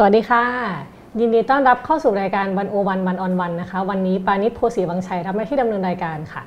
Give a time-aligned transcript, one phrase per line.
[0.00, 0.44] สวัสดีค่ะ
[1.20, 6.42] ยินดีต้อนรับเข้าสู่รายการวันโอวันวันออนวันนะคะ วันนี้ปานิชโพสีวังชัยรับหน้าที่ดำเนินรายการค่ะ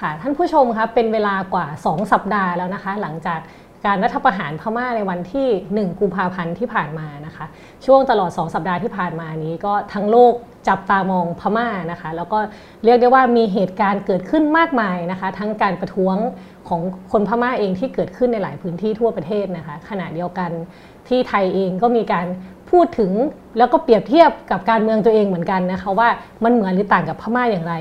[0.00, 3.40] ค่ะ ท่านผู้ชมคะเป็นเวลากว่า 2 สัปดาห์แล้วนะคะ หลังจาก
[3.86, 7.46] การรัฐประหารพม่าในวันที่ 1 กุมภาพันธ์ที่ผ่านมานะคะ
[7.86, 10.32] ช่วงตลอด 2 สัปดาห์ที่ผ่านมานี้ก็ทั้งโลก
[10.68, 12.38] จับตามองพม่านะคะ แล้วก็
[12.84, 16.16] เรียกได้ว่ามีเหตุการณ์เกิดขึ้นมากมายนะคะ ทั้งการประท้วง
[16.68, 16.80] ของ
[17.12, 20.50] คนพม่าเองที่เกิดขึ้นในหลายพื้นที่ทั่วประเทศนะคะ ขณะเดียวกัน
[21.08, 22.26] ที่ไทยเองก็มีการ
[22.70, 23.10] พูดถึง
[23.58, 26.08] แล้วก็เปรียบเทียบกับการเมืองตัวเองเหมือนกันนะคะว่า
[26.44, 27.74] มันเหมือนหรือต่างกับพม่าอย่างไร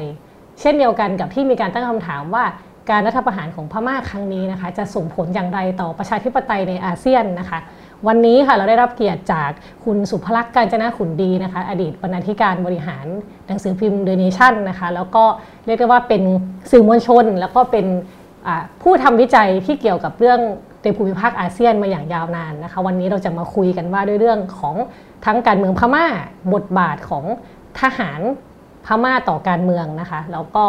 [0.62, 2.46] เช่นเดียวกันกับที่มีการตั้งคำถามว่า
[2.90, 7.60] การรัฐประหารของพม่าครั้งนี้นะคะ จะส่งผลอย่างไรต่อประชาธิปไตยในอาเซียนนะคะ
[8.08, 9.50] วันนี้ค่ะเราได้รับเกียรติจาก
[9.86, 13.06] คุณสุภลักษณ์การจนาขุนดีนะคะ อดีตบรรณาธิการบริหาร
[13.48, 15.24] หนังสือพิมพ์เดอะเนชั่นนะคะ แล้วก็
[15.66, 16.24] เรียกได้ว่าเป็น
[16.72, 17.86] สื่อมวลชน แล้วก็เป็น
[18.82, 20.40] ผู้ทำวิจัยที่เกี่ยวกับเรื่อง
[20.84, 24.76] ในภูมิภาคอาเซียนมาอย่างยาวนานนะคะ วันนี้เราจะมาคุยกันว่าด้วยเรื่องของ
[25.26, 26.06] ทั้งการเมืองพม่า
[26.54, 27.26] บทบาทของ
[27.82, 28.22] ทหาร
[28.86, 30.66] พม่าต่อการเมืองนะคะแล้วก็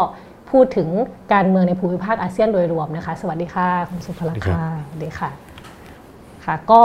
[0.50, 0.88] พูดถึง
[1.32, 5.30] การเมืองในภูมิภาคอาเซียนโดยรวมนะคะ สวัสดีค่ะคุณสุภลักษณ์ค่ะสวัสดีค่ะ
[6.44, 6.80] ค่ะก็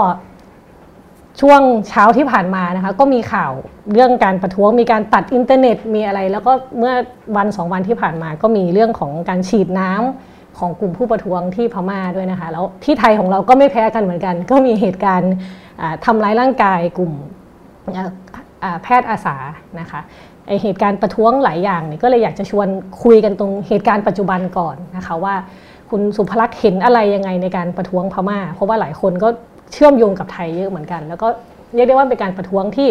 [1.42, 3.52] ช่วงเช้าที่ผ่านมานะคะ ก็มีข่าว
[3.94, 6.94] เรื่องการประท้วงมีการตัดอินเทอร์เน็ตมีอะไร แล้วก็เมื่อ
[7.38, 10.29] วันสองวันที่ผ่านมาก็มีเรื่องของการฉีดน้ำ
[10.60, 15.34] ของกลุ่มผู้ประท้วงที่พม่าด้วยนะคะ แล้วที่ไทยของเราก็ไม่แพ้กันเหมือนกัน ก็มีเหตุการณ์
[16.06, 17.14] ทำร้ายร่างกายกลุ่ม
[18.84, 19.36] แพทย์อาสา
[19.80, 20.02] นะคะ
[20.48, 22.68] ไอเหตุการณ์ประท้วงหลายอย่างเนี่ยก็เลยอยากจะชวน
[23.04, 25.36] คุยกันตรงเหตุการณ์ปัจจุบันก่อนนะคะว่า
[25.90, 29.28] คุณสุภลักษณ์เห็นอะไรยังไงในการประท้วงพม่า เพราะว่าหลายคนก็
[29.73, 31.28] เชื่อมโยงกับไทยเยอะเหมือนกัน แล้วก็
[31.76, 32.90] เรียกได้ว่าเป็นการประท้วงที่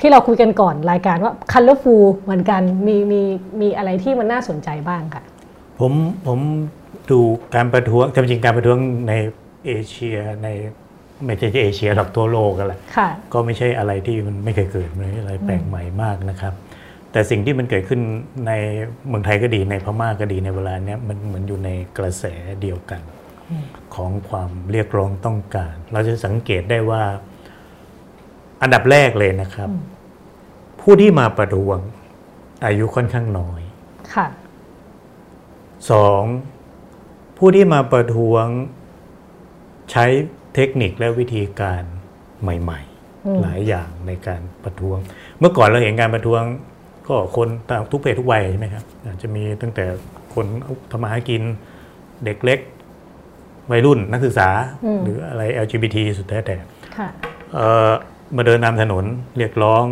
[0.00, 3.22] ที่เราคุยกันก่อนรายการว่าคันเลฟูเหมือนกันมีมี
[3.60, 5.22] มีอะไรที่มันน่าสนใจบ้างค่ะ
[5.82, 5.94] ผม
[6.26, 6.38] ผม
[7.10, 7.20] ดู
[7.54, 9.12] การประท้วงจริงการประท้วงใน
[9.66, 10.48] เอเชียใน
[11.24, 12.80] ไม่ใช่เอเชียหรอกทั่วโลกกันแหละ
[13.32, 16.54] ก็ไม่ใช่อะไรที่มันไม่เคยเกิดไม่ใช่อะไรแปลกใหม่มากนะครับ
[17.12, 18.00] แต่สิ่งที่มันเกิดขึ้น
[18.46, 18.52] ใน
[19.08, 22.24] เมืองไทยก็ดีในพม่าก็ดีในเวลาเนี้ยมันเหมือนอยู่ในกระแส
[22.62, 23.00] เดียวกัน
[23.94, 27.02] ของความเรียกร้องต้องการ เราจะสังเกตได้ว่า
[28.62, 29.70] อันดับแรกเลยนะครับ
[30.80, 31.78] ผู้ที่มาประท้วง
[32.66, 33.60] อายุค่อนข้างน้อย
[34.14, 34.26] ค่ะ
[35.90, 36.22] สอง
[37.38, 38.44] ผู้ที่มาประท้วง
[39.90, 40.04] ใช้
[40.54, 41.82] เทคนิคและวิธีการ
[42.42, 44.98] ใหม่ ๆ หลายอย่างในการประท้วง
[45.38, 46.42] เมื่อก่อนเราเห็นการประท้วง
[47.08, 47.48] ก็คน
[47.92, 49.84] ทุกเพศทุกวัยใช่ไหมครับอาจจะมีตั้งแต่
[50.34, 50.46] คน
[50.90, 51.42] ทำมาหากิน
[52.24, 52.58] เด็กเล็ก
[53.70, 54.48] วัยรุ่นนักศึกษา
[55.02, 56.56] หรืออะไร LGBT สุดแท้แต่
[58.36, 59.04] มาเดินตามถนน
[59.38, 59.84] เรียกร้อง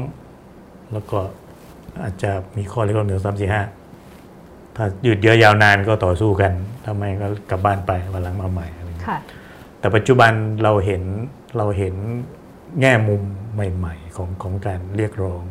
[0.92, 1.18] แล้วก็
[2.02, 3.62] อาจจะมีข้อเรียกร้องหนึ่งสามสี่ห้า
[4.76, 6.52] ถ้าหยุดเยอะยาวนานก็ต่อสู้กัน
[6.86, 9.20] ทำไมก็กลับบ้านไปวันหลังมาใหม่อะไรอย่างเงี้ย
[9.80, 10.32] แต่ปัจจุบัน
[10.62, 11.02] เราเห็น
[11.58, 11.94] เราเห็น
[12.80, 13.22] แง่มุม
[13.54, 15.42] ใหม่ ๆ ของของการเรียกร้อง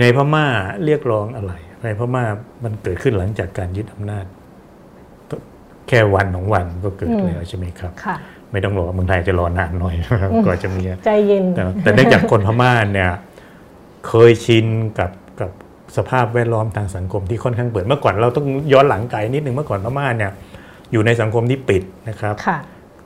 [0.00, 0.46] ในพม่า
[0.84, 1.52] เรียกร้องอะไร
[1.84, 2.24] ในพม่า
[2.64, 4.24] มันเกิดขึ้นหลังจากการยึดอำนาจ
[5.88, 7.92] แค่วันของวันก็เกิดแล้วใช่ไหมครับ
[8.52, 9.94] ไม่ต้องรอเมืองไทยจะรอนานหน่อย
[10.46, 11.44] ก็จะมีใจเย็น
[11.82, 13.10] แต่เนื่องจากคนพม่าเนี่ย
[14.06, 14.66] เคยชิน
[14.98, 15.25] กับกับ
[15.96, 20.32] สภาพแวดล้อมทางสังคมที่ค่อนข้างเปิดเมื่อก่อนเราต้องย้อนหลังไกลนิดนึงเมื่อก่อนพม่าเนี่ย
[20.92, 22.34] อยู่ในสังคมที่ปิดนะครับ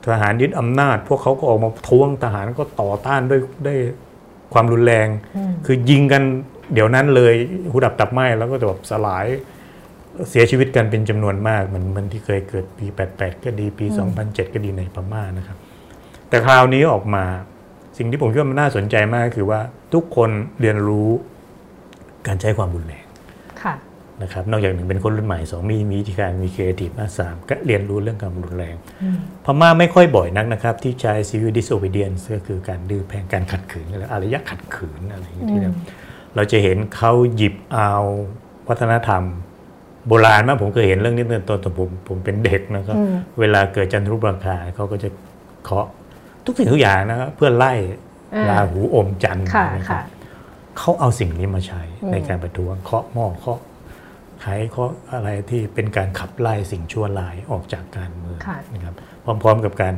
[0.05, 3.79] ทหารยึดอำนาจ พวกเขาก็ออกมาท้วงทหารก็ต่อต้านด้วยด้วย
[4.53, 5.07] ความรุนแรง
[5.65, 6.23] คือยิงกัน
[6.73, 7.33] เดี๋ยวนั้นเลย
[7.71, 9.25] หูดับตับไหมแล้วก็แบบสลาย
[10.29, 13.85] เสียชีวิตกันเป็นจำนวนมากเหมือนมันที่เคยเกิดปี 88 ก็ดีปี
[14.19, 15.57] 2007 ก็ดีในพม่านะครับ
[16.29, 17.23] แต่คราวนี้ออกมา
[17.97, 19.59] สิ่งที่ผมคิดว่ามันน่าสนใจมากคือว่า
[19.93, 20.29] ทุกคน
[20.61, 21.09] เรียนรู้
[22.27, 23.05] การใช้ความรุนแรง
[24.23, 28.75] นะครับนอกจากหนึ่งเป็นคนรุ่นใหม่สองมีมีวิธีการมีครีเอทีฟมาสามก็เรียนรู้เรื่องความรุนแรง
[29.45, 35.75] พม่าไม่ค่อยบ่อยนักนะครับ ที่ใช้ civil disobedience ก็คือการดื้อแพงการขัดขืนอะไรอารยะขัดขืนอะไรอย่างเงี้ย
[36.35, 37.91] เราจะเห็นเขาหยิบเอา
[38.67, 39.23] วัฒนธรรม
[40.07, 42.97] โบราณมากผมเคยเห็นเรื่องนี้ตอนตอนผมผมเป็นเด็กนะครับ
[43.39, 45.09] เวลาเกิดจันทรุปราคาเขาก็จะ
[45.63, 45.87] เคาะ
[46.45, 47.73] ทุกสิ่งทุกอย่างนะครับเพื่อไล่
[48.49, 50.03] ราหูอมจันทร์นะครับ
[50.77, 51.81] เขาเอาสิ่งนี้มาใช้
[52.11, 53.59] ในการประท้วงเคาะหม้อเคาะ
[54.41, 54.45] ไข
[54.75, 58.39] ข้ออะไรที่เป็นการขับไล่สิ่งชั่วร้ายออกจากการเมือง
[58.73, 58.95] นะครับ
[59.43, 59.95] พร้อม ๆ กับการ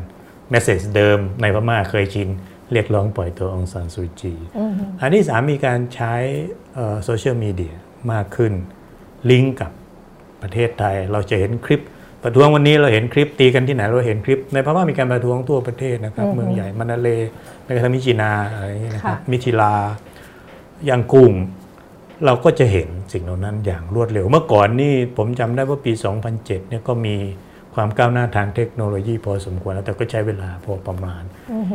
[0.49, 2.29] แมสเซจเดิมในพม่าเคยชิน
[2.71, 4.33] เรียกร้องปล่อยตัวองซานซูจี
[5.01, 6.13] อันที่สามมีการใช้
[7.03, 7.73] โซเชียลมีเดีย
[8.11, 8.53] มากขึ้น
[9.31, 9.71] ลิงก์กับ
[10.41, 11.81] ประเทศไทย เราจะเห็นคลิป
[12.23, 17.09] ประท้วงวันนี้เราเห็นคลิปตีกันที่ไหนเราเห็นคลิป ในพม่ามีการประท้วงทั่วประเทศนะครับ เมืองใหญ่มานาเล
[17.65, 19.75] ในกระทั่งมิจินาอะไรนะครับมิทิลา
[20.89, 21.31] ยังกุ้ง
[22.25, 25.91] เราก็จะเห็นสิ่งเหล่านั้นอย่างรวดเร็ว เมื่อก่อนนี่ผมจำได้ว่าปี
[26.31, 27.15] 2007เนี่ยก็มี
[27.75, 31.24] ความก้าวหน้าทางเทคโนโลยีพอสมควรแล้วแต่ก็ใช้เวลาพอประมาณ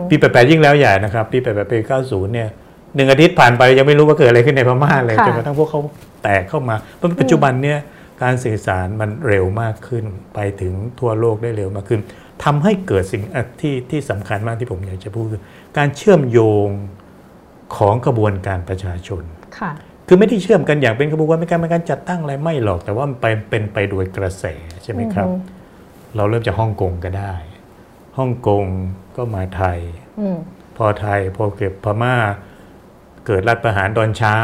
[0.08, 2.48] ปีแปดยิ่งแล้วใหญ่นะครับ ปีแปดปีเก้าศูนย์เนี่ย
[2.94, 5.80] หนึ่งอาทิตย์ผ่านไปยังไม่รู้ว่าเกิดอะไรขึ้นในพม่าเลยค่ะจนกระทั่งพวกเขา
[6.22, 7.78] แตกเข้ามาเพราะปัจจุบันเนี่ย
[8.22, 10.04] การสื่อสารมันเร็วมากขึ้น
[10.34, 12.00] ไปถึงทั่วโลกได้เร็วมากขึ้น
[12.44, 15.42] ทำให้เกิดสิ่งอะที่ที่สำคัญมากที่ผมอยากจะพูดคือ
[15.78, 16.68] การเชื่อมโยง
[17.76, 19.22] ของกระบวนการประชาชน
[19.58, 19.70] ค่ะ
[20.08, 24.44] คือไม่ได้เชื่อมกันอย่างเป็นกระบวนการเป็นการเป็นการจัดตั้งอะไรไม่หรอก แต่ว่ามันไปเป็นไปโดยกระแส
[24.82, 27.34] ใช่ไหมครับอือฮึเราเริ่มจากฮ่องกงก็ได้
[28.18, 28.64] ฮ่องกง
[29.16, 29.78] ก็มาไทย
[30.20, 30.38] อืม
[30.76, 32.16] พอไทยพอเก็บพม่า
[33.26, 34.36] เกิดรัฐประหารตอนเช้า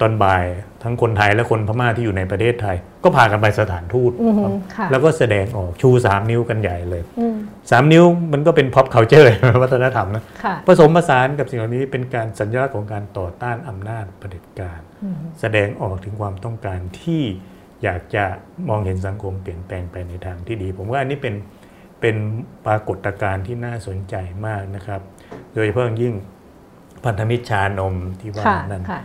[0.00, 0.44] ตอนบ่าย
[0.82, 4.44] ทั้งคนไทยและคนพม่าที่อยู่ในประเทศไทย ก็พากันไปสถานทูตอือฮึ
[4.76, 7.36] ค่ะแล้วก็แสดงออกชูสามนิ้วกันใหญ่เลยอืม
[7.70, 9.28] สามนิ้วมันก็เป็น pop culture
[9.62, 17.22] วัฒนธรรมนะค่ะผสมผสานกับสิ่งเหล่านี้เป็นการสัญลักษณ์ของการต่อต้านอำนาจเผด็จการอืมแสดงออกถึงความต้องการที่
[17.82, 18.24] อยากจะ
[18.68, 21.34] มองเห็นสังคมเปลี่ยนแปลงไปในทางที่ดี ผมว่าอันนี้เป็น
[22.00, 22.16] เป็น
[22.66, 24.14] ปรากฏการณ์ที่น่าสนใจ
[24.46, 25.00] มากนะครับ
[25.54, 26.14] โดยเฉพาะอย่างยิ่ง
[27.04, 29.00] พันธมิตรชานมที่ว่าค่ะนั้นค่ะ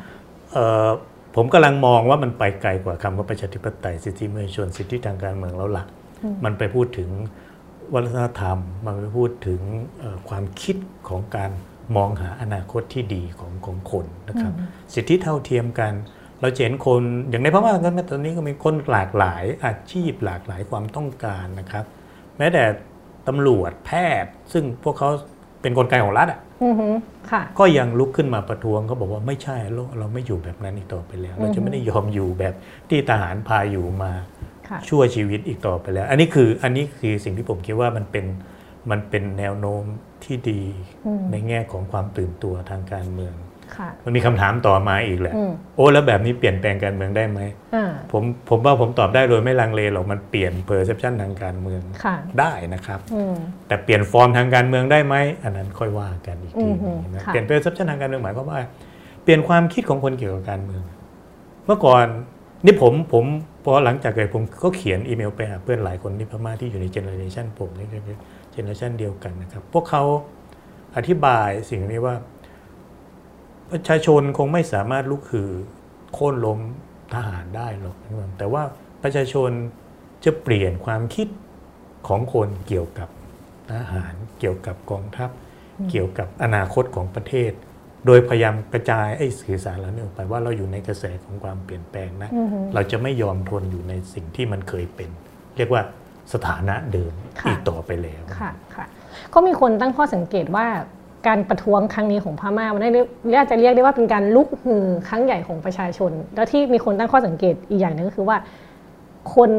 [0.53, 0.89] เอ่อ
[1.35, 5.87] ผมกำลังมองว่ามันไปไกลกว่าคำว่าประชาธิปไตยสิทธิมนุษยชนสิทธิทางการเมืองแล้วหลัก
[6.45, 7.09] มันไปพูดถึง
[7.93, 9.61] วัฒนธรรม มันไปพูดถึง
[9.99, 10.77] เอ่อความคิด
[11.09, 11.51] ของการ
[11.95, 14.53] มองหาอนาคตที่ดีของของคนนะครับ
[14.93, 15.93] สิทธิเท่าเทียมกัน
[16.41, 21.85] เราจะเห็นคนอย่างในพม่าก็ตอนนี้ก็มีคนหลากหลายอาชีพหลากหลายความต้องการนะครับ
[22.37, 22.63] แม้แต่
[23.27, 23.91] ตำรวจแพ
[24.23, 25.09] ทย์ ซึ่งพวกเขา
[25.61, 26.87] เป็นกลไกของรัฐอะอือฮึ
[27.31, 32.53] ค่ะก็ยังลุกขึ้นมาประท้วงเขาบอกว่าไม่ใช่โลกเราไม่อยู่แบบนั้นอีกต่อไปแล้ว เราจะไม่ได้ยอมอยู่แบบ
[32.89, 34.48] ที่ทหารพาอยู่มาค่ะ
[34.89, 38.25] ชั่วชีวิตอีกต่อไปแล้ว อันนี้คืออันนี้คือสิ่งที่ผมคิดว่ามันเป็น
[38.91, 39.83] มันเป็นแนวโน้ม
[40.23, 40.61] ที่ดี
[41.05, 43.35] อืมในแง่ของความตื่นตัวทางการเมือง
[43.77, 47.39] ค่ะมันมีคำถามต่อมาอีกแหละอืมโอ้แล้วแบบนี้เปลี่ยนแปลงการเมืองได้ไหม
[47.75, 53.35] อ่าผมผมว่าผมตอบได้โดยไม่ลังเลหรอกมันเปลี่ยน perception ทางการเมืองค่ะได้นะครับอืม
[53.67, 58.59] แต่เปลี่ยนฟอร์มทางการเมืองได้ไหมอันนั้นค่อยว่ากันอีกทีหนึ่งอืมนะค่ะเปลี่ยน perception ทางการเมืองหมายความว่า
[59.23, 60.83] เปลี่ยนความคิดของคนเกี่ยวกับการเมือง
[61.65, 62.05] เมื่อก่อน
[62.65, 63.25] นี่ผมผม
[63.71, 68.17] พอหลังจากเกิดผมก็เขียนอีเมลไปหาเพื่อนหลายคนที่พม่าที่อยู่ใน generation ผมนี่คือ
[68.51, 70.03] เจเนอเรชันเดียวกันนะครับ พวกเขา
[70.95, 72.15] อธิบายสิ่งนี้ว่า
[73.71, 75.49] ประชาชนคงไม่สามารถลุกคือ
[76.13, 76.59] โค่นล้ม
[77.13, 77.97] ทหารได้หรอก
[78.37, 78.63] แต่ว่า
[79.03, 79.49] ประชาชน
[80.25, 81.27] จะเปลี่ยนความคิด
[82.07, 83.09] ของคนเกี่ยวกับ
[83.71, 85.29] ทหาร เกี่ยวกับกองทัพ
[85.89, 87.51] เกี่ยวกับอนาคตของประเทศ
[88.05, 95.09] โดยพยายามกระจายไอ้สื่อสารเหล่านี้ออกไปว่าเราอยู่ในกระแสของความเปลี่ยนแปลงนะอือฮึเราจะไม่ยอมทนอยู่ในสิ่งที่มันเคยเป็น
[95.57, 95.81] เรียกว่า
[96.33, 98.85] สถานะเดิมค่ะอีกต่อไปแล้วค่ะค่ะ
[99.33, 100.67] ก็มีคนตั้งข้อสังเกตว่า
[101.27, 108.37] การประท้วงครั้งนี้ของพม่ามันได้เรียกเรียกจะเรียกได้ว่าเป็นการลุกฮือครั้งใหญ่ของประชาชน แล้วที่มีคนตั้งข้อสังเกตอีกอย่างหนึงก็คือว่า
[109.35, 109.49] คน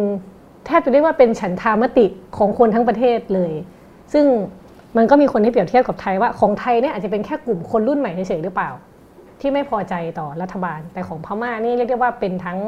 [0.66, 2.06] แทบจะเรียกว่าเป็นฉันทามติ
[2.38, 3.52] ของคนทั้งประเทศเลย
[4.12, 4.24] ซึ่ง
[4.96, 8.70] มันก็มีคนที่เปรียบเทียบกับไทยว่าของไทยเนี่ยอาจจะเป็นแค่กลุ่มคนรุ่นใหม่เฉยๆหรือเปล่า
[9.40, 12.58] ที่ไม่พอใจต่อรัฐบาล แต่ของพม่านี่เรียกได้ว่าเป็นทั้ง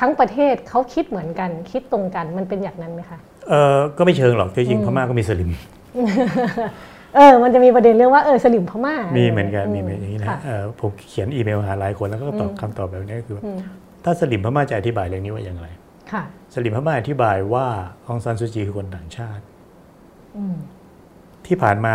[0.00, 3.18] ทั้งประเทศเขาคิดเหมือนกัน คิดตรงกันมันเป็นอย่างนั้นไหมคะ
[3.48, 5.50] เออก็ไม่เชิงหรอกที่จริงพม่าก็มีสลิม
[7.14, 13.58] เออ มันจะมีประเด็นเรื่องว่าเออสลิมพม่า มีมีเหมือนกัน มีเหมือนอย่างนี้นะค่ะเอ่อผมเขียนอีเมลหาหลายคนแล้วก็ตอบอืมคำตอบแบบนี้ก็คือว่าอืม
[14.04, 15.66] ถ้าสลิมพม่าจะอธิบายเรื่องนี้ว่าอย่างไร
[16.12, 16.22] ค่ะ
[16.54, 17.66] สลิมพม่าอธิบายว่า
[18.10, 19.42] องซานซูจีคือคนต่างชาติ
[20.36, 20.56] อืม
[21.46, 21.94] ที่ผ่านมา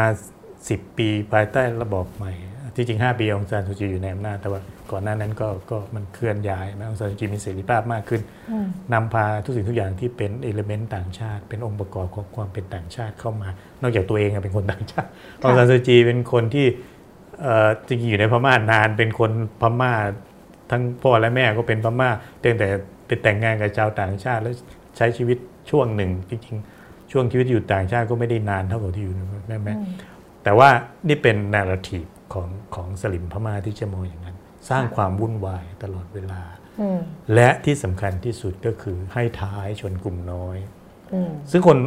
[0.50, 2.34] 10 ปีภายใต้ระบอบใหม่
[2.76, 13.50] ที่จริง 5 ปีองซานซูจีอยู่ในอำนาจแต่ว่าก่อนหน้านั้นก็ก็มันเคลื่อนย้ายนะองซานซูจีมีเสรีภาพมากขึ้นอืมนำพาทุกสิ่งทุกอย่างที่เป็นเอลิเมนต์ต่างชาติ เป็นองค์ประกอบของความเป็นต่างชาติเข้ามา
[13.82, 15.10] นอกจากตัวเองอะเป็นคนต่างชาติ
[15.46, 16.68] องซานซูจีเป็นคนที่
[17.42, 19.94] เอ่อจริงๆอยู่ในพม่านานเป็นคนพม่า
[20.72, 22.10] ทั้งพ่อและแม่ก็เป็นพม่า
[22.44, 22.68] ตั้งแต่
[23.06, 24.56] ไปแต่งงานกับชาวต่างชาติแล้ว
[24.98, 25.38] ใช้ชีวิต
[25.70, 26.79] ช่วงหนึ่งจริงๆ
[27.12, 29.74] ช่วงชีวิตอยู่ต่างชาติก็ไม่ได้นานเท่ากับที่อยู่ในแม่แม่
[30.44, 30.70] แต่ว่า
[31.08, 34.38] นี่เป็นนาราทีฟของของสลิมพม่าที่จะมองอย่างนั้น
[34.70, 36.42] สร้างความวุ่นวายตลอดเวลา
[36.82, 37.00] อืม
[37.34, 40.58] และที่สำคัญที่สุดก็คือให้ท้ายชนกลุ่มน้อย
[41.14, 41.78] อืมซึ่งคน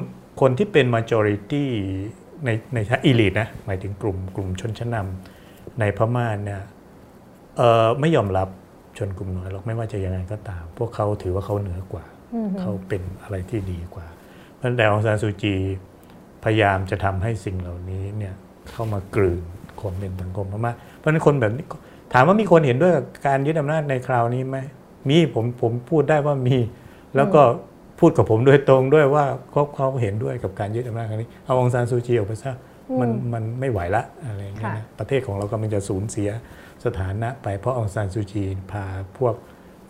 [0.41, 1.65] คนที่เป็น majority
[2.45, 6.63] ในในชั้น elite นะหมายถึงกลุ่มกลุ่มชนชั้นนำในพม่าเนี่ย
[7.57, 8.49] เอ่อไม่ยอมรับ
[8.99, 14.12] ชนกลุ่มน้อยหรอกไม่ว่าจะยังไงก็ตาม พวกเขาถือว่าเขาเหนือกว่าอืมเขาเป็นอะไรที่ดีกว่าเพราะฉะ
[14.63, 15.55] นั้นแต่องซานซูจี
[16.45, 18.35] พยายามจะทำให้สิ่งเหล่านี้เนี่ย
[18.73, 19.43] เข้ามากลืน
[19.81, 21.65] ความเป็นสังคมพม่าเพราะฉะนั้นคนแบบนี้
[22.13, 24.59] ถามว่ามีคนเห็นด้วยกับการยึดอำนาจในคราวนี้ไหม
[25.09, 26.57] มีผมผมพูดได้ว่ามี
[27.17, 27.43] แล้วก็
[28.01, 32.53] พูดกับผมโดยตรงด้วยว่าเขาเขาเห็นด้วยกับการยึดอำนาจครั้งนี้เอาองซานซูจีออกไปซะ
[33.01, 36.29] มันมันไม่ไหวละอะไรอย่างเงี้ยนะประเทศของเรากำลังจะสูญเสีย
[36.85, 38.85] สถานะไปเพราะองซานซูจีพา
[39.19, 39.35] พวก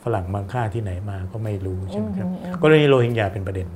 [0.04, 2.28] ฝรั่งบางค่าที่ไหนมาก็ไม่รู้ใช่ไหมครับ
[2.62, 3.68] กรณีโรฮิงญาเป็นประเด็น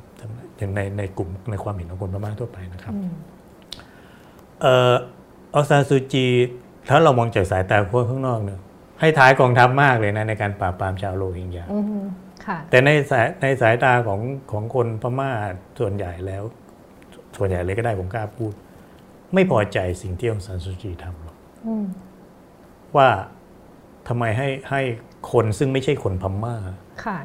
[0.59, 3.11] อย่างในในกลุ่มในความเห็นของคนพม่าทั่วไปนะครับอืม
[4.61, 4.95] เอ่อ
[5.54, 6.26] อองซานซูจี
[6.88, 8.61] ถ้าเรามองจากสายตาคนข้างนอกเนี่ย
[9.00, 12.04] ให้ท้ายกองทัพมากเลยนะในการปราบปรามชาวโรฮิงญาอืม
[12.47, 14.21] ค่ะแต่ในสายในสายตาของ
[14.52, 15.30] ของคนพม่า
[15.78, 16.42] ส่วนใหญ่แล้ว
[17.37, 18.52] ส่วนใหญ่เลยก็ได้ผมกล้าพูด
[19.35, 21.87] ไม่พอใจสิ่งที่องซานซูจีทำหรอกอืม
[22.97, 23.09] ว่า
[24.09, 24.83] ทำไมให้ให้
[25.32, 26.56] คนซึ่งไม่ใช่คนพม่า
[27.04, 27.18] ค่ะ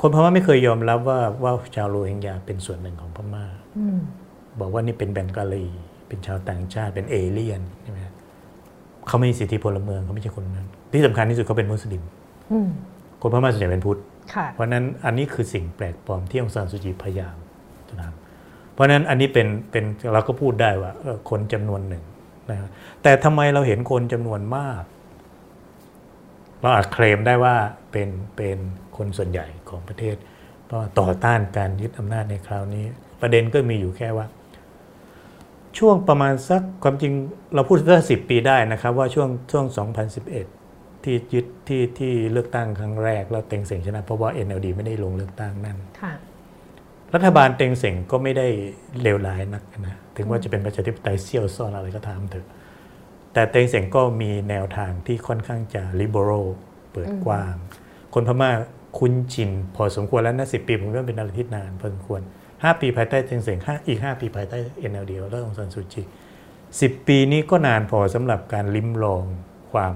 [0.00, 3.44] คนพม่าไม่เคยยอมรับว่าว่าชาวโรฮิงญาเป็นส่วนหนึ่งของพม่า
[3.78, 3.98] อืม
[4.60, 5.66] บอกว่านี่เป็นแบงกาลี
[6.08, 8.14] เป็นชาวต่างชาติเป็นเอเลี่ยนใช่ไหมฮะ
[9.06, 12.02] เขาไม่มีสิทธิพลเมืองเขาไม่ใช่คนนั้น ที่สำคัญที่สุดเขาเป็นมุสลิม
[12.52, 12.68] อืม
[13.22, 14.00] คนพม่าส่วนใหญ่เป็นพุทธ
[14.34, 17.36] ค่ะเพราะฉะนั้นอันนี้คือสิ่งแปลกปลอมที่องซานสุจีพยายาม
[17.88, 22.04] จะทำเพราะฉะนั้นอันนี้เป็นเป็นเราก็พูดได้ว่าเออคนจำนวนหนึ่ง
[22.50, 22.68] นะครับ
[23.02, 24.82] แต่ทำไมเราเห็นคนจำนวนมาก
[26.62, 27.56] เราอาจเคลมได้ว่า
[27.90, 28.58] เป็นเป็น
[28.96, 30.16] คนส่วนใหญ่ของประเทศ
[30.66, 32.84] เพราะต่อต้านการยึดอำนาจในคราวนี้
[33.20, 34.26] ประเด็นก็มีอยู่แค่ว่า
[35.78, 37.12] ช่วงประมาณสักความจริง
[37.54, 39.64] เราพูดสักสิบปีได้นะครับว่าช่วงช่วง
[40.34, 46.12] 2011 ที่ยึดที่ที่เลือกตั้งครั้งแรก แล้วเต็งเสงชนะเพราะว่า NLD ไม่ได้ลงเลือกตั้งนั่นค่ะ
[47.14, 48.46] รัฐบาลเต็งเสงก็ไม่ได้
[49.02, 52.46] เลวร้ายนักนะถึงว่าจะเป็นประชาธิปไตยเซี่ยวซ่อนอะไรก็ตามเถอะ
[53.32, 56.46] แต่เต็งเสงก็มีแนวทางที่ค่อนข้างจะ liberal
[56.92, 57.54] เปิดกว้าง
[58.14, 58.50] คนพม่า
[58.98, 62.20] คุ้นชินพอสมควรแล้วนะสิปีผมว่าเป็นอะไรที่นานพอสมควร
[62.50, 64.56] 5 ปีภายใต้เต็งเสงห้าอีก 5 ปีภายใต้
[64.90, 66.02] NLD แล้วองซันซูจี
[66.54, 69.24] 10 ปีนี้ก็นานพอสำหรับการลิ้มลอง
[69.72, 69.94] ความ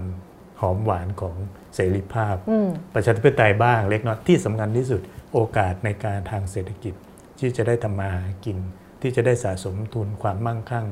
[0.61, 1.37] หอมหวานของ
[1.75, 5.01] เสรีภาพอืมประชาธิปไตยบ้างเล็กน้อยที่สำคัญที่สุด
[5.33, 6.95] โอกาสในการทางเศรษฐกิจ
[7.39, 8.59] ที่จะได้ทำมาหากิน
[9.01, 10.87] ที่จะได้สะสมทุนความมั่งคั่ง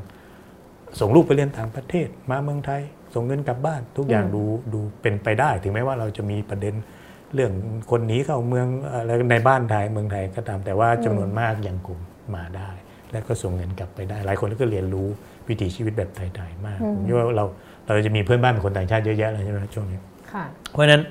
[1.01, 2.83] ส่งลูกไปเรียนต่างประเทศมาเมืองไทย
[3.15, 6.75] ส่งเงินกลับบ้าน ทุกอย่างอืมดูดูเป็นไปได้ ถึงแม้ว่าเราจะมีประเด็น
[7.35, 7.53] เรื่อง
[7.91, 11.99] คนหนีเข้าเมืองอะไรในบ้านไทยเมืองไทยก็ตาม แต่ว่าจำนวนมากยังคง
[12.35, 12.71] มาได้
[13.13, 15.09] และก็ส่งเงินกลับไปได้ หลายคนก็เรียนรู้
[15.49, 17.45] วิถีชีวิตแบบไทยๆมากผมคิดว่าเรา
[17.87, 19.99] เราจะมีเพื่อนบ้านเป็นคนต่างชาติเยอะแยะเลยใช่ไหมช่วงนี้
[20.33, 21.03] ค่ะเพราะฉะนั้น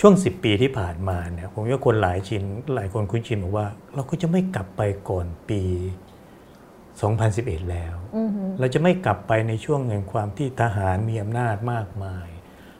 [0.00, 2.42] ช่วง 10 ปีที่ผ่านมาเนี่ยผมว่าคนหลายชิน
[2.74, 5.60] หลายคนคุ้นชินบอกว่า เราก็จะไม่กลับไปก่อนปี
[7.02, 12.28] 2011 แล้วอืมเราจะไม่กลับไปในช่วงแห่งความที่ทหารมีอำนาจมากมาย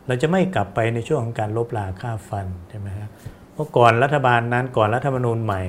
[0.06, 3.08] เราจะไม่กลับไปในช่วงของการลบลาค่าฟันใช่ไหมฮะ
[3.52, 5.62] เพราะก่อนรัฐบาลนั้นก่อนรัฐธรรมนูญใหม่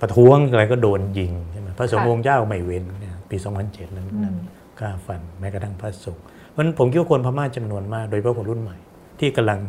[0.00, 4.36] ประท้วงอะไรก็โดนยิงใช่ไหมพระสงฆ์องค์เจ้าไม่เว้นเนี่ยปี 2007นั้นนั้น
[4.78, 8.76] ค่าฟันแม้กระทั่งพระสงฆ์เพราะฉะนั้นผมคิดว่าคนพม่าจำนวนมาก โดยเฉพาะคนรุ่นใหม่
[9.20, 9.60] ที่กำลัง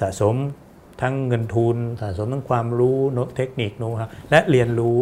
[0.00, 0.34] สะสม
[1.00, 4.96] ทั้งเงินทุน สะสมทั้งความรู้โน้ตเทคนิคโน้ตฮะและเรียนรู้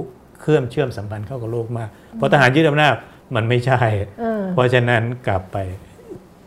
[0.45, 2.95] เคลื่อมเชื่อมสัมพันธ์เข้ากับโลกมากเพราะทหารยึดอำนาจ
[3.35, 3.81] มันไม่ใช่
[4.21, 5.57] เออเพราะฉะนั้นกลับไป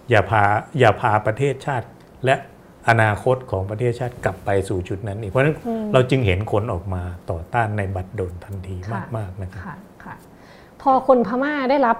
[0.09, 0.43] อย่าพา
[0.79, 1.87] อย่าพาประเทศชาติ
[2.25, 2.35] และ
[2.89, 5.55] อนาคตของประเทศชาติกลับไปสู่จุดนั้นอีกเพราะฉะนั้น
[5.93, 7.01] เราจึงเห็นคนออกมา
[7.31, 10.15] ต่อต้านในบัตรดลทันทีค่ะมากๆนะครับค่ะค่ะ
[10.81, 11.97] พอคนพม่าได้รับ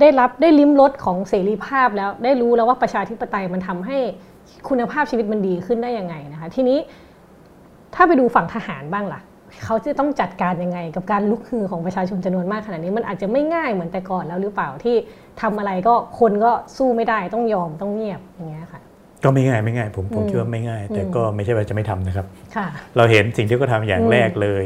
[0.00, 3.98] ได้รับได้ลิ้มรสของเสรีภาพแล้วได้รู้แล้วว่าประชาธิปไตยมันทำให้
[4.68, 6.78] คุณภาพชีวิตมันดีขึ้นได้ยังไงนะคะ ทีนี้
[7.94, 9.20] ถ้าไปดูฝั่งทหารบ้างล่ะ
[9.64, 14.96] เขาจะต้องจัดการยังไง กับการลุกฮือของประชาชนจำนวนมากขนาดนี้มันอาจจะไม่ง่ายเหมือนแต่ก่อนแล้วหรือเปล่าที่
[15.42, 18.80] ทำอะไรก็คนก็สู้ไม่ได้ต้องยอมต้องเงียบอย่างเงี้ยค่ะ
[19.24, 24.64] ก็ไม่ง่ายไม่ง่ายผมผมอืมคิดว่าไม่ง่าย แต่อืมก็ไม่ใช่ว่าจะไม่ทำนะครับค่ะเราเห็นสิ่งที่เขาทำอย่างอืมแรกเลย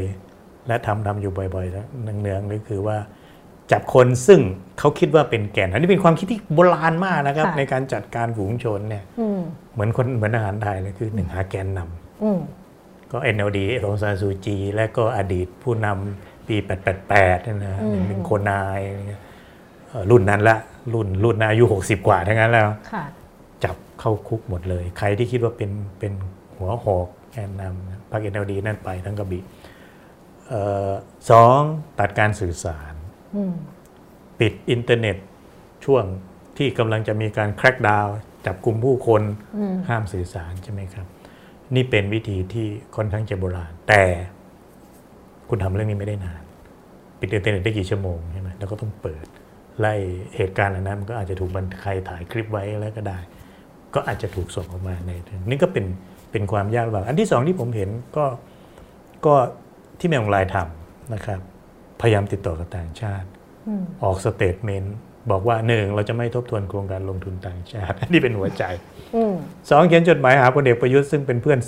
[0.67, 1.87] และทำทำอยู่บ่อยๆแล้ว
[2.21, 2.97] เนืองๆก็คือว่า
[3.71, 4.39] จับคนซึ่ง
[4.79, 9.39] เขาคิดว่าเป็นแก่น อันนี้เป็นความคิดที่โบราณมากนะครับค่ะในการจัดการฝูงชนเนี่ยอืม
[9.73, 12.39] เหมือนคนเหมือนทหารไทยเลยคือหนึ่งหาแกนนำอืม
[13.11, 16.55] ก็ NLD องซานซูจี และก็อดีตผู้นำปี
[17.01, 19.21] 888นั่นนะอืมเป็นโคนายอะไรเงี้ย
[19.89, 20.57] เอ่อรุ่นนั้นละ
[20.93, 23.03] รุ่นรุ่นอายุ 60 กว่าทั้งนั้นแล้วค่ะ
[23.63, 26.13] จับเข้าคุกหมดเลย ใครที่คิดว่าเป็นเป็น
[26.57, 29.43] หัวหอกแกนนำนะพรรค NLD นั่นไปทั้งกระบิ
[30.47, 30.91] เอ่อ
[31.29, 31.59] สอง
[31.99, 32.93] ตัดการสื่อสาร
[33.35, 33.53] อืม
[34.39, 35.17] ปิดอินเทอร์เน็ต
[35.85, 36.03] ช่วง
[36.57, 38.07] ที่กำลังจะมีการ crackdown
[38.45, 39.21] จับกลุ่มผู้คน
[39.57, 41.07] อืมห้ามสื่อสารใช่ไหมครับ
[41.75, 44.03] นี่เป็นวิธีที่ค่อนข้างจะโบราณ แต่
[45.49, 46.41] คุณทำเรื่องนี้ไม่ได้นาน
[47.19, 49.25] ปิดอินเทอร์เน็ตได้กี่ชั่วโมงใช่ไหมแล้วก็ต้องเปิด
[49.79, 49.93] ไล่
[50.35, 53.19] เหตุการณ์เหล่านั้นมันก็อาจจะถูกบันใครถ่ายคลิปไว้แล้วก็ได้
[53.95, 55.11] ก็อาจจะถูกส่งออกมาใน
[55.49, 55.85] นี่ก็เป็น
[56.31, 58.25] เป็นความยากลำบากอันที่สองที่ผมเห็นก็
[59.25, 59.35] ก็
[59.99, 61.39] ที่มินอ่องหล่ายทำนะครับ
[62.01, 63.27] พยายามติดต่อกับต่างชาติ
[63.67, 64.95] อืมออก statement
[65.31, 68.63] บอกว่าหนึ่งเราจะไม่ทบทวนโครงการลงทุนต่างชาติอันนี้เป็นหัวใจ
[69.15, 69.33] อืม
[69.69, 71.59] สองเขียนจดหมายหาพลเอกประยุทธ์ซึ่งเป็นเพื่อน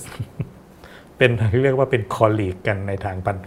[1.17, 1.31] เป็น
[1.63, 3.37] เรียกว่าเป็น colleague กันในทางพัน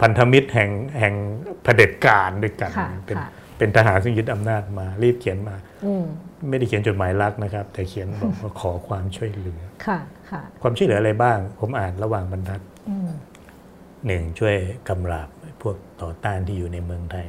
[0.00, 1.14] พันธมิตรแห่งแห่ง
[1.62, 6.04] เผด็จการด้วยกันค่ะเป็นค่ะเป็นทหารซึ่งยึดอำนาจมา รีบเขียนมาอืม
[6.48, 9.98] ไม่ได้เขียนจดหมายรักนะครับ แต่เขียนบอกว่าขอความช่วยเหลือค่ะ
[10.30, 13.10] ค่ะความช่วยเหลืออะไรบ้าง ผมอ่านระหว่างบรรทัดอืม
[14.06, 14.54] หนึ่งช่วย
[14.88, 15.28] กำราบ
[15.62, 17.26] พวกต่อต้านที่อยู่ในเมืองไทย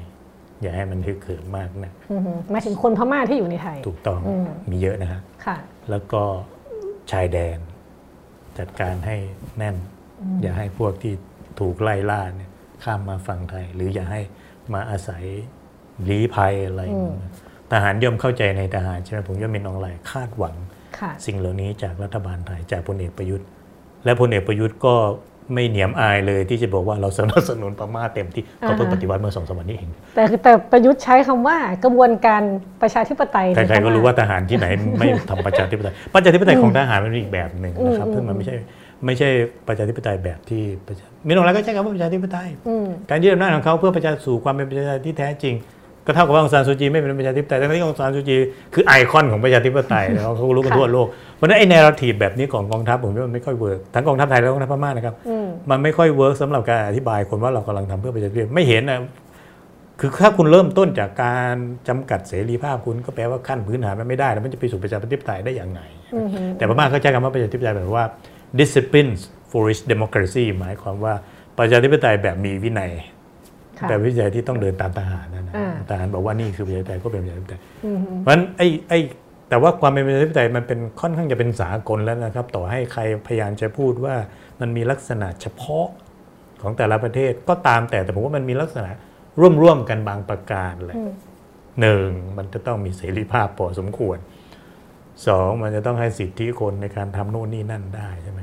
[0.62, 5.58] อย่าให้มันฮึกเหิมมากนะอือฮึหมายถึงคนพม่าที่อยู่ในไทย ถูกต้องอืมมีเยอะนะฮะค่ะ
[5.90, 6.22] แล้วก็
[7.12, 7.58] ชายแดน
[8.58, 9.18] จัดการให้
[9.58, 9.76] แน่น
[10.42, 11.14] อย่าให้พวกที่
[11.60, 12.52] ถูกไล่ล่าเนี่ย
[12.84, 14.22] ข้ามมาฝั่งไทย หรืออย่าให้
[14.74, 15.24] มาอาศัย
[16.10, 17.14] ลี้ภัยอะไรอืม
[17.72, 20.56] ทหารย่อมเข้าใจในทหารใช่ไหมผมย่อมเป็นองไลน์คาดหวัง
[21.00, 23.48] ค่ะสิ่งเหล่านี้จากรัฐบาลไทยจากพลเอกประยุทธ์
[24.06, 24.96] และพลเอกประยุทธ์ก็
[25.54, 32.42] ไม่เหนียมอายเลยที่จะบอกว่าเราสนับสนุนพม่าเต็มที่เขาเพิ่งอ่าฮะปฏิวัติเมื่อสองสามวันนี้เอง แต่แต่ประยุทธ์ใช้คำว่ากระบวนการ
[32.82, 34.68] ประชาธิปไตยใครๆก็รู้ว่าทหารที่ไหน
[35.00, 38.56] ไม่ทำประชาธิปไตยประชาธิปไตยของทหารมันเป็นอีกแบบหนึ่งนะครับอืมซึ่งมันไม่ใช่
[39.06, 39.30] ไม่ใช่
[39.68, 45.56] ประชาธิปไตยแบบที่ประชามีตรงนั้นก็ใช้คำว่าประชาธิปไตยอืมการยึดอำนาจของเขาเพื่อประชาสู่ความเป็นประชาธิปไตยที่แท้จริง
[46.08, 48.36] ก็เท่ากับว่าองซานซูจีไม่เป็นประชาธิปไตยทั้งที่องซานซูจี
[48.74, 59.00] คือไอคอนของประชาธิปไตยแล้วเขารู้กันค่ะทั่วโลกเพราะฉะนั้นไอ้ narrative แบบนี้ของกองทัพผมว่ามันไม่ค่อย work ทั้งกองทัพไทยและกองทัพพม่านะครับอืมมันไม่ค่อย work สำหรับการอธิบายคนว่าเรากำลังทำเพื่อประชาธิปไตยไม่เห็นนะ
[60.00, 61.56] คือถ้าคุณเริ่มต้นจากการ
[61.88, 65.82] จำกัดเสรีภาพคุณก็แปลว่าขั้นพื้นฐานมันไม่ได้แล้วมันจะไปสู่ประชาธิปไตยได้อย่างไง
[66.16, 68.06] อืมแต่พม่าเขาใช้คำว่าประชาธิปไตยแบบว่า
[68.60, 69.12] discipline
[69.52, 71.14] for its democracy หมายความว่า
[71.58, 73.17] ประชาธิปไตยแบบมีวินัยค่ะ
[73.90, 79.00] แบบวิจัยที่ต้องเดินตามทหารนะนะอ่าทหารบอกว่านี่คือประชาธิปไตยก็เป็นประชาธิปไตยอืมเพราะฉะนั้นไอ้ไอ้
[79.50, 84.16] แต่ว่าความเป็นประชาธิปไตยมันเป็นค่อนข้างจะเป็นสากลแล้วนะครับ ต่อให้ใครพยายามจะพูดว่า
[84.62, 85.88] มันมีลักษณะเฉพาะ
[86.62, 88.92] ของแต่ละประเทศก็ตามแต่แต่ผมว่ามันมีลักษณะ
[89.62, 91.12] ร่วมๆกันบางประการแหละอืม
[91.82, 94.18] หนึ่งมันจะต้องมีเสรีภาพพอสมควร
[95.28, 98.40] สองมันจะต้องให้สิทธิคนในการทำโน่นนี่นั่นได้ใช่ไหม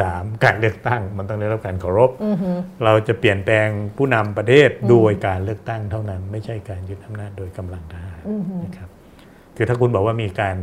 [0.00, 2.36] สามการเลือกตั้งมันต้องได้รับการเคารพอืม
[2.84, 8.88] เราจะเปลี่ยนแปลงผู้นำประเทศโดยการเลือกตั้งเท่านั้น ไม่ใช่การยึดอำนาจโดยกำลังทหารอืมนะครับ
[9.56, 10.56] คือถ้าคุณบอกว่ามีการ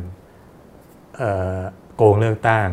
[1.18, 1.60] เอ่อ
[1.96, 2.68] โกงเลือกตั้ง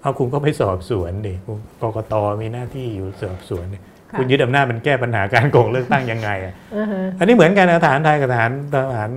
[0.00, 3.78] เอาคุณก็ไปสอบสวนดิคุณกกตมีหน้าที่อยู่สอบสวนดิ
[4.10, 6.86] ค่ะคุณยึดอำนาจมันแก้ปัญหาการโกงเลือกตั้งยังไงอะอืม
[7.18, 9.10] อันนี้เหมือนกันนะทหารไทยกับทหารทหาร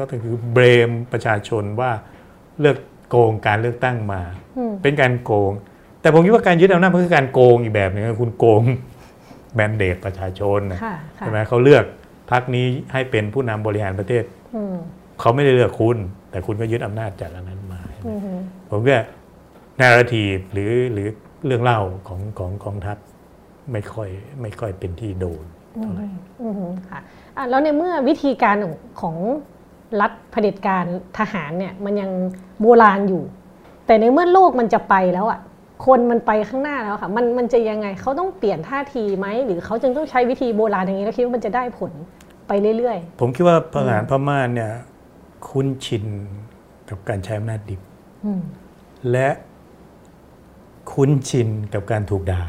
[0.00, 1.90] ก็คือเบรมประชาชนว่า
[2.60, 2.78] เลือก
[3.10, 4.22] โกงการเลือกตั้งมา
[4.58, 5.52] อืมเป็นการโกง
[6.00, 8.62] แต่ผมคิดว่าการยึดอำนาจมันคือการโกงอีกแบบหนึงคือคุณโกง
[9.54, 11.84] แมนเดตประชาชนนะค่ะค่ะใช่ไหมเขาเลือก
[12.30, 14.74] พรรคนี้ให้เป็นผู้นำบริหารประเทศอืม
[15.20, 15.96] เขาไม่ได้เลือกคุณ
[16.30, 18.20] แต่คุณก็ยึดอำนาจจากอันนั้นมาอืม
[18.68, 19.00] ผมว่า
[19.80, 21.08] นาราทีหรือหรือ
[21.46, 22.96] เรื่องเล่าของของกองทัพ
[23.72, 24.08] ไม่ค่อย
[24.40, 25.44] ไม่ค่อยเป็นที่โดน
[25.82, 26.06] เท่าไหร่
[26.42, 27.00] อืมค่ะ
[27.36, 28.56] อะแล้วในเมื่อวิธีการ
[29.00, 29.16] ของ
[30.00, 30.84] รัฐเผด็จการ
[31.18, 32.10] ทหารเนี่ยมันยัง
[32.60, 33.22] โบราณอยู่
[33.86, 35.40] แต่ในเมื่อโลกมันจะไปแล้วอะ
[35.86, 41.92] คนมันไปข้างหน้าแล้วค่ะมันมันจะยังไงเขาต้องเปลี่ยนท่าทีไหมหรือเขาจึงต้องใช้วิธีโบราณอย่างนี้แล้วคิดว่ามันจะได้ผล
[42.48, 44.72] ไปเรื่อยผมคิดว่าทหารพม่าเนี่ย
[45.48, 46.04] คุ้นชิน
[46.90, 48.42] กับการใช้อำนาจดิบๆอืม
[49.10, 49.28] และ
[50.92, 52.42] คุ้นชินกับการถูกด่า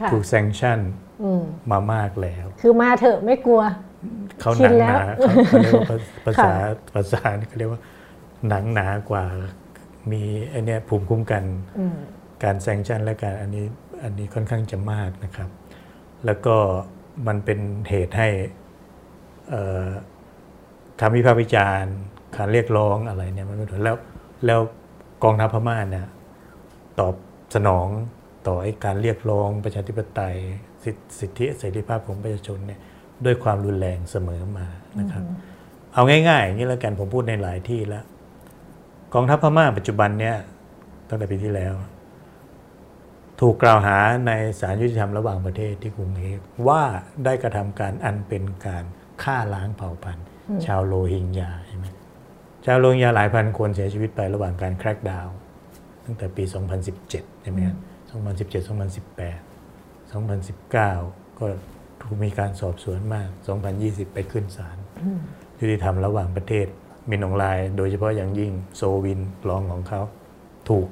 [0.00, 0.78] ค่ะถูกแซงชั่น
[1.22, 3.62] อืมมามากแล้ว คือมาเถอะไม่กลัว
[4.40, 7.80] เขาชิหนันงแล้หวนาเขาเขาเรียกว่าภาษาค่ะภาษานี่เขาเรียกว่า
[8.48, 9.24] หนังหนากว่า
[10.12, 11.44] มีไอเนี้ยภูมิคุ้มกัน
[11.78, 11.96] อืม
[12.44, 13.64] การแซงชั่นและการอันนี้
[14.02, 15.50] อันนี้ค่อนข้างจะมากนะครับ
[16.26, 16.56] แล้วก็
[17.26, 18.28] มันเป็นเหตุให้
[19.50, 19.88] เอ่อ
[21.00, 21.94] คำวิพากษ์วิจารณ์
[22.36, 23.96] การเรียกร้องอะไรเนี่ยมันไม่ถูกแล้ว
[24.46, 24.60] แล้ว
[25.24, 26.06] กองทัพพม่าเนี่ย
[27.00, 27.14] ตอบ
[27.54, 27.88] สนอง
[28.46, 30.36] ต่อไอ้การเรียกร้องประชาธิปไตย
[30.84, 32.80] สิทธิสิทธิเสรีภาพของประชาชนเนี่ย
[33.24, 34.66] ด้วยความรุนแรงเสมอมา
[35.00, 35.24] นะครับ
[35.94, 38.04] เอาง่ายๆอย่างนี้แล้วกันผมพูดในหลายที่แล้ว
[39.14, 40.36] กองทัพพม่าปัจจุบันเนี่ย
[41.08, 41.74] ตั้งแต่ปีที่แล้ว
[43.40, 46.82] ถูกกล่าวหาในศาลยุติธรรมระหว่างประเทศที่กรุงเทพว่า
[47.24, 48.84] ได้กระทำการอันเป็นการ
[49.22, 50.26] ฆ่าล้างเผ่าพันธุ์
[50.66, 51.86] ชาวโรฮิงญาใช่ไหม
[52.64, 55.34] ชาวโรฮิงญาหลายพันคนเสียชีวิตไประหว่างการแครกดาวน์
[56.04, 56.44] ตั้งแต่ปี
[56.92, 57.76] 2017 ใช่ไหมครับ
[58.12, 58.68] 2017
[60.12, 61.46] 2018 2019 ก็
[62.00, 63.28] ถูกมีการสอบสวนมาก
[63.72, 64.76] 2020 ไปขึ้นศาล
[65.60, 66.66] ยุติธรรมระหว่างประเทศ
[67.10, 70.00] มินอองไลน์โดยเฉพาะอย่างยิ่งโซวินรองของเขา
[70.68, 70.86] ถูก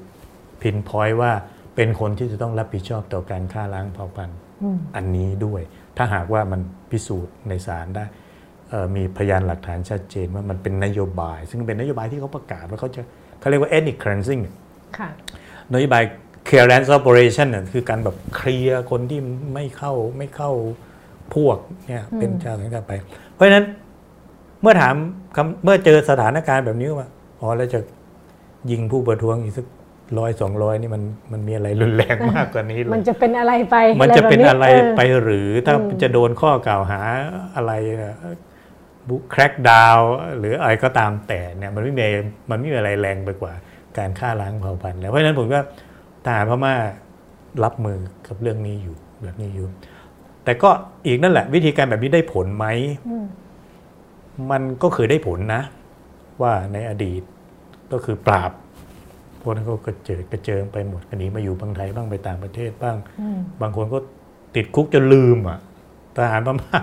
[0.61, 1.31] พินพอยต์ว่า
[1.75, 5.61] เป็นคนที่จะต้องรับผิดชอบต่อการฆ่าล้างเผ่าพันธุ์อืมอันนี้ด้วย
[5.97, 8.05] ถ้าหากว่ามันพิสูจน์ในศาลได้
[8.69, 13.01] เอ่อมีพยานหลักฐานชัดเจนว่ามันเป็นนโยบาย ซึ่งเป็นนโยบายที่เขาประกาศว่าเขาจะ
[13.39, 14.41] เขาเรียกว่า ethnic cleansing
[14.97, 15.09] ค่ะ
[15.73, 16.03] นโยบาย
[16.47, 19.19] clearance operation น่ะคือการแบบเคลียร์คนที่
[19.53, 20.51] ไม่เข้าไม่เข้า
[21.35, 22.93] พวกเนี่ยเป็นชาวสังกัดไป
[23.33, 23.65] เพราะฉะนั้น
[24.61, 25.22] เมื่อถามคำ
[25.63, 27.79] เมื่อเจอสถานการณ์แบบนี้ว่าอ๋อแล้วจะ
[28.71, 29.65] ยิงผู้ประท้วงอีกสัก
[30.19, 37.01] ร้อยสองร้อยนี่มันมันมีอะไรรุนแรงมากกว่านี้เลยมันจะเป็นอะไรไป มันจะเป็นอะไรแบบไปหรือถ้าอืมจะโดนข้อกล่าวหา
[37.55, 37.71] อะไร
[39.07, 39.99] บุคแครกดาว
[40.37, 42.05] หรืออะไรก็ตามแต่เนี่ยมันไม่มี
[42.49, 43.53] มันไม่มีอะไรแรงไปกว่า
[43.97, 45.59] การฆ่าล้างเผ่าพันธุ์แล้วเพราะฉะนั้นผมก็
[46.25, 46.73] ทหารพม่า
[47.63, 49.67] รับมือกับเรื่องนี้อยู่แบบนี้อยู่
[50.43, 50.69] แต่ก็
[51.05, 52.65] อีกนั่นแหละ วิธีการแบบนี้ได้ผลไหม
[54.51, 55.61] มันก็เคยได้ผลนะ
[56.41, 57.21] ว่าในอดีต
[57.91, 58.51] ก็คือปราบ
[59.41, 62.97] พวกนั้นก็กระเจิดกระเจิงไปหมดกันนี้มาอยู่บางไทยบ้างไปต่างประเทศบ้าง
[63.61, 63.97] บางคนก็
[64.55, 65.59] ติดคุกจนลืมอะ
[66.15, 66.77] ทหารพม่า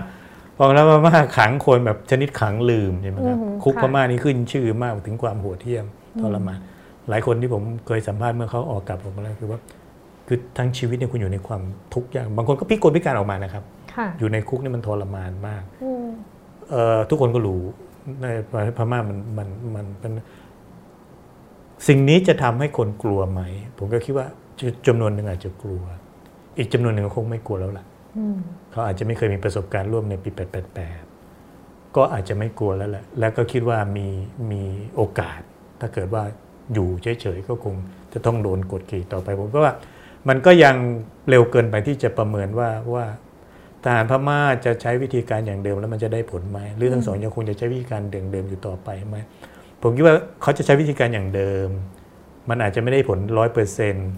[0.57, 5.85] ฟังแล้วพม่าขังคนแบบชนิดขังลืมใช่ไหมครับคุกพม่านี่ขึ้นชื่อมากถึงความโหดเหี้ยม
[6.21, 6.59] ทรมาน
[7.09, 9.59] หลายคนที่ผมเคยสัมภาษณ์เมื่อเขาออกกลับออกมาแล้วคือว่า
[10.27, 11.61] คือทั้งชีวิตเนี่ยคุณอยู่ในความ
[11.93, 13.63] ทุกข์ยากบางคนก็พิกลพิการออกมานะครับ
[14.19, 15.63] อยู่ในคุกนี่มันทรมานมาก
[17.09, 17.61] ทุกคนก็รู้
[18.21, 18.25] ใน
[18.77, 20.11] พม่ามันมันมันเป็น
[21.87, 23.41] สิ่งนี้จะทำให้คนกลัวไหม
[23.77, 24.27] ผมก็คิดว่า
[24.87, 25.83] จำนวนหนึ่งอาจจะกลัว
[26.57, 27.85] อีกจำนวนหนึ่งคงไม่กลัวแล้วล่ะ
[28.71, 30.29] เขาอาจจะไม่เคยมีประสบการณ์ร่วมในปี
[31.13, 34.07] 888ก็อาจจะไม่กลัวแล้วแหละแล้วก็คิดว่ามี
[34.51, 34.61] มี
[34.95, 35.39] โอกาส
[35.79, 36.23] ถ้าเกิดว่า
[36.73, 37.75] อยู่เฉยๆก็คง
[38.13, 39.73] จะต้องโดนกดขี่ต่อไปผมก็ว่า
[40.29, 40.75] มันก็ยัง
[41.29, 43.05] เร็วเกินไปที่จะประเมินว่าว่า
[43.83, 49.17] ทหารพม่าจะใช้วิธีการอย่างเดิมแล้วมันจะได้ผลไหมหรือทั้งสองยังคงจะใช้วิธีการเดิมๆอยู่ต่อไปไหม
[49.81, 51.67] ผมคิดว่าเขาจะใช้วิธีการอย่างเดิม
[52.49, 54.09] มันอาจจะไม่ได้ผลร้อยเปอร์เซ็นต์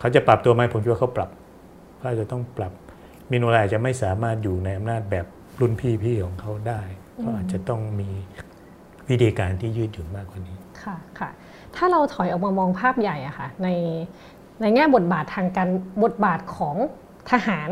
[0.00, 1.30] เขาจะปรับตัวไหมผมคิดว่าเขาปรับ
[1.98, 2.72] เขาจะต้องปรับ
[3.30, 5.26] มิโนราจะไม่สามารถอยู่ในอำนาจแบบ
[5.60, 6.80] รุ่นพี่ๆของเขาได้
[7.18, 8.08] เขาอาจจะต้องมี
[9.08, 11.30] วิธีการที่ยืดหยุ่นมากกว่านี้ค่ะค่ะ
[11.76, 13.68] ถ้าเราถอยออกมามองภาพใหญ่อะค่ะใน
[14.60, 15.68] ในแง่บทบาททางการ
[16.04, 16.76] บทบาทของ
[17.30, 17.70] ทหาร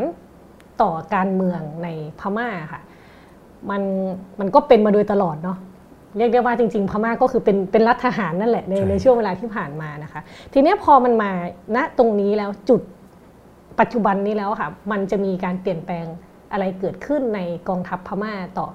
[0.81, 1.87] ต่อการเมืองใน
[2.19, 2.81] พม่าค่ะ
[3.69, 3.81] มัน
[4.39, 5.57] มันก็เป็นมาโดยตลอดเนาะ
[6.17, 10.21] เรียกได้ว่าจริงๆพม่าก็คือเป็นเป็นรัฐทหารนั่นแหละในในช่วงเวลาที่ผ่านมานะคะ
[10.53, 11.31] ทีนี้พอมันมา
[11.75, 12.81] ณตรงนี้แล้วจุด
[13.79, 16.05] ปัจจุบันนี้แล้วค่ะมันจะมีการเปลี่ยนแปลง
[16.51, 18.67] อะไรเกิดขึ้นในกองทัพพม่าต่อ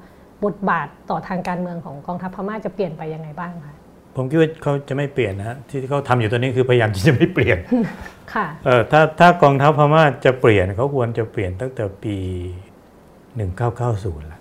[0.44, 3.74] บทบาทต่อทางการเมืองของกองทัพพม่าจะเปลี่ยนไปยังไงบ้างคะ
[4.16, 7.58] ผมคิดว่าเขาจะไม่เปลี่ยนนะที่เขาทำอยู่ตอนนี้คือพยายามที่จะไม่เปลี่ยน
[8.34, 12.16] ค่ะเออถ้าถ้ากองทัพพม่าจะเปลี่ยนเขาควรจะเปลี่ยนตั้งแต่ปี
[13.42, 14.40] 1990ละ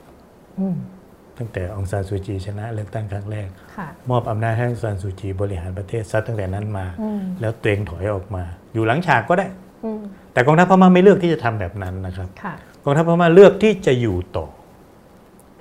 [1.38, 3.48] ตั้งแต่องซานซูจีชนะเลือกตั้งครั้งแรก
[4.10, 6.86] มอบอำนาจให้องซานซูจีบริหารประเทศซัดตั้งแต่นั้นมา
[7.42, 9.48] แล้วตัวเองถอยออกมา อยู่หลังฉากก็ได้
[10.34, 12.30] แต่กองทัพพม่าไม่เลือกที่จะทำแบบนั้นนะครับ
[12.84, 14.48] กองทัพพม่าเลือกที่จะอยู่ต่อ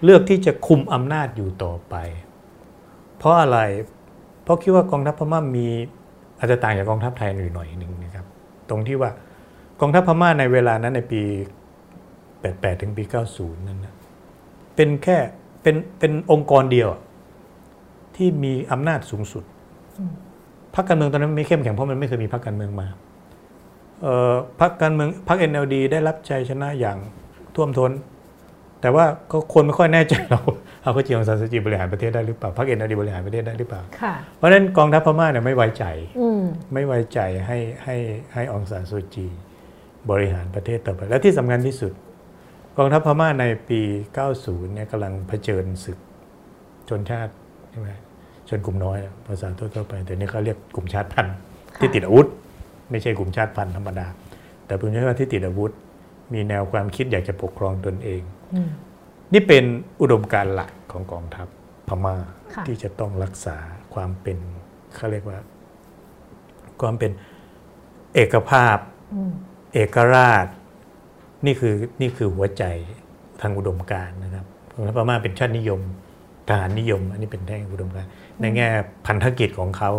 [0.05, 1.95] เลือกที่จะคุมอำนาจอยู่ต่อไป
[3.19, 3.59] เพราะอะไร
[4.00, 4.00] เพ
[4.51, 5.67] ราะคิดว่ากองทัพพม่ามี
[6.39, 8.27] อาจจะต่างจากกองทัพไทยหน่อยหน่อยหนึ่งนะครับ
[8.71, 9.11] ตรงที่ว่า
[9.81, 11.23] กองทัพพม่าในเวลานั้นในปี
[12.01, 13.95] 88 ถึงปี 90 นั้นนะ
[14.77, 15.17] เป็นแค่
[15.63, 16.89] เป็นเป็นองค์กรเดียว
[18.17, 19.45] ที่มีอำนาจสูงสุด
[20.75, 22.87] พรรคการเมืองตอนนั้นไม่เข้มแข็งเพราะมันไม่เคยมีพรรคการเมืองมา
[24.61, 26.97] พรรคการเมืองพรรคเอ็นเได้รับชัยชนะอย่าง
[27.55, 27.93] ท่วมทน้น
[28.81, 30.41] แต่ว่าก็คนไม่ค่อยแน่ใจเรา
[30.83, 33.83] เอาข้อจริงของสันสจีบริหารประเทศได้หรือเปล่าพรรคเอ็นเบริหารประเทศได้หรือเปล่า
[34.37, 35.85] เพราะฉะนั้นกองทัพพม่าเนี่ยไม่ไว้ใจ
[36.75, 37.97] ไม่ไว้ใจให้ให้
[38.35, 39.27] ให้องซานซูจี
[40.11, 41.93] บริหารประเทศต่อไปและที่สำคัญที่สุด
[42.79, 43.81] กองทัพพม่าในปี
[44.27, 45.99] 90 เนี่ยกำลังเผชิญศึก
[46.89, 47.33] ชนชาติ
[47.71, 47.91] ใช่ไหม
[48.49, 51.37] ชนกลุ่มน้อยภาษาทั่วไปแต่นี่เขาเรียกกลุ่มชาติพันธุ์
[51.81, 52.27] ที่ติดอาวุธ
[52.91, 54.07] ไม่ใช่กลุ่มชาติพันธุ์ธรรมดา
[54.67, 55.73] แต่กลุ่มชาติพันธุ์ที่ติดอาวุธ
[56.35, 58.23] มีแนวความคิดอยากจะปกครองตนเอง
[59.33, 59.65] นี่เป็น
[60.01, 61.49] อุดมการหลักของกองทัพ
[61.89, 62.17] พม่า
[62.67, 63.57] ที่จะต้องรักษา
[63.95, 64.39] ความเป็น
[64.95, 65.39] เขาเรียกว่า
[66.81, 67.11] ความเป็น
[68.15, 68.77] เอกภาพ
[69.75, 70.47] เอกราช
[71.47, 72.65] นี่คือนี่คือหัวใจ
[73.41, 74.47] ทางอุดมการนะครับ
[74.97, 75.81] พม่าเป็นชาตินิยม
[76.49, 78.07] ทหารนิยม อันนี้เป็นแท่งอุดมการ
[78.41, 78.69] ในแง่
[79.07, 79.91] พันธกิจของเขา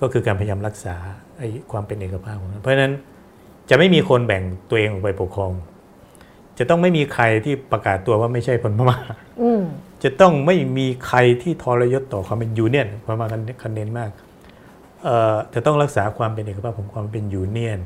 [0.00, 0.96] ก็คือการพยายามรักษา
[1.38, 2.92] ไอ้ความเป็นเอกภาพของเขาเพราะฉะนั้น
[3.70, 5.52] จะไม่มีคนแบ่งตัวเองออกไปปกครอง
[6.58, 8.98] จะต้องไม่มีใครที่ประกาศตัวว่าไม่ใช่คนพม่า
[10.04, 13.26] จะต้องไม่มีใครที่ทรยศต่อความเป็นยูเนียนพม่า
[13.62, 14.10] คันเน้นมาก
[15.54, 17.80] จะต้องรักษาความเป็นเอกภาพของความเป็นยูเนียน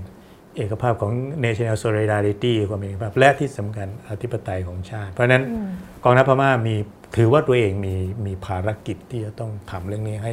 [0.56, 1.12] เอกภาพของ
[1.44, 5.42] national solidarity ความเอกภาพและที่สำคัญอธิปไตยของชาติ เพราะนั้น
[6.04, 6.74] กองทัพพม่ามี
[7.16, 7.94] ถือว่าตัวเองมี
[8.26, 10.32] มีภารกิจที่จะต้องทำเรื่องนี้ให้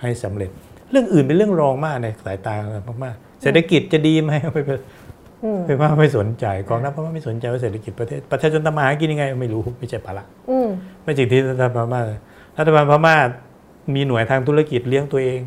[0.00, 0.50] ให้สำเร็จ
[0.90, 4.62] เรื่องอื่นเป็นเรื่องรองมากในสายตาของพม่าเศรษฐกิจจะดีไหมไม่
[5.66, 10.24] เป็นเป็นว่าไม่สนใจกองทัพพม่าไม่สนใจว่าเศรษฐกิจประเทศประชาชนทำมาหากินยังไงไม่รู้ไม่ใช่ภาระ
[11.04, 12.00] ไม่จริงที่รัฐบาลพม่า
[12.58, 13.16] รัฐบาลพม่า
[13.94, 15.40] มีหน่วยทางธุรกิจเลี้ยงตัวเอง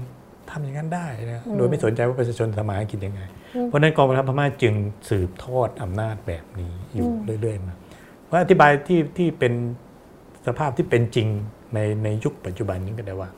[0.49, 3.21] ทำอย่างนั้นได้นะโดยไม่สนใจว่าประชาชนทำมาหากินยังไง
[3.65, 4.73] เพราะนั้นกองทัพพม่าจึง
[5.09, 7.09] สืบทอดอำนาจแบบนี้อยู่
[7.41, 7.75] เรื่อยๆมา
[8.31, 9.53] ว่าอธิบายที่ที่เป็น
[10.47, 11.27] สภาพที่เป็นจริง
[11.73, 13.29] ในในยุคปัจจุบันนี้ก็ได้ว่า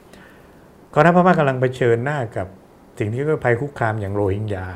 [0.93, 2.47] กองทัพพม่ากำลังเผชิญหน้ากับ
[2.99, 4.67] สิ่งที่ก็ภัยคุกคามอย่างโรฮิงญา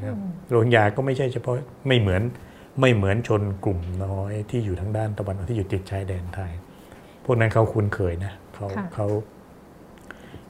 [0.00, 1.54] ใช่ไหมครับโรฮิงญาก็ไม่ใช่เฉพาะ
[1.88, 2.22] ไม่เหมือน
[2.80, 6.52] ไม่เหมือนชนกลุ่มน้อยที่อยู่ทางด้านตะวันออกที่อยู่ติดชายแดนไทย
[7.24, 9.06] พวกนั้นเขาคุ้นเคยนะเขาเขา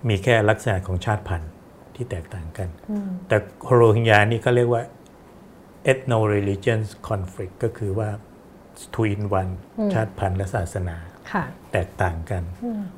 [0.08, 1.50] มีแค่ลักษณะของชาติพันธุ์
[1.94, 2.68] ที่แตกต่างกัน
[3.28, 3.36] แต่
[3.74, 4.82] โรฮิงญานี่เขาเรียกว่า
[5.92, 8.08] ethno religious conflict ก็คือว่า
[8.94, 9.52] two in one
[9.94, 10.96] ชาติพันธุ์และศาสนา
[11.32, 12.42] ค่ะแตกต่างกัน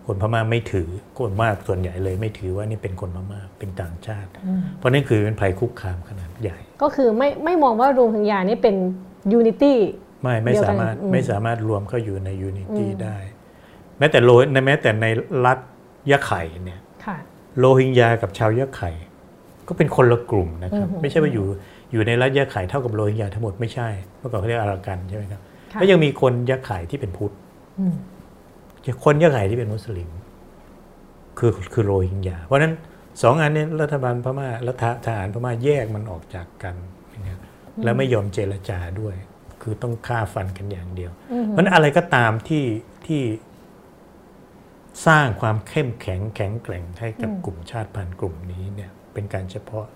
[0.07, 4.31] คนพม่าไม่ถือคนมากส่วนใหญ่เลยไม่ถือว่านี่เป็นคนพม่าเป็นต่างชาติ
[4.79, 6.28] เพราะนั่นคือเป็นภัยคุกคามขนาดใหญ่
[6.83, 8.77] ก็คือไม่ไม่มองว่าโรฮิงญานี่เป็น
[9.33, 9.79] unity
[10.23, 13.17] ไม่ไม่เดียวกันสามารถอืมไม่สามารถรวมเข้าอยู่ใน unity ได้
[13.99, 15.07] แม้แต่โลในแม้แต่ใน
[15.45, 15.59] รัฐ
[16.11, 17.17] ยะไข่เนี่ยค่ะ
[17.59, 18.91] โรฮิงญากับชาวยะไข่
[19.69, 21.47] ก็เป็นคนละกลุ่มนะครับอืมไม่ใช่ว่าอยู่
[21.93, 23.89] อยู่ในรัฐยะไข่เท่ากับโรฮิงญาทั้งหมดไม่ใช่
[24.19, 25.41] เมื่อก่อนเขาเรียกอารากันใช่ไหมครับ
[25.73, 27.33] ค่ะแล้วยังมีคนยะไข่ที่เป็นพุทธ
[27.81, 27.95] อืม
[29.05, 30.11] คนยะไข่ที่เป็นมุสลิม
[31.39, 32.75] คือคือโรฮิงญาเพราะฉะนั้น
[33.23, 36.75] สองอันนี้รัฐบาลพม่าและทหทหารพม่าแยกมันออกจากกัน
[37.25, 37.41] นะครับ
[37.85, 39.15] แล้วไม่ยอมเจรจาด้วย
[39.63, 41.13] คือต้องฆ่าฟันกันอย่างเดียว
[41.49, 42.65] เพราะฉะนั้นอะไรก็ตามที่
[43.07, 43.23] ที่
[45.07, 49.87] สร้างความเข้มแข็งแข็งแกร่งให้กับกลุ่มชาติพันธุ์กลุ่มนี้เนี่ยเป็นการเฉพาะ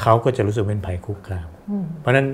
[0.00, 1.48] เขาก็จะรู้สึกเป็นภัยคุกคาม
[2.00, 2.28] เพราะฉะนั้น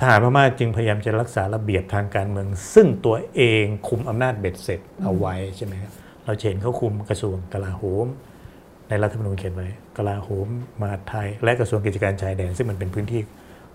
[0.00, 5.92] ทหารพม่าจึงพยายามจะรักษาระเบียบทางการเมือง ซึ่งตัวเองคุมอำนาจเบ็ดเสร็จเอาไว้ใช่ไหมครับ
[6.24, 8.06] เราจะเห็นเขาคุมกระทรวงกลาโหม
[8.88, 10.48] ในรัฐธรรมนูญเขียนไว้กลาโหม
[10.80, 13.20] มหาดไทย และกระทรวงกิจการชายแดนซึ่งมันเป็นพื้นที่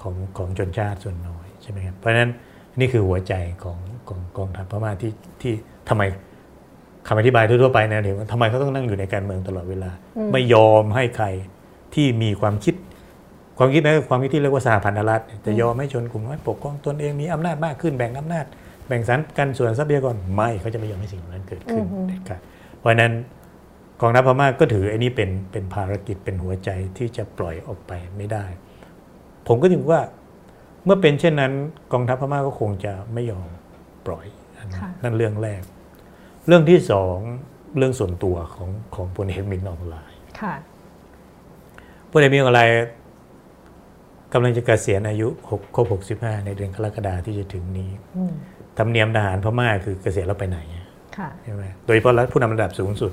[0.01, 2.29] ของของชนชาติส่วนน้อยใช่ไหมครับเพราะฉะนั้น
[2.79, 5.53] นี่คือหัวใจของของกองทัพพม่าที่ที่
[5.89, 6.03] ทำไม
[7.07, 9.91] คำอธิบายทั่วๆไปนะเดี๋ยวว่าทำไมเขาต้องนั่งอยู่ในการเมืองตลอดเวลา
[10.31, 11.25] ไม่ยอมให้ใคร
[11.93, 12.75] ที่มีความคิด
[13.57, 18.45] ความคิดนั้นคือความคิดที่เรียกว่าสหพันธรัฐเนี่ยจะยอมให้ชนกลุ่มน้อยปกป้องตนเองมีอำนาจมากขึ้นแบ่งอำนาจ
[18.87, 22.39] แบ่งสรรกันส่วนทรัพยากรไม่เขาจะไม่ยอมให้สิ่งเหล่านั้นเกิดขึ้นเด็ดขาด
[22.79, 23.11] เพราะฉะนั้น
[24.01, 28.45] กองทัพพม่าก็ถือไอ้นี่เป็นเป็นภารกิจเป็นหัวใจที่จะปล่อยออกไปไม่ได้
[29.47, 29.99] ผมก็ถึงว่า
[30.85, 31.51] เมื่อเป็นเช่นนั้น
[31.93, 33.47] กองทัพพม่าก็คงจะไม่ยอม
[34.07, 34.25] ปล่อย
[34.57, 35.61] อันนั้นค่ะนั่นเรื่องแรก
[36.47, 37.17] เรื่องที่สอง
[37.77, 40.53] เรื่องส่วนตัวของของพลเอกมินออนไลน์ค่ะ
[42.11, 42.75] พลเอกมินออนไลน์
[44.33, 45.85] กำลังจะเกษียณอายุ6ครบ
[46.17, 48.33] 65 ในเดือนกรกฎาที่จะถึงนี้อืม
[48.77, 50.85] ธรรมเนียมทหารพม่าคือเกษียณแล้วไปไหนอะ
[51.17, 53.11] ค่ะใช่ไหมโดยเฉพาะรัฐผู้นำระดับสูงสุด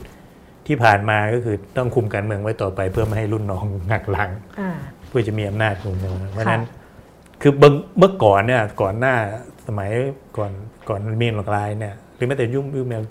[0.69, 4.71] ที่ผ่านมาก็คือต้องคุมการเมืองไว้ต่อไป เพื่อไม่ให้รุ่นน้องหักหลังอ่า
[5.09, 6.65] เพื่อจะมีอำนาจคุมเมืองเพราะฉะนั้น
[7.43, 9.15] คือเบิ่งเมื่อก่อนเนี่ยก่อนหน้า
[9.67, 9.91] สมัย
[10.37, 10.53] ก่อน
[10.89, 13.03] ก่อนมีนหลากหลายเนี่ยหรือแม้แต่ยุ่งยุ่งแมว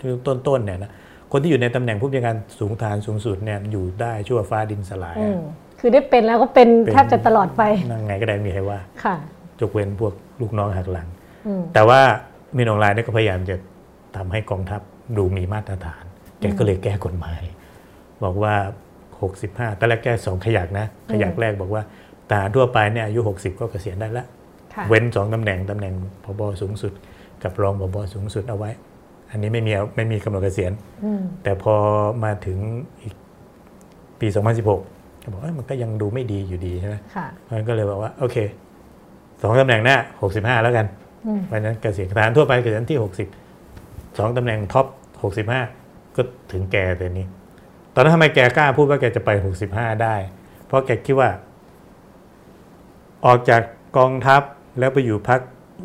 [0.46, 0.92] ต้นๆเนี่ยนะ
[1.32, 5.40] คนที่อยู่ในตำแหน่งผู้บัญชาการสูงฐานสูงสุดเนี่ยอยู่ได้ชั่วฟ้าดินสลายอืม
[5.80, 9.16] คือได้เป็นแล้วก็เป็นเป็นแทบจะตลอดไปนั่งไงก็ได้มีใครว่าค่ะ
[9.60, 11.08] ยกเว้นพวกลูกน้องหักหลัง
[11.46, 12.00] อืมแต่ว่า
[12.56, 13.56] มินออนไลน์เนี่ยก็พยายามจะ
[14.16, 14.80] ทำให้กองทัพ
[15.16, 16.04] ดูมีมาตรฐาน
[16.40, 17.40] แกก็เลยแก้กฎหมาย
[18.24, 18.54] บอกว่า
[19.16, 21.82] 65ตอนแรกแก้สองขยักนะ ขยักแรกบอกว่า
[22.28, 24.24] ทหารทั่วไปเนี่ยอายุ 60 ก็เกษียณได้ละ
[24.74, 26.92] ค่ะเว้นสองตำแหน่งตำแหน่งพบสูงสุด
[27.42, 28.70] กับรองพบสูงสุดเอาไว้
[29.30, 30.72] อันนี้ไม่มีไม่มีกำหนดเกษียณ
[31.04, 31.74] อืมแต่พอ
[32.24, 32.58] มาถึง
[33.02, 33.14] อีก
[34.20, 38.36] ปี 2016ก็บอกเอ้ยมันก็ยังดูไม่ดีอยู่ดีใช่ไหมค่ะมันก็เลยบอกว่า โอเค
[39.42, 40.86] สองตำแหน่งหน้าหกสิบห้าแล้วกัน
[41.26, 43.28] อืมเพราะฉะนั้นเกษียณทหารทั่วไปเกษียณที่หกสิบ
[44.18, 44.86] สองตำแหน่งท็อป
[45.20, 45.24] ห
[46.24, 47.26] กสิบห้าก็ถึงแกแต่นี้
[47.94, 50.16] ตอนนั้นทำไมแกกล้าพูดว่าแกจะไปหกสิบห้าได้
[50.66, 51.30] เพราะแกคิดว่า
[53.26, 53.62] ออกจาก
[53.98, 54.42] กองทัพ
[54.78, 55.40] แล้วไปอยู่พัก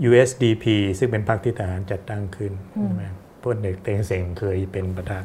[0.09, 0.65] USDP
[0.99, 3.03] ซึ่งเป็นพรรคที่ทหารจัดตั้งขึ้นใช่ไหม
[3.43, 5.23] พลเอกเตงเสงเคยเป็นประธาน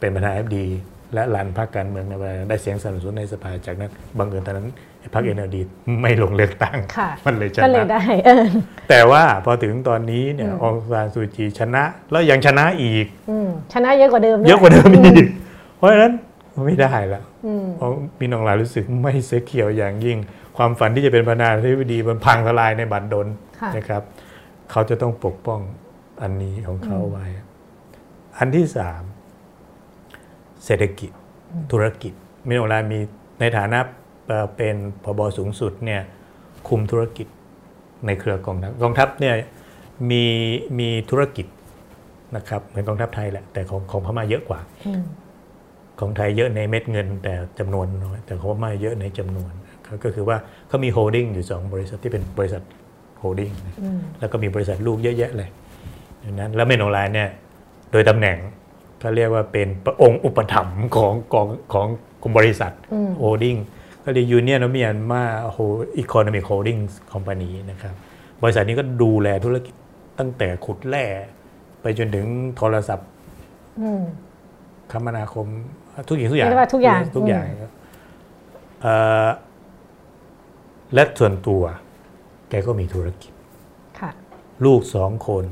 [0.00, 0.66] เป็นประธานเอฟดี
[1.14, 4.74] และรันพรรคการเมืองในเวลานั้นได้เสียงสนับสนุนในสภาจากนั้นบังเอิญตอนนั้นไอ้
[5.14, 5.60] พรรคเอ็นดี
[6.02, 8.44] ไม่ลงเลือกตั้งค่ะมันเลยชก็เลยนะได้เออ
[8.90, 15.26] แต่ว่าพอถึงตอนนี้เนี่ยอืมองซานซูจีชนะ แล้วยังชนะอีกอืมชนะเยอะกว่าเดิม เยอะกว่าเดิมอีก
[15.76, 16.12] เพราะฉะนั้น
[16.66, 17.90] ไม่ได้ละอืมเพราะ
[18.20, 20.18] มีน้องหลายรู้สึกไม่เสียเขียวอย่างยิ่ง
[20.56, 23.26] ความฝันที่จะเป็นประธานาธิบดีมันพังทลายในบัตรดล
[23.60, 24.02] ค่ะนะครับ
[24.70, 25.60] เขาจะต้องปกป้อง
[26.22, 27.26] อันนี้ของเขาไว้
[28.38, 29.02] อันที่สาม
[30.64, 31.10] เศรษฐกิจ
[31.72, 32.12] ธุรกิจ
[32.48, 32.98] มิโนรามี
[33.40, 33.78] ในฐานะ
[34.26, 36.02] เอ่อเป็นพบสูงสุดเนี่ย
[36.68, 37.26] คุมธุรกิจ
[38.06, 39.34] ในเครือกองทัพกองทัพเนี่ย
[40.10, 40.24] มี
[40.78, 41.46] มีธุรกิจ
[42.36, 45.02] นะครับเหมือนกองทัพไทยแหละแต่ของของพม่าเยอะกว่าอืม
[46.00, 49.52] ของไทยเยอะในเม็ดเงิน แต่จำนวนน้อยแต่ของพม่าเยอะในจำนวน
[49.86, 50.36] ก็ก็คือว่า
[50.68, 52.62] เขามี holding อยู่สองบริษัทที่เป็นบริษัท
[53.18, 53.50] holding
[53.82, 55.48] อืมแล้วก็มีบริษัทลูกเยอะแยะเลย
[56.24, 57.28] ดังนั้นแล้วมินอ่องหล่ายเนี่ย
[57.92, 58.36] โดยตำแหน่ง
[59.00, 61.86] เขาเรียกว่าเป็นประองค์อุปถัมภ์ของของของ
[62.20, 63.56] ของบริษัทอืม holding
[64.08, 65.56] ก็เรียก Union of Myanmar โฮ
[65.98, 66.76] Economic Holding
[67.12, 67.94] Company นะครับ
[68.42, 69.74] บริษัทนี้ก็ดูแลธุรกิจ
[70.18, 71.04] ตั้งแต่ขุดแร่
[71.80, 73.08] ไปจนถึงโทรศัพท์
[73.80, 74.02] อืม
[74.92, 75.46] คมนาคม
[76.08, 77.72] ทุกอย่างทุกอย่างเรียกว่าทุกอย่างทุกอย่างอืมครับ
[78.82, 78.94] เอ่
[79.26, 79.28] อ
[80.94, 81.62] และส่วนตัว
[82.50, 83.32] แกก็มีธุรกิจ
[84.00, 84.10] ค่ะ
[84.64, 85.44] ลูกสองคน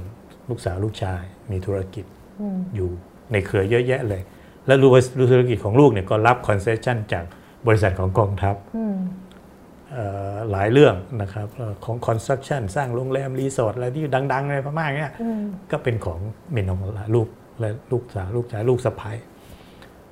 [0.48, 2.04] ลูกสาวลูกชาย มีธุรกิจ
[2.40, 2.88] อืมอยู่
[3.32, 4.22] ในเครือเยอะแยะเลย
[4.66, 7.24] และรู้ว่าธุรกิจของลูกเนี่ยก็รับ concession จาก
[7.66, 8.96] บริษัทของกองทัพอืม
[10.50, 11.46] หลายเรื่องนะครับ
[11.84, 15.12] ของ construction สร้างโรงแรม รีสอร์ทอะไรที่ดังๆในพม่าเนี่ย
[15.70, 16.18] ก็เป็นของ
[16.52, 17.28] เมนองลาลูก
[17.60, 19.16] และลูกสาวลูกชายลูกสะพ้าย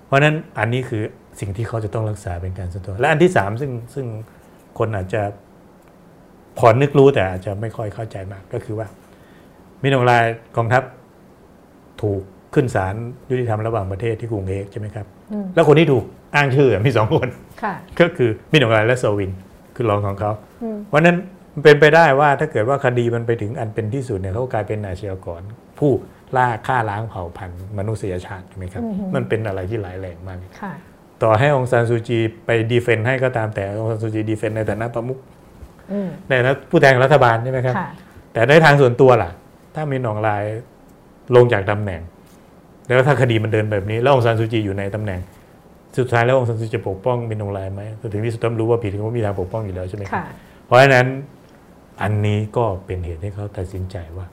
[0.05, 1.03] เพราะนั้นอันนี้คือ
[1.41, 4.07] สิ่งที่เขาจะต้องรักษาเป็นการส่วนตัวและอันที่สามซึ่งซึ่ง
[4.79, 5.23] คนอาจจะ
[6.59, 8.87] พอนึกรู้แต่อาจจะไม่ค่อยเข้าใจมากก็คือว่า
[9.83, 10.25] มินองลาย
[10.57, 10.83] กองทัพ
[12.03, 12.23] ถูก
[12.55, 12.95] ขึ้นศาล
[13.31, 15.07] ยุติธรรมระหว่างประเทศที่กรุงเอกใช่ไหมครับ
[15.55, 17.29] แล้วคนที่ถูก อ้างชื่อมีสองคน
[18.01, 19.33] ก็คือมินองลายและโซวิน
[19.75, 20.33] คือรองของเขา
[20.89, 21.17] เพราะนั้น
[21.63, 25.41] เป็นไปได้ว่าถ้าเกิดว่าคดีมันไปถึงอันเป็นที่สุดเนี่ยเขากลายเป็นอาชญากร
[25.79, 25.93] ผู้
[26.37, 28.83] ล่าฆ่าล้างเผ่าพันธุ์มนุษยชาติใช่ไหมครับ
[29.15, 30.39] มันเป็นอะไรที่หลายแรงมาก
[31.23, 35.19] ต่อให้องซานซูจีไปดีเฟนต์ให้ก็ตามแต่องซานซูจีดีเฟนต์ในฐานะประมุข
[36.29, 37.75] ในฐานะผู้แทนรัฐบาลใช่ไหมครับ
[38.33, 39.31] แต่ในทางส่วนตัวล่ะ
[39.75, 40.45] ถ้ามีหนองลาย
[41.35, 42.01] ลงจากตำแหน่ง
[42.87, 45.21] แล้วถ้าคดีมันเดินแบบนี้ แล้วองซานซูจีอยู่ในตำแหน่ง
[45.99, 50.25] สุดท้ายแล้วองซานซูจีจะปกป้องมินองลายไหมถึงที่สุดต้องรู้ว่าผิดเขามีทางปกป้องอยู่แล้วใช่ไหมครับ
[50.65, 51.07] เพราะฉะนั้น
[52.03, 54.27] อันนี้ก็เป็นเหตุให้เขาตัดสินใจว่า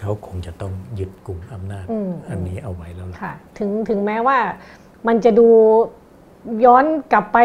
[0.00, 1.84] เขาคงจะต้องยึดกลุ่มอำนาจ
[2.30, 4.38] อันนี้เอาไว้แล้วค่ะถึงถึงแม้ว่า
[5.08, 5.48] มันจะดู
[6.66, 7.38] ย้อนกลับไป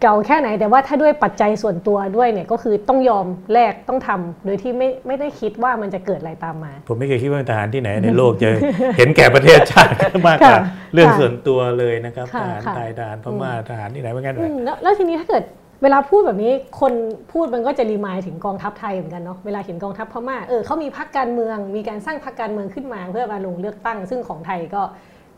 [0.00, 8.48] เก่าแค่ไหน แต่ว่าถ้าด้วยปัจจัยส่วนตัวด้วยเนี่ยก็คือต้องยอมแลกต้องทำโดยที่ไม่ไม่ได้คิดว่ามันจะเกิดอะไรตามมา ผมไม่เคยคิดว่าทหารที่ไหนในโลกจะ
[8.96, 10.60] เห็นแก่ประเทศชาติมากกว่า
[10.94, 14.34] เรื่องส่วนตัวเลยนะครับทหารไทยทหารพม่าทหารที่ไหนเหมือนกัน
[14.82, 15.44] แล้วทีนี้ถ้าเกิด
[15.82, 16.92] เวลาพูดแบบนี้คน
[17.32, 24.82] พูดมันก็จะรีมายถึงกองทัพไทยเหมือนกันเนาะเวลาเห็นกองทัพพม่าเออเขามีพรรคการเมือง มีการสร้างพรรคการเมืองขึ้นมา เพื่อมาลงเลือกตั้ง ซึ่งของไทยก็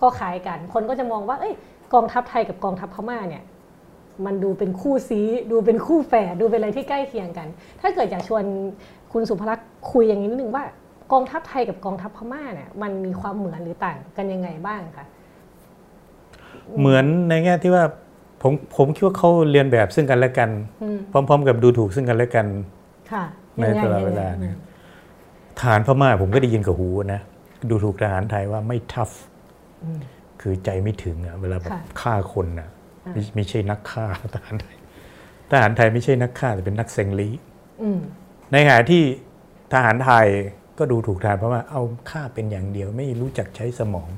[0.02, 1.54] ก็คล้ายกัน คนก็จะมองว่า เอ้ย
[1.92, 3.42] กองทัพไทยกับกองทัพพม่าเนี่ย
[4.26, 5.20] มันดูเป็นคู่ซี
[5.50, 7.48] ดูเป็นคู่แฝดดูเป็นอะไรที่ใกล้เคียงกัน
[7.80, 8.42] ถ้าเกิดอยากชวน
[9.12, 10.64] คุณสุภลักษณ์คุยอย่างนี้นิดนึงว่า
[11.12, 15.06] กองทัพไทยกับกองทัพพม่าเนี่ยมันมีความเหมือนหรือต่างกันยังไงบ้างคะ
[16.78, 17.84] เหมือนในแง่ที่ว่า
[18.42, 20.50] ผมผมคิดว่าเขาเรียนแบบซึ่งกันและกัน
[21.12, 22.46] พร้อม ๆ กับดูถูกซึ่งกันและกัน
[23.60, 24.56] ในตลอดเวลาเนี่ย
[25.58, 27.20] ทหารพม่าผมก็ได้ยินกับหูนะ
[27.70, 29.10] ดูถูกทหารไทยว่าไม่ทัฟ
[30.46, 32.68] คือใจไม่ถึงอะเวลาแบบฆ่าคนอะ
[33.12, 34.04] ไม่ไม่ใช่นักฆ่า
[34.34, 34.76] ทหารไทย
[35.50, 37.28] ทหารไทยไม่ใช่นักฆ่าแต่เป็นนักเซงลี
[38.52, 39.02] ในขณะที่
[39.72, 40.26] ทหารไทย
[40.78, 44.08] ก็ดูถูกทหารเพราะว่าเอาฆ่าเป็นอย่างเดียวไม่รู้จักใช้สมอง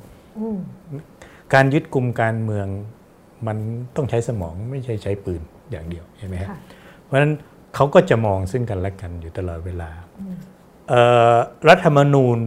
[1.55, 2.67] การยึดกลุ่มการเมือง
[3.47, 3.59] มัน
[3.97, 6.51] ต้องใช้สมองไม่ใช่ใช้ปืนอย่างเดียวใช่ไหมครับ
[7.03, 7.33] เพราะฉะนั้น
[7.75, 9.91] เขาก็จะมองซึ่งกันและกันอยู่ตลอดเวลา
[11.69, 12.39] รัฐธรรมนูญ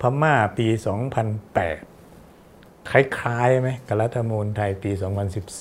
[0.00, 0.66] พม่าปี
[1.32, 1.91] 2008
[2.90, 4.90] คล้ายๆไหมกับรัฐธรรมนูญไทยปี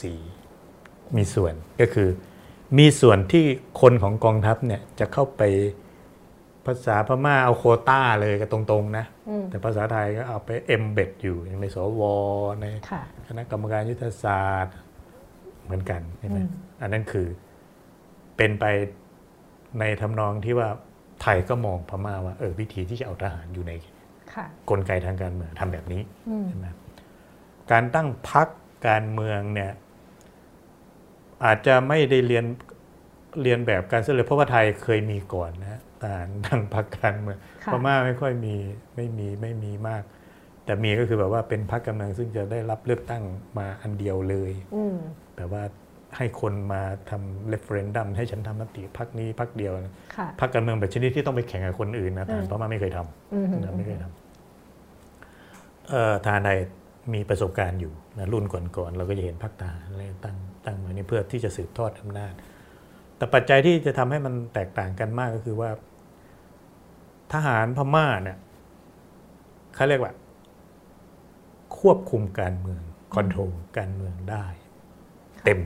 [0.03, 2.09] 2014 มีส่วนก็คือ
[2.77, 3.45] มีส่วนที่
[3.81, 5.41] คนของกองทัพเนี่ยจะเข้าไป
[6.65, 9.05] ภาษาพม่าเอาโควตาเลยก็ตรงๆนะ
[9.49, 12.01] แต่ภาษาไทยก็เอาไป embed อยู่อย่างในสว
[12.61, 12.65] ใน
[13.27, 14.75] คณะกรรมการยุทธศาสตร์
[15.63, 16.39] เหมือนกันใช่ไหม
[16.81, 17.27] อันนั้นคือ
[18.37, 18.65] เป็นไป
[19.79, 20.69] ในทำนองที่ว่า
[21.21, 23.73] ไทยก็มองพม่าว่าเออวิธีที่จะเอาทหารอยู่ใน
[24.69, 26.01] กลไกทางการเมืองทำแบบนี้
[26.47, 26.67] ใช่ไหม
[27.71, 28.47] การตั้งพรรค
[28.87, 29.71] การเมืองเนี่ย
[31.45, 32.45] อาจจะไม่ได้เรียน
[33.41, 37.37] เรียนแบบการเสนอเพราะว่าไทยเคยมีก่อนนะทหารตั้งพรรคการเมือง
[37.71, 38.55] พม่าไม่ค่อยมี
[38.95, 40.03] ไม่มีไม่มีมาก
[40.65, 43.23] แต่มีก็คือแบบว่าเป็นพรรคการเมืองซึ่งจะได้รับเลือกตั้ง
[43.57, 44.51] มาอันเดียวเลย
[45.35, 45.63] แบบว่า
[46.17, 49.71] ให้คนมาทำ referendum ให้ฉันทำมติพรรคนี้พรรคเดียว
[50.39, 54.13] พรรคการเมืองแบบชนิดที่ต้องไปแข่งกับคนอื่นนะทหารพม่าไม่เคยทำไม่เคยทำ
[56.23, 56.51] ทหารใด
[57.13, 62.33] มีประสบการณ์อยู่นะรุ่นก่อนๆเราก็จะเห็นพรรคทหารอะไรตั้งตั้งมานี่เพื่อที่จะสืบทอดอำนาจ
[63.17, 65.69] แต่ปัจจัยที่จะทำให้มันแตกต่างกันมากก็คือว่า
[67.33, 68.37] ทหารพม่าเนี่ย
[69.75, 70.13] เขาเรียกว่า
[71.79, 72.81] ควบคุมการเมือง
[73.13, 74.45] คอนโทรลการเมืองได้
[75.45, 75.59] เต็ม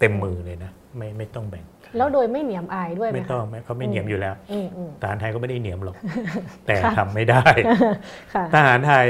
[0.00, 1.64] เต็มมือเลยนะไม่ไม่ต้องแบ่ง
[1.96, 4.34] แล้วโดยไม่เหนียมอายด้วยไหมไม่ต้องเขาไม่เหนียมอยู่แล้ว
[5.02, 5.96] ทหารไทยก็ไม่ได้เหนียมหรอก
[6.66, 7.44] แต่ทำไม่ได้
[8.54, 9.08] ทหารไทย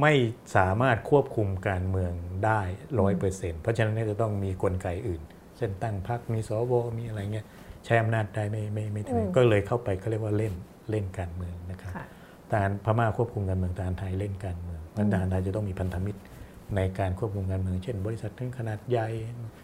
[0.00, 0.14] ไม่
[0.56, 2.12] สามารถควบคุมการเมือง
[2.44, 2.60] ได้
[3.00, 5.22] ร้อยเปอร์เซ็นต์เพราะฉะนั้นจะต้องมีกลไกอื่น
[5.56, 7.46] เช่นตั้งพรรคมีสวมีอะไรเงี้ย
[7.84, 9.02] ใช้อำนาจได้ไม่ไม่ไม่
[9.36, 10.54] ก็เลยเข้าไปเขาเรียกว่าเล่น
[10.90, 11.92] เล่นการเมืองนะครับ
[12.50, 16.20] ทหารพม่าควบคุมการเมืองทหารไทยเล่นการเมืองนั้นทหารไทยจะต้องมีพันธมิตร
[16.76, 19.08] ในการควบคุมการเมืองเช่น บริษัทถึงขนาดใหญ่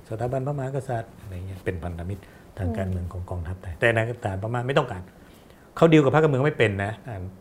[0.09, 2.23] สถาบันพระมหากษัตริย์อะไรเงี้ยเป็นพันธมิตร
[2.59, 5.03] ทางการเมืองของกองทัพไทยแต่ในทหารพม่าไม่ต้องการ
[5.77, 6.93] เขาดีลกับพรรคการเมืองไม่เป็นนะ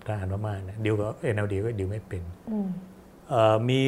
[0.07, 2.23] ทหารพม่าเนี่ยดีลกับเอ็นเอลดีก็ดีลไม่เป็น
[3.69, 3.79] มี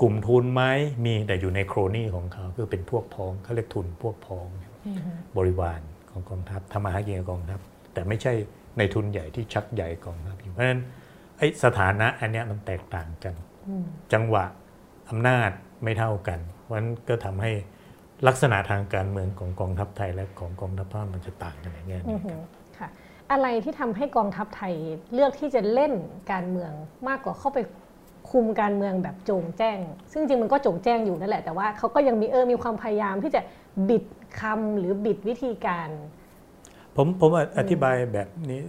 [0.00, 0.62] กลุ่มทุนไหม
[1.04, 4.46] มีแต่อยู่ในโครนี่ของเขาคือเป็นพวกพ้องเขาเรียกทุนพวกพ้อง
[5.36, 7.60] บริวารของกองทัพทำมาหากินกับกองทัพ
[7.94, 8.32] แต่ไม่ใช่
[8.78, 10.80] ในทุนใหญ่ที่ชักใหญ่กองทัพอยู่เพราะฉะนั้น
[11.38, 13.34] ไอ้สถานะอันนี้มันแตกต่างกัน
[14.12, 14.44] จังหวะ
[15.10, 15.50] อำนาจ
[15.84, 17.52] ไม่เท่ากันเพราะฉะนั้นก็ทำให้
[18.26, 22.38] ลักษณะทางการเมืองของกองทัพไทยและของกองทัพพม่ามันจะต่างกันในแง่นี้ค่ะ
[23.32, 24.74] อะไรที่ทำให้กองทัพไทย
[25.14, 25.92] เลือกที่จะเล่น
[26.32, 26.72] การเมือง
[27.08, 27.58] มากกว่าเข้าไป
[28.30, 29.78] คุมการเมืองแบบโจงแจ้ง
[30.12, 33.40] ซึ่งจริงมันก็โจงแจ้งอยู่นั่นแหละ แต่ว่าเขาก็ยังมีเออมีความพยายามที่จะ
[33.88, 34.04] บิด
[34.40, 35.88] คำหรือบิดวิธีการ
[36.96, 38.60] ผมผมอธิบายแบบนี้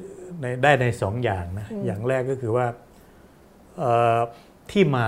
[0.42, 2.66] ในได้ในสองอย่างนะ อย่างแรกก็คือว่า
[4.72, 5.08] ที่มา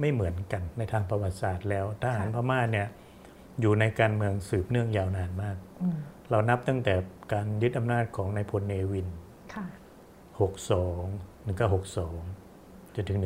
[0.00, 2.86] ไม่เหมือนกันในทางประวัติศาสตร์แล้วทหารพม่าเนี่ย
[3.60, 5.56] อยู่ในการเมืองสืบเนื่องยาวนานมาก
[6.30, 6.94] เรานับตั้งแต่
[7.32, 9.08] การยึดอำนาจของนายพลเนวิน
[10.36, 13.18] 62 1962จนถึง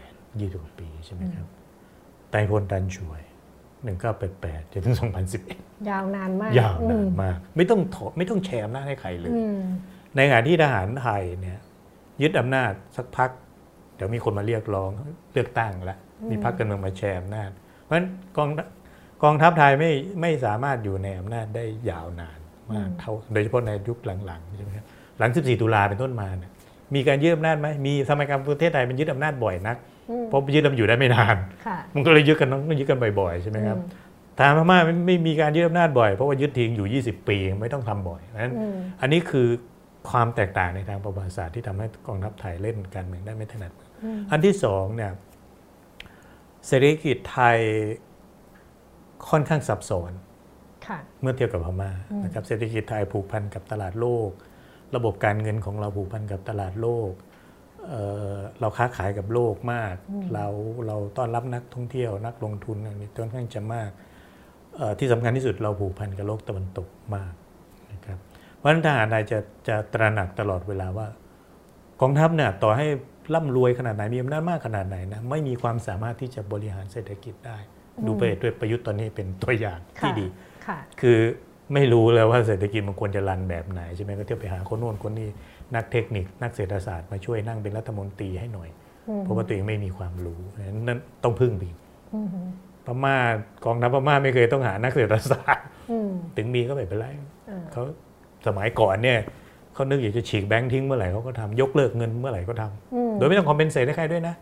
[0.00, 1.46] 1988 20ปีใช่ไหมครับ
[2.30, 3.20] ไต้พลตันช่วย
[3.96, 4.96] 1988จนถึง
[5.40, 9.32] 2011 ยาวนานมาก ยาวนานมาก ไม่ต้องถไม่ต้องแชร์อำนาจให้ใครเลย
[10.16, 11.58] ในขณะที่ทหารไทยเนี่ย
[12.22, 13.30] ยึดอำนาจสักพัก
[13.96, 14.90] เดี๋ยวมีคนมาเรียกร้อง
[15.32, 15.98] เลือกตั้งแล้ว
[16.30, 17.50] มีพรรคการเมืองมาแชร์อำนาจ
[17.82, 18.48] เพราะฉะนั้นกอง
[19.24, 22.38] กองทัพไทยไม่ไม่สามารถอยู่ในอำนาจได้ยาวนาน
[22.70, 24.86] มากเท่าโดยเฉพาะในยุคหลังๆใช่ไหมครับ
[25.18, 26.50] หลัง 14 ตุลาเป็นต้นมาเนี่ย
[26.94, 29.76] มีการยึดอำนาจไหมมีสมัยการประเทศไทยมันยึดอำนาจบ่อยนัก
[30.28, 31.36] เพราะยึดอำนาจอยู่ได้ไม่นาน
[31.94, 33.78] มันก็เลยยึดกันต้องยึดกันบ่อยๆใช่ไหมครับ
[34.40, 38.52] ทางพม่าไม่มีการยึดอำนาจบ่อยเพราะว่ายึดทิ้งอยู่ 20 ปีไม่ต้องทำบ่อยนั้น
[39.00, 39.46] อันนี้คือ
[40.10, 43.72] ความแตกต่างในทางประวัติศาสตร์ที่ทำให้กองทัพไทยเล่นการเมืองได้ไม่ถนัด
[44.30, 45.10] อันที่สองเนี่ย
[46.66, 47.58] เศรษฐกิจไทย
[49.30, 50.12] ค่อนข้างซับซ้อน
[51.20, 51.90] เมื่อเทียบกับพม่า
[52.24, 54.30] นะครับเศรษฐกิจไทยผูกพันกับตลาดโลก
[54.96, 57.12] ระบบการเงินของเราผูกพันกับตลาดโลก
[57.88, 59.94] เเราค้าขายกับโลกมาก
[60.34, 60.46] เรา
[60.86, 63.90] เราต้อนรับนักท่องเที่ยวนักลงทุนอันนี้ค่อนข้างจะมาก
[64.98, 67.32] ที่สำคัญที่สุดเราผูกพันกับโลกตะวันตกมาก
[67.92, 68.18] นะครับ
[68.56, 71.06] เพราะฉะนั้นทหารไทยจะจะตระหนักตลอดเวลาว่า
[72.00, 72.86] กองทัพเนี่ยต่อให้
[73.34, 77.58] ร่ำรวยขนาดไหนมีอำนาจมากขนาดไหนนะไม่มีความสามารถที่จะบริหารเศรษฐกิจได้
[78.06, 80.26] ดูไปด้วยประยุทธ์ตอนนี้เป็นตัวอย่างที่ดี
[81.00, 81.18] คือ
[81.74, 85.28] ไม่รู้เลยว่าเศรษฐกิจมันควรจะรันแบบไหนใช่ไหมก็เที่ยวไปหาคนโน้นคนนี้
[85.74, 88.68] นักเทคนิค นักเศรษฐศาสตร์มาช่วยนั่งเป็นรัฐมนตรีให้หน่อย
[89.20, 90.40] เพราะว่าตัวเองไม่มีความรู้
[90.88, 91.70] นั้นต้องพึ่งดี
[92.86, 93.16] พม่า
[93.64, 95.64] กองทัพพม่าไม่เคยต้องหานักเศรษฐศาสตร์
[96.36, 97.06] ถึงมีก็ไม่เป็นไร
[97.72, 97.82] เขา
[98.46, 99.18] สมัยก่อนเนี่ย
[99.74, 104.34] เขานึกอยากจะฉีกแบงค์ทิ้งเมื่อไหร่เขาก็ทำยกเลิกเงินเมื่อไหร่ก็ทำ โดยไม่ต้องคอมเพนเซตให้ใครด้วยนะ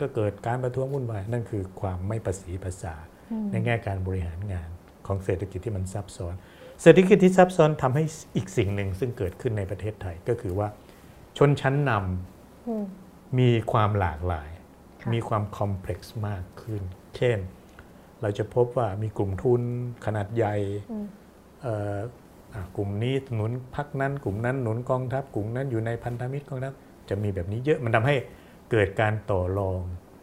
[0.00, 2.94] ก็เกิดการประท้วงวุ่นวายนั่นคือความไม่ประสีภาษา
[3.52, 4.68] ในแง่การบริหารงาน
[5.06, 6.34] ของเศรษฐกิจที่มันซับซ้อน
[6.82, 8.04] เศรษฐกิจที่ซับซ้อนทำให้
[8.36, 10.68] อีกสิ่งหนึ่งซึ่งเกิดขึ้นในประเทศไทยก็คือว่า
[11.38, 14.50] ชนชั้นนำมีความหลากหลาย
[15.12, 16.82] มีความคอมเพล็กซ์มากขึ้น
[17.16, 17.38] เช่น
[18.20, 19.62] เราจะพบว่ามีกลุ่มทุน
[20.06, 20.54] ขนาดใหญ่
[22.76, 26.72] กลุ่มนี้หนุนพักนั้น กลุ่มนั้นหนุนกองทัพ กลุ่มนั้นอยู่ในพันธมิตรกองทัพ
[27.08, 28.16] จะมีแบบนี้เยอะมันทำให้
[28.70, 29.80] เกิดการต่อรอง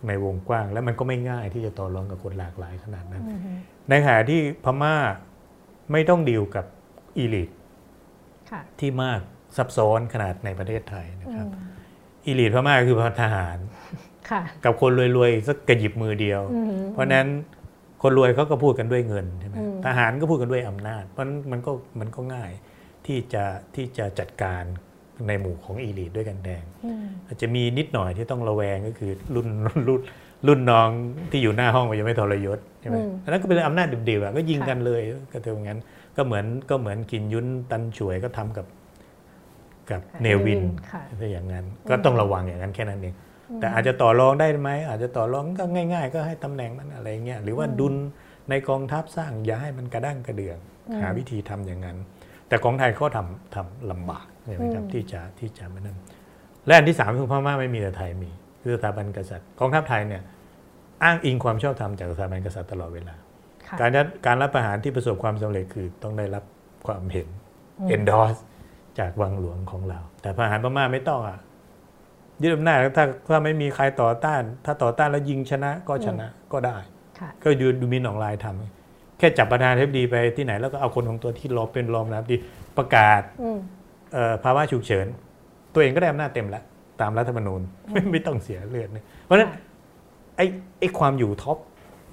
[0.08, 3.24] ในวงกว้าง แล้วมันก็ไม่ง่ายที่จะต่อรองกับคนหลากหลายขนาดนั้น
[3.90, 4.96] ในขณะที่พม่า
[5.92, 6.66] ไม่ต้องดีลกับ
[7.18, 7.50] อีลิท
[8.80, 9.22] ที่มาก
[9.58, 11.48] ซับซ้อนขนาดในประเทศไทยนะครับ
[12.26, 13.58] อีลิทพม่าคือทหาร
[14.66, 16.42] กับคนรวยๆสักกระหยิบมือเดียว
[16.94, 17.28] เพราะนั้น
[18.02, 19.56] คนรวยเขาก็พูดกันด้วยเงินใช่ไหม
[19.86, 22.52] ทหารก็พูดกันด้วยอำนาจ เพราะมันก็มันก็ง่าย
[23.06, 23.44] ที่จะ
[23.76, 24.64] ที่จะจัดการ
[25.28, 26.64] ในหมู่ของอีลีดด้วยกันแดง
[27.28, 30.02] อาจจะมีนิดหน่อยที่ต้องระแวงก็คือรุ่นรุ่น
[30.48, 30.90] รุ่นน้อง
[31.32, 35.02] ที่อยู่หน้าห้องมันยังไม่ทรยศใช่ไหมอันนั้นก็เป็นอำนาจเดียวๆก็ยิงกันเลย
[35.32, 35.80] ก็เท่างั้น
[36.18, 38.66] ก็เหมือนก็เหมือนกินยุ้นตันช่วยก็ทำกับ
[39.92, 40.62] กับเนวิน
[41.22, 43.16] ถ้าอย่างนั้น ก็ต้องระวังอย่างนั้นแค่นั้นเอง
[43.60, 47.96] แต่อาจจะต่อรองได้ไหมอาจจะต่อรองก็ง่าย ๆ ก็ให้ตำแหน่งนั้นอะไรเงี้ยหรือว่าดุล
[48.50, 50.58] ในกองทัพสร้างอย่าให้มันกระด้างกระเดื่อง
[51.02, 51.98] หาวิธีทำอย่างนั้น
[52.48, 55.98] แต่ของไทยเขาทำทำลำบาก ใช่ไหมครับที่จะที่จะมานั่น
[56.66, 58.32] และอันที่สามคือพม่าไม่มีแต่ไทยมี
[58.64, 60.24] คือสถาบันกษัตริย์กองทัพไทยเนี่ย
[61.04, 63.16] อ้างอิงความชอบธรรมจากสถาบันกษัตริย์ตลอดเวลา
[63.80, 63.92] การ
[64.26, 66.44] การรับประหารที่ประสบความสำเร็จคือต้องได้รับ
[66.88, 67.28] ความเห็น
[67.96, 68.40] endorse
[69.00, 71.40] จากวังหลวงของเรา แต่ประหารพม่าไม่ต้องอะ
[72.42, 76.78] ยึดอำนาจถ้าถ้าไม่มีใครต่อต้าน ถ้าต่อต้านแล้วยิงชนะก็ชนะก็ได้
[77.44, 82.38] ก็ดูดูมินออนไลน์ทำแค่จับประธานเทปดีไปที่ไหนแล้วก็เอาคนของตัวที่รอเป็นรองนะดี
[82.78, 83.22] ประกาศ
[84.44, 85.08] ภาวะฉุกเฉิน
[85.74, 86.64] ตัวเองก็ได้อำนาจเต็มแล้ว
[87.02, 89.52] ตามรัฐธรรมนูญไม่ไม่ต้องเสียเลือดเนี่ยเพราะฉะนั้น
[90.38, 90.46] ไอ้
[90.80, 91.58] ไอ้ความอยู่ท็อป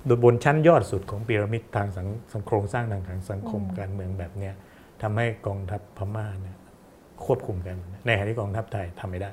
[0.06, 4.54] โดยบนชั้นยอดสุดของพีระมิดทางสังโครงสร้างทางสังคมการเมืองแบบเนี้ย
[5.02, 6.56] ทำให้กองทัพพม่าเนี่ย
[7.24, 9.30] ควบคุมกันในขณะที่กองทัพไทยทำไม่ได้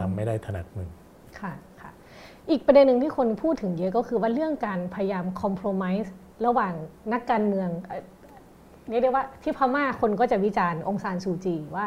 [0.00, 0.90] ทำไม่ได้ถนัดมือ
[1.40, 1.90] ค่ะค่ะ
[2.50, 6.12] อีกประเด็นหนึ่งที่คนพูดถึงเยอะก็คือว่าเรื่องการพยายามคอมเพลมไพร์
[6.46, 6.74] ระหว่าง
[7.12, 7.68] นักการเมือง
[8.90, 11.86] เรียกได้ว่าที่พม่าคนก็จะวิจารณ์องซานซูจีว่า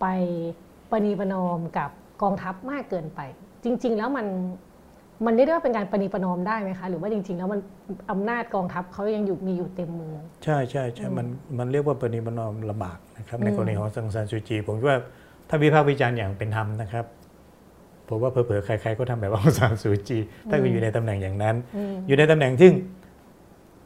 [0.00, 0.06] ไป
[0.90, 1.90] ปณีประนอมกับ
[2.22, 3.20] กองทัพมากเกินไป
[3.64, 4.26] จริง ๆ แล้วมัน
[5.26, 7.60] มันได้เรียกว่าเป็นการปณีประนอมได้ไหมคะ หรือว่าจริง ๆ แล้วมัน
[8.10, 10.14] อำนาจกองทัพเขายังอยู่มีอยู่เต็มมือ
[10.44, 11.26] ใช่ใช่ใช่มัน
[11.58, 14.98] มันเรียกว่าปณิประนอมลำบากนะครับในกรณีของสังสารซูจี ผมคิดว่า
[15.48, 17.04] ถ้าวิพากษ์วิจารณ์อย่างเป็นธรรมนะครับ
[18.08, 20.18] ผมว่าเผลอๆใครๆก็ทำแบบองซานซูจี
[20.50, 21.56] ถ้าคุณอยู่ในตำแหน่งอย่างนั้น
[22.06, 22.72] อยู่ในตำแหน่งซึ่ง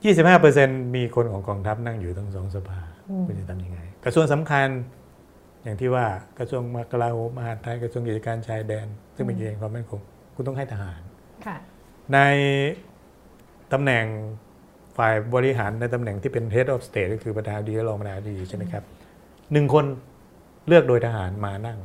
[0.04, 2.80] 25%มีคนของกองทัพนั่งอยู่ทั้งสองสภา
[3.26, 4.68] คุณจะทำยังไง กระทรวงสำคัญ
[5.62, 6.06] อย่างที่ว่า
[6.38, 10.00] กระทรวงกลาโหมมหาดไทยกระทรวงกิจการชายแดน ซึ่งเป็นเรื่องความมั่นคง
[10.34, 11.00] คุณต้องให้ทหาร
[11.46, 11.56] ค่ะ
[12.12, 12.18] ใน
[13.72, 14.04] ตำแหน่ง
[14.96, 18.84] ฝ่ายบริหารในตำแหน่งที่เป็น head of state ก็คือประธานาธิบดีและรองประธานาธิบดีใช่ไหมครับ
[19.52, 19.84] หนึ่งคน
[20.68, 21.78] เลือกโดยทหารมานั่ง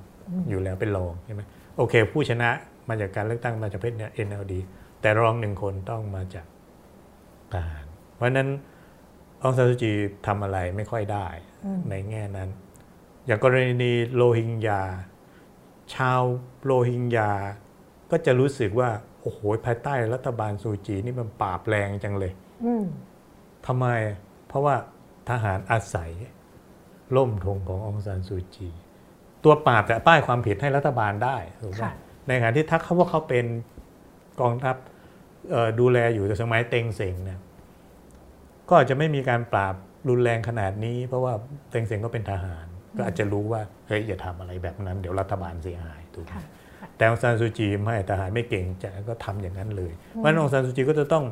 [0.49, 1.41] อยู่แล้วเป็นรองใช่ไหม
[1.77, 2.49] โอเค ผู้ชนะ
[2.89, 4.53] มาจากการเลือกตั้งมาจากเพศเนี่ย NLD
[5.01, 6.45] แต่รองหนึ่งคนต้องมาจาก
[7.53, 7.85] ทหาร
[8.17, 8.49] เพราะฉะนั้น
[9.43, 9.91] องซานซูจี
[10.27, 11.27] ทำอะไรไม่ค่อยได้
[11.89, 12.49] ในแง่นั้น
[13.25, 13.53] อย่างกร
[13.83, 14.81] ณีโรฮิงญา
[15.93, 16.21] ชาว
[16.65, 17.31] โรฮิงญา
[18.11, 18.89] ก็จะรู้สึกว่า
[19.21, 22.31] โอ้โหภายใต้รัฐบาลซูจีนี่มันปราบแรงจังเลย
[22.65, 22.85] อืม
[23.67, 23.85] ทำไม
[24.47, 24.75] เพราะว่า
[25.29, 26.11] ทหารอาศัย
[27.17, 28.69] ล่มธงขององซานซูจี
[29.43, 31.93] ตัวปราบแต่ป้ายความผิดให้รัฐบาลได้ถูกไหมค่ะ
[32.27, 33.45] ในขณะที่ถ้าเขาว่าเขาเป็น
[34.41, 34.75] กองทัพ
[35.51, 37.39] เอ่อดูแลอยู่แต่สมัยเต็งเสงเนี่ย
[38.69, 39.75] ก็อาจจะไม่มีการปราบ
[40.09, 41.33] รุนแรงขนาดนี้ เพราะว่า
[41.69, 42.65] เต็งเสงก็เป็นทหาร
[42.97, 46.43] ก็อาจจะรู้ว่าเฮ้ยอย่าทำอะไรแบบนั้น เดี๋ยวรัฐบาลเสียหายถูกไหมค่ะ
[46.97, 51.25] แต่องซานซูจีไม่ทหารไม่เก่งจะก็ทำอย่างนั้นเลยเพราะฉะนั้นองซานซูจีก็จะต้อง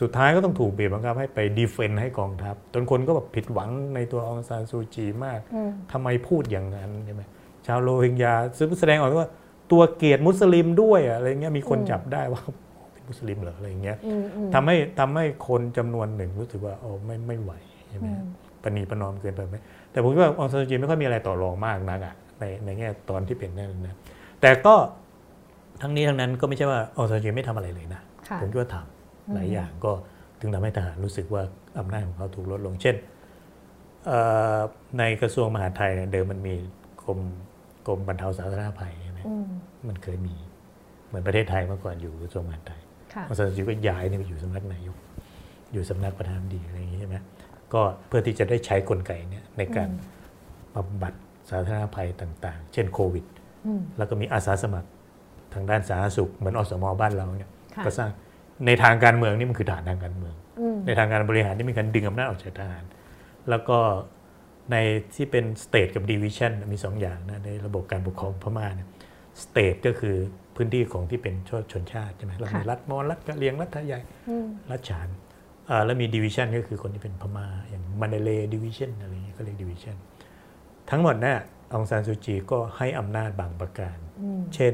[0.00, 7.22] สุดท้ายก็ต้องถูกบีบบังคับให้ไปดีเฟนต์ให้กองทัพจนคนก็แบบผิดหวังในตัวองซานซูจีมากอืมทำไมพูดอย่างนั้นใช่ไหม
[7.66, 9.30] ชาวโรฮิงญาซึ่งแสดงออกว่า
[9.72, 12.71] ตัวเกียรติมุสลิมด้วยอะอะไรเงี้ยมีคนจับได้ว่าเป็น
[13.12, 17.52] มุสลิมเหรออะไรเงี้ยอืมอืมทำให้ทำให้คนจำนวนหนึ่งรู้สึกว่าโอ้ไม่ไม่ไหว
[17.88, 18.06] ใช่ไหม
[18.62, 19.56] ปณีประนอมเกินไปไหม
[19.92, 23.96] แต่ผมคิดว่าองซานซูจีไม่ค่อยมีอะไรต่อรองมากนักอะในในแง่ตอนที่เป็นนั่นนะ
[24.40, 24.74] แต่ก็
[25.82, 29.92] ทั้งนี้ทั้งนั้นก็ไม่ใช่ว่าองซานซูจีไม่ทำอะไรเลยนะค่ะผมคิดว่าทำหลายอย่างก็
[30.40, 31.42] ถึงทำให้ทหารรู้สึกว่า
[31.78, 32.96] อำนาจของเขาถูกลดลง เช่น
[34.06, 34.18] เอ่
[34.56, 34.58] อ
[34.98, 36.54] ในกระทรวงมหาดไทยเนี่ยเดิมมันมี
[37.04, 37.20] กรม
[37.86, 39.46] กรมบรรเทาสาธารณภัยใช่ไหมอืม
[39.88, 40.34] มันเคยมี
[41.06, 42.81] เหมือนประเทศไทยเมื่อก่อนอยู่กระทรวงมหาดไทย
[43.14, 44.96] ค่ะองซานซูจีก็ย้ายนี่ไปอยู่สำนักนายก
[45.72, 47.16] อยู่สำนักประธานาธิบดีอะไรอย่างนี้ใช่ไหม
[47.74, 49.88] ก็เพื่อที่จะได้ใช้กลไกเนี่ยในการ
[50.76, 51.12] บำบัด
[51.50, 53.24] สาธารณภัยต่าง ๆ เช่นโควิด
[53.66, 54.88] อืมแล้วก็มีอาสาสมัคร
[55.54, 58.10] ทางด้านสาธารณสุข เหมือนอสมบ้านเราเนี่ยค่ะก็สร้าง
[58.66, 62.84] ในทางการเมืองนี่มันคือฐานทางการเมืองอืมในทางการบริหารที่มีการดึงอำนาจออกจากทหาร
[63.50, 63.78] แล้วก็
[64.72, 64.76] ใน
[65.14, 68.88] ที่เป็น state กับ division มีสองอย่างนะในระบบการปกครองพม่าเนี่ย
[69.42, 70.16] state ก็คือ
[70.56, 75.08] พื้นที่ของที่เป็นชนชนชาติใช่ไหมเรามีรัฐมอญรัฐกะเหรียงรัฐไทยใหญ่อืมรัฐฉาน
[75.70, 79.96] อ่าแล้วมี division ก็คือคนที่เป็นพม่าอย่าง Mandalay division อะไรอย่างเงี้ยก็เรียก division
[80.90, 81.38] ทั้งหมดเนี่ย
[81.72, 84.72] องซานซูจีก็ให้อำนาจบางประการอืมเช่น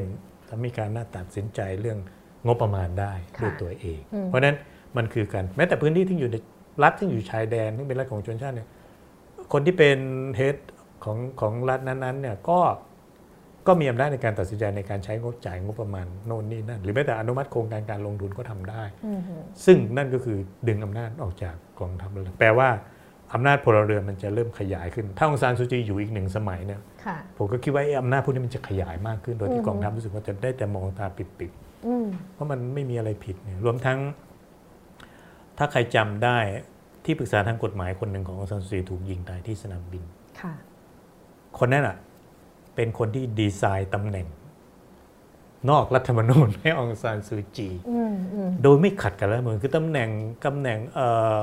[0.48, 1.98] ถ้ามีการน่าตัดสินใจเรื่อง
[2.46, 4.56] งบประมาณได้ค่ะด้วยตัวเองอืมเพราะฉะนั้น
[4.96, 6.36] มันคือการแม้แต่พื้นที่ที่อยู่ใน
[6.82, 8.68] รัฐที่อยู่ชายแดนที่เป็นรัฐของชนชาติเนี่ย
[9.52, 9.98] คนที่เป็น
[10.36, 10.56] เฮด
[11.04, 12.58] ของของรัฐนั้นๆเนี่ยก็
[13.68, 19.20] ก็มีอำนาจในการตัดสินใจในการใช้งบจ่ายงบประมาณโน่นนี่นั่นหรือแม้แต่อนุมัติโครงการการลงทุนก็ทำได้อืม
[19.64, 20.38] ซึ่งนั่นก็คือ
[20.68, 22.68] ดึงอำนาจออกจากกองทัพเลยแปลว่า
[23.34, 31.50] อำนาจพลเรือนมันจะเริ่มขยายขึ้น ถ้าองซานซูจีอยู่อีกหนึ่งสมัยเนี่ยค่ะผมก็คิดว่าไอ้อำนาจพวกนี้มันจะขยายมากขึ้น โดยอืที่มกองทัพรู้สึกว่าจะได้แต่มองตาปิด
[31.86, 33.98] อืมๆเพราะมันไม่มีอะไรผิดเนี่ยรวมทั้ง
[35.58, 36.38] ถ้าใครจำได้
[37.04, 40.02] ที่ปรึกษาทางกฎหมายคนหนึ่งขององซานซูจีถูกยิงตายที่สนามบิน
[40.40, 40.52] ค่ะ
[41.58, 41.96] คนนั้นอะ
[42.78, 44.26] เป็นคนที่ดีไซน์ตำแหน่ง
[45.70, 50.10] นอกรัฐธรรมนูญให้องซานซูจีอืมอืมโดยไม่ขัดกับรัฐธรรมนูญคือตำแหน่ง
[50.46, 51.06] ตำแหน่งเอ่
[51.36, 51.38] อ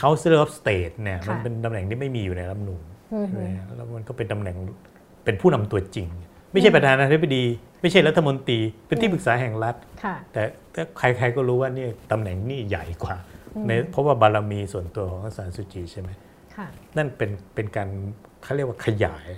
[0.00, 3.46] Council of State เนี่ยมันเป็นตำแหน่งที่ไม่มีอยู่ในรัฐธรรมนูญอืมใช่ไหม
[3.76, 4.56] แล้วมันก็เป็นตำแหน่ง
[5.24, 6.08] เป็นผู้นำตัวจริง
[6.52, 7.44] ไม่ใช่ประธานาธิบดี
[7.82, 10.42] ไม่ใช่รัฐมนตรี เป็นที่ปรึกษาแห่งรัฐค่ะแต่
[10.72, 13.16] แต่ใครๆก็รู้ว่านี่ตำแหน่งนี่ใหญ่กว่า
[13.66, 16.10] ในเพราะว่าบารมีส่วนตัวของอาจารย์สุจีใช่ไหม
[16.56, 17.88] ค่ะนั่นเป็นเป็นการ
[18.42, 19.28] เขาเรียกว่าขยาย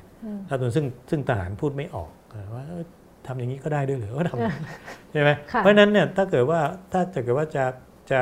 [0.50, 2.10] รัฐธรรมนูญซึ่งซึ่งทหารพูดไม่ออก
[2.54, 2.84] ว่าเอ้ย
[3.26, 6.60] ทำอย่างนี้ก็ได้ด้วยเหรือก็ทำใช่ไหมค่ะเพราะฉะนั้นเนี่ยถ้าเกิดว่า
[6.92, 7.64] ถ้าจะเกิดว่าจะ
[8.12, 8.20] จะ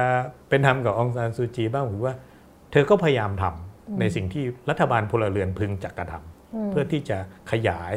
[0.48, 2.16] เป็นธรรมกับองซานซูจีบ้างผมว่า
[2.72, 7.18] เธอก็พยายามทำในสิ่งที่รัฐบาลพลเรือนพึงจะกระทำเพื่อที่จะ
[7.52, 7.94] ขยาย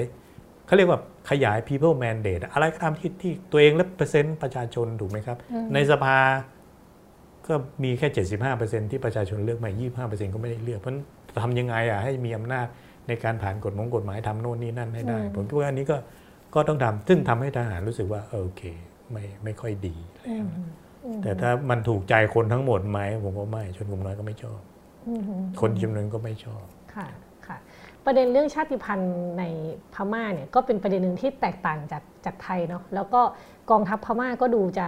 [0.66, 0.99] เขาเรียกว่า
[1.30, 5.38] ขยาย people mandate อะไรก็ตามที่ที่ตัวเอง represent ประชาชนถูกไหมครับ
[5.74, 6.18] ในสภา
[7.47, 7.53] ก็
[7.84, 8.08] มีแค่
[8.51, 9.72] 75%ที่ประชาชนเลือกมา
[10.08, 11.06] 25%ก็ไม่ได้เลือก เพราะฉะนั้น
[11.43, 12.68] ทำยังไงอะให้มีอำนาจ
[13.08, 15.97] ในการผ่านกฎมงกฎหมายทำโน่นนี่นั่นให้ได้ ผมคิดว่าอันนี้ก็
[16.56, 18.64] ก็ต้องทำซึ่งทำให้ทหารรู้สึกว่าเออโอเค
[19.12, 20.45] ไม่ไม่ค่อยดีแล้ว
[21.24, 24.60] แต่ถ้ามันถูกใจคนทั้งหมดไหมผมว่าไม่ชนกลุ่มน้อยก็ไม่ชอบ
[25.08, 25.24] อืม
[25.62, 27.08] คนจำนวนก็ไม่ชอบค่ะ
[27.47, 27.58] ค่ะ
[28.06, 29.43] ประเด็นเรื่องชาติพันธุ์ใน
[29.93, 33.22] พม่าเนี่ยก็เป็นประเด็นหนึ่งที่แตกต่างจากจากไทยเนาะแล้วก็
[33.72, 34.88] กองทัพพม่าก็ดูจะ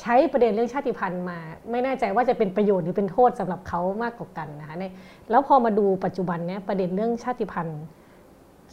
[0.00, 1.38] ใช้ประเด็นเรื่องชาติพันธุ์มา
[1.70, 4.84] ไม่แน่ใจว่าจะเป็นประโยชน์หรือเป็นโทษสำหรับเขามากกว่ากันนะคะใน
[5.30, 7.82] แล้วพอมาดูปัจจุบันเนี่ยประเด็นเรื่องชาติพันธุ์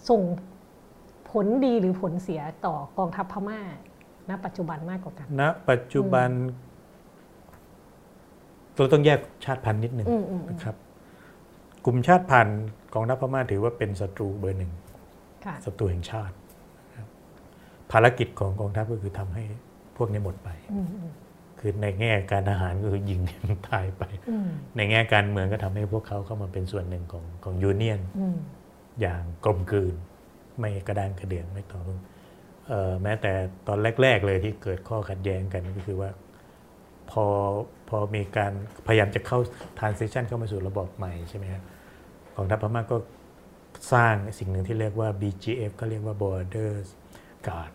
[0.09, 0.21] ส่ง
[1.30, 3.59] ผลดีหรือผลเสียต่อกองทัพพม่า
[4.30, 6.30] ณปัจจุบันมากกว่ากันณปัจจุบัน
[8.75, 10.75] เราต้องแยกชาติพันธุ์นิดหนึ่งอืมอืมอืมนะครับ
[11.86, 12.61] กลุ่มชาติพันธุ์
[12.93, 14.71] กองทัพพม่าถือว่าเป็นศัตรูเบอร์หนึ่ง
[15.45, 16.36] ค่ะศัตรูแห่งชาติ
[16.88, 17.07] นะครับ
[17.91, 19.43] ภารกิจของกองทัพก็คือทำให้
[19.97, 21.11] พวกนี้หมดไปอืมอืม
[21.59, 23.19] คือในแง่การทหารก็คือยิง
[23.49, 28.37] มันตายไปอืมในแง่การเมืองก็ทำให้พวกเขาเข้ามาเป็นส่วนหนึ่งของของยูเนียนอืม
[29.01, 29.95] อย่างกลมกลืน
[30.59, 31.99] ไม่กระด้างกระเดื่องไม่ต่อรอง
[32.67, 33.33] เอ่อแม้แต่
[33.67, 36.09] ตอนแรก ๆ เลยที่เกิดข้อขัดแย้งกันก็คือว่า
[37.11, 37.25] พอ
[37.89, 38.53] พอมีการ
[38.87, 39.39] พยายามจะเข้า
[39.79, 41.63] transition เข้ามาสู่ระบบใหม่ใช่ไหมครับ
[42.35, 42.97] กองทัพพม่าก็
[43.93, 46.87] สร้างสิ่งหนึ่งที่เรียกว่า BGF ก็เรียกว่า Borders
[47.47, 47.71] Guard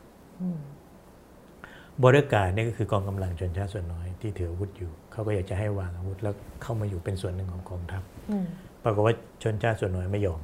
[1.99, 8.47] อืม Border Guard เนี่ยก็คือกองกำลังชนชาติส่วนน้อยที่ถืออาวุธอยู่เขาก็อยากจะให้วางอาวุธแล้วเข้ามาอยู่เป็นส่วนหนึ่งของกองทัพอืม
[8.85, 10.41] ปรากฏว่าชนชาติส่วนน้อยไม่ยอม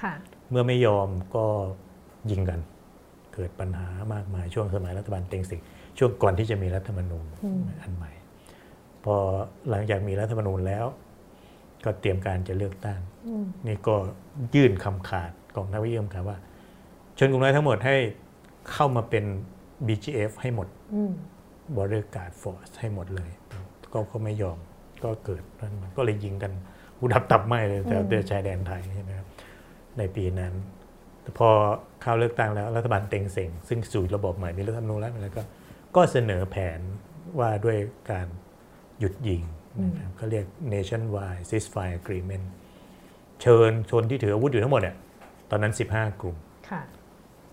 [0.00, 0.14] ค่ะ
[0.50, 1.44] เมื่อไม่ยอมก็
[2.30, 2.60] ยิงกัน
[3.34, 5.60] เกิดปัญหามากมายช่วงสมัยรัฐบาลเต็งสิง
[5.98, 8.10] ช่วงก่อนที่จะมีรัฐธรรมนูญอืมอันใหม่
[9.04, 9.14] พอ
[9.70, 10.84] หลังจากมีรัฐธรรมนูญแล้ว
[11.84, 13.94] ก็เตรียมการจะเลือกตั้งอืมนี่ก็
[14.54, 16.36] ยื่นคำขาดกองทัพวิยมขาดว่า
[17.18, 17.96] ชนกลุ่มน้อยทั้งหมดให้
[18.72, 19.24] เข้ามาเป็น
[19.86, 21.12] BGF ให้หมด อืม
[21.74, 23.30] Border Guard Force ให้หมดเลย
[23.92, 24.58] ก็ก็ไม่ยอม
[25.04, 26.52] ก็เกิดนั่นมาก็เลยยิงกัน
[26.96, 29.26] หูดับตับไหมเลยแถวอืมเดือชายแดนไทยใช่ไหมครับ
[29.98, 30.52] ในปีนั้น
[31.22, 31.48] แต่พอ
[32.02, 35.42] เข้าเลือกตั้งแล้วรัฐบาลเต็งเซ็งซึ่งสู่ระบบใหม่มีรัฐธรรมนูญแล้วแล้วก็
[35.96, 36.80] ก็เสนอแผน
[37.38, 37.76] ว่าด้วย
[38.10, 38.26] การ
[38.98, 39.42] หยุดยิง
[39.96, 42.46] นะครับเขาเรียก nationwide ceasefire agreement
[43.40, 44.96] เชิญชนที่ถืออาวุธอยู่ทั้งหมดเนี่ย
[45.50, 46.36] ตอนนั้น 15 กลุ่ม
[46.70, 46.80] ค่ะ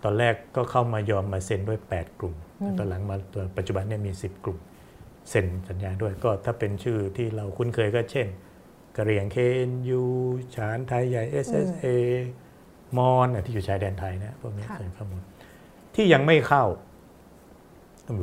[0.03, 4.59] ตอนแรกก็เข้ามายอมมาเซ็นด้วย 8 กลุ่มอืมตอนหลังมาตัวปัจจุบันเนี่ยมี 10 กลุ่ม
[5.29, 8.27] เซ็นสัญญาด้วยก็ถ้าเป็นชื่อที่เราคุ้นเคยก็เช่น
[8.97, 9.37] กะเหรียงเค
[9.67, 10.01] นยู
[10.55, 11.85] ฉานไทยใหญ่ SSA
[12.97, 15.23] มอนน่ะที่อยู่ชายแดนไทยนะพวกนี้เซ็นเข้าหมด
[15.95, 16.65] ที่ยังไม่เข้า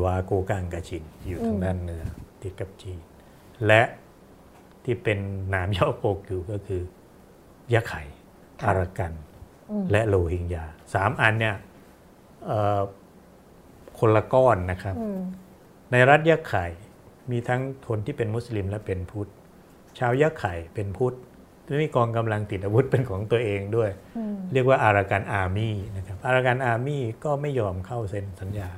[0.04, 2.04] วาโกกังกาชินอยู่ทางด้านเหนือ
[2.42, 2.98] ติดกับจีน
[3.66, 3.82] และ
[4.84, 5.18] ที่เป็น
[5.50, 6.82] หนามย่อโปกอยู่ก็คือ
[7.72, 8.02] ยะไข่
[8.66, 9.12] อารากัน
[9.70, 10.64] อืมและโลหิงญา
[10.94, 11.65] สามอันเนี่ยเอ่อ
[13.98, 15.20] คนละก้อนนะครับอืม
[15.92, 16.66] ในรัฐยะไข่
[17.30, 19.30] มีทั้งคนที่เป็นมุสลิมและเป็นพุทธ
[19.98, 21.14] ชาวยะไข่เป็นพุทธ
[21.66, 28.68] และมีกองกำลังติดอาวุธเป็นของตัวเองด้วยอืมเรียกว่าอารากันอาร์มี่นะครับอารากันอาร์มี่ก็ไม่ยอมเข้าเซ็นสัญญา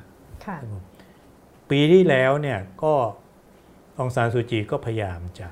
[0.47, 0.59] ค่ะ
[1.71, 2.95] ปีที่แล้วเนี่ยก็
[4.03, 5.49] องซานซูจีก็พยายามจะ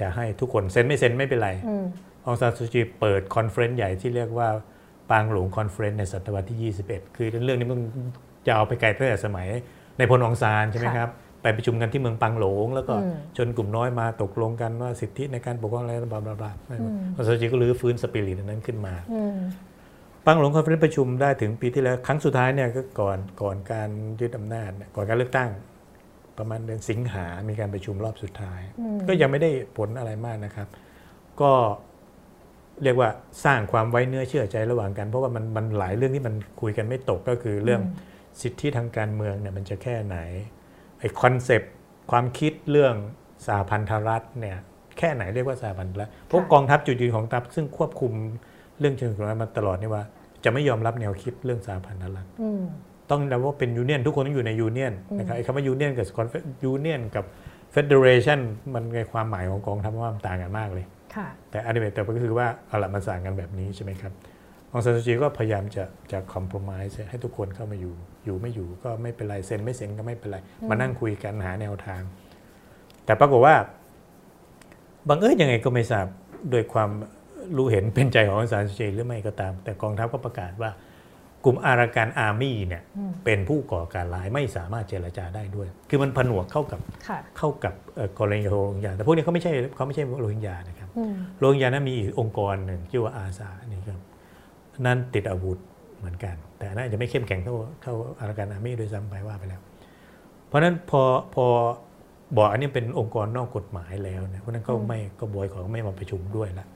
[0.00, 1.84] จะให้ทุกคนเซ็นไม่เซ็นไม่เป็นไรอืม
[2.26, 4.48] องซานซูจีเปิด conference ใหญ่ที่เรียกว่า
[5.12, 7.80] ปางหลง conference ในศตวรรษที่ 21 คือเรื่องนี้มัน
[8.48, 9.48] ยาวไปไกลตั้งแต่สมัย
[9.98, 11.08] นายพลอองซานใช่ไหมครับ
[11.42, 19.36] ไปประชุมกันที่เมืองปังหลง แล้วก็อืมชนกลุ่มน้อยมาตกลงกันว่าสิทธิในการปกครองอะไร blah blah blah อืมองซานซูจีก็รื้อฟื้นสปิริตอันนั้นขึ้นมาอืม
[20.26, 23.88] ปังหลง conference ประชุมได้ถึงปีที่แล้ว ครั้งสุดท้ายเนี่ยก็ก่อนก่อนการ
[24.20, 25.50] ยึดอำนาจเนี่ยก่อนการเลือกตั้ง
[26.38, 30.68] ประมาณเดือนสิงหามีการประชุมรอบสุดท้ายอืมก็ยังไม่ได้ผลอะไรมากนะครับ
[31.40, 31.52] ก็
[32.82, 33.08] เรียกว่า
[33.44, 37.82] สร้างความไว้เนื้อเชื่อใจระหว่างกัน เพราะว่ามันมันหลายเรื่องที่มันคุยกันไม่ตกก็คือเรื่อง
[38.42, 40.16] สิทธิทางการเมืองเนี่ยมันจะแค่ไหน
[40.98, 41.72] ไอ้ concept
[42.10, 42.94] ความคิดเรื่อง
[43.46, 44.56] สหพันธรัฐเนี่ย
[44.98, 48.12] แค่ไหนเรียกว่าสหพันธรัฐเพราะกองทัพจุดยืนของทัพซึ่งควบคุม
[48.78, 50.02] เรื่องเชิงกฎหมายมาตลอดนี่ว่า
[50.44, 52.62] จะไม่ยอมรับแนวคิดเรื่องสหพันธรัฐอืม
[53.10, 56.06] ต้องรับว่าเป็น union ทุกคนต้องอยู่ใน union นะครับไอ้คำว่า union กับ
[56.64, 57.24] union กับ
[57.70, 58.40] federation
[58.74, 61.01] มันในความหมายของกองทัพว่ามันต่างกันมากเลยค่ะ
[61.50, 64.12] แต่อันนี้แต่ก็คือว่าเอาละมันสั่งกันแบบนี้ใช่ไหมครับ
[64.74, 67.94] องซานซูจีก็พยายามจะจะคอม p r o m i s e ให้ทุกคนเข้ามาอยู่
[68.24, 70.38] อยู่ไม่อยู่ก็ไม่เป็นไรเซ็นไม่เซ็นก็ไม่เป็นไร
[70.68, 72.02] มานั่งคุยกันหาแนวทาง
[73.04, 73.54] แต่ปรากฏว่า
[75.08, 76.06] บังเอิญยังไงก็ไม่ทราบ
[76.50, 76.90] โดยความ
[77.56, 80.70] รู้เห็นเป็นใจขององซานซูจีหรือไม่ก็ตาม แต่กองทัพก็ประกาศว่า
[81.44, 90.81] กลุ่มอารากันอาร์มี่เนี่ยอืมเป็นผู้ก่อการร้ายไม่สามารถเจรจาได้ด้วย คือมันผนวกเข้ากับค่ะเข้ากับเอ่อกรณีโรฮิงญาแต่พวกนี้เขาไม่ใช่เขาไม่ใช่โรฮิงญานะครับอืม
[91.38, 94.00] โรฮิงญานั้นมีอีกองค์กรหนึ่งชื่อว่าอาร์ซ่านี่ครับ
[94.86, 95.58] นั่นติดอาวุธ
[95.98, 99.60] เหมือนกัน แต่น่าจะไม่เข้มแข็งเท่าเท่าอารากันอาร์มี่ด้วยซ้ำไปว่าไปแล้ว
[100.46, 101.02] เพราะฉะนั้นพอ
[101.34, 101.46] พอ
[102.36, 106.66] บอกอันนี้เป็นองค์กรนอกกฎหมายแล้วเนี่ยเพราะฉะนั้นก็ไม่ก็บอยขอไม่มาประชุมด้วยละ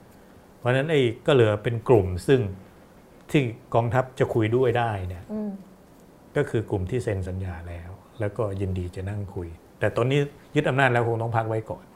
[0.58, 2.40] เพราะฉะนั้นไอ้ก็เหลือเป็นกลุ่มซึ่ง
[3.30, 3.42] ที่
[3.74, 5.50] กองทัพจะคุยด้วยได้เนี่ยอืม
[6.36, 7.90] ก็คือกลุ่มที่เซ็นสัญญาแล้ว
[8.20, 9.48] แล้วก็ยินดีจะนั่งคุย
[9.78, 10.18] แต่ตอนนี้
[10.56, 11.84] ยึดอำนาจแล้วคงต้องพักไว้ก่อน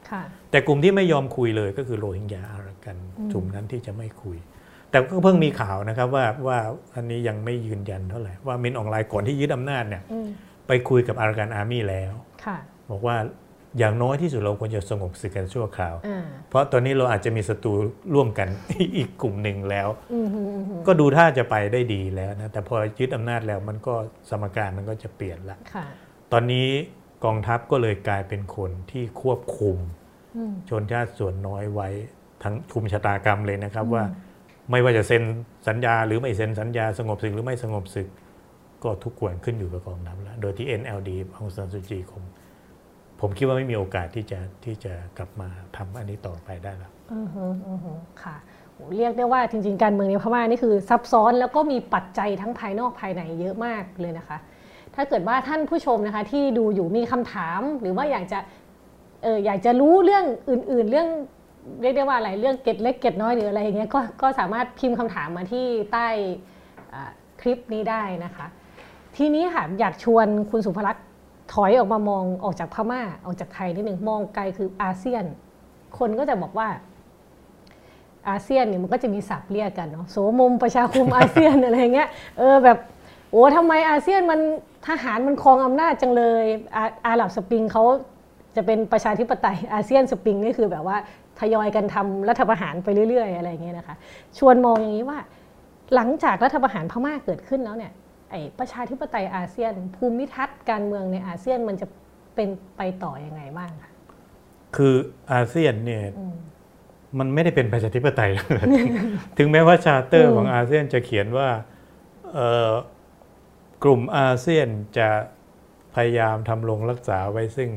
[0.51, 4.37] แต่กลุ่มที่ไม่ยอมคุยเลยก็คือโรฮิงญาอารากันอืมกลุ่มนั้นที่จะไม่คุย
[4.91, 6.57] แต่ก็เพิ่งมีข่าวนะครับว่าว่า
[6.95, 10.27] อันนี้ยังไม่ยืนยันเท่าไหร่ว่ามินออนไลน์ก่อนที่ยึดอำนาจเนี่ยอืม
[10.67, 12.13] ไปคุยกับอารากันอาร์มี่แล้ว
[12.45, 12.57] ค่ะ
[12.91, 13.17] บอกว่า
[13.77, 17.73] อย่างน้อยที่สุดเราควรจะสงบศึกกันชั่วคราวอ่าเพราะตอนนี้เราอาจจะมีศัตรู
[18.13, 18.47] ร่วมกัน
[18.97, 23.93] อีกกลุ่มหนึ่งแล้วอืมอืมอืมก็ดูท่าจะไปได้ดีแล้วนะ แต่พอยึดอำนาจแล้วมันก็
[24.29, 25.85] สมการมันก็จะเปลี่ยนละค่ะ
[26.31, 26.67] ตอนนี้
[27.25, 30.00] กองทัพก็เลยกลายเป็นคนที่ควบคุมอืม
[30.69, 31.89] ชนชาติส่วนน้อยไว้
[32.43, 34.03] ทั้งคุมชะตากรรมเลยนะครับว่า
[34.71, 35.23] ไม่ว่าจะเซ็น
[35.67, 38.07] สัญญา หรือไม่เซ็นสัญญาสงบศึกหรือไม่สงบศึก
[38.83, 41.09] ก็ทุกควรขึ้นอยู่กับกองทัพแล้ว โดยที่ NLD
[41.41, 42.23] องซานซูจีคง
[43.19, 47.91] ผมคิดว่าไม่มีโอกาสที่จะที่จะกลับมาทำอันนี้ต่อไปได้แล้วอือฮึอือฮึ
[48.23, 48.35] ค่ะ
[48.73, 54.37] โหเรียกได้ว่าจริงๆการเมืองในพม่านี่คือซับซ้อนแล้วก็มีปัจจัยทั้งภายนอกภายในเยอะมากเลยนะคะ
[54.95, 58.39] ถ้าเกิดว่าท่านผู้ชมนะคะที่ดูอยู่มีคำถาม หรือว่าอยากจะ
[59.23, 61.07] เอออยากจะรู้เรื่องอื่น ๆ เรื่อง
[61.81, 66.07] เรียกได้ว่าอะไรเรื่องเก็ดเล็กเก็ดน้อยหรืออะไรอย่างเงี้ยก็ก็สามารถพิมพ์คำถามมาที่ใต้
[67.41, 68.47] คลิปนี้ได้นะคะ
[69.17, 71.05] ทีนี้ค่ะอยากชวนคุณสุภลักษณ์
[71.53, 75.23] ถอยออกมามองออกจากพม่าออกจากไทยนิดหนึ่งมองไกลคืออาเซียน
[75.97, 76.69] คนก็จะบอกว่า
[78.29, 82.77] อาเซียนเนี่ยมันก็จะมีศัพท์เรียกกันเนาะโสมมประชาคมอาเซียนอะไรเงี้ยเออแบบ
[83.31, 84.39] โอ้ทำไมอาเซียนมัน
[84.87, 86.45] ทหารมันครองอำนาจจังเลย
[86.75, 87.83] อาอาหรับสปริงเขา
[88.55, 90.97] จะเป็นประชาธิปไตยอาเซียนสปริงนี่คือแบบว่า
[91.39, 93.95] ทยอยกันทำรัฐประหารไปเรื่อย ๆ อะไรเงี้ยนะคะ
[94.37, 95.19] ชวนมองอย่างนี้ว่า
[95.95, 97.91] หลังจากรัฐประหารพม่าเกิดขึ้นแล้วเนี่ย
[98.29, 101.87] ไอ้ประชาธิปไตยอาเซียน ภูมิทัศน์การเมืองในอาเซียนมันจะ
[102.35, 103.91] เป็นไปต่อยังไงบ้างคะ
[104.75, 104.95] คือ
[105.33, 106.03] อาเซียนเนี่ย
[107.19, 108.31] มันไม่ได้เป็นประชาธิปไตย
[109.37, 111.49] ถึงแม้ว่า charter ของอาเซียนจะเขียนว่า
[112.33, 112.39] เอ
[112.69, 112.71] อ
[113.83, 115.09] กลุ่มอาเซียนจะ
[115.95, 117.69] พยายามธำรงรักษาไว้ซึ่ง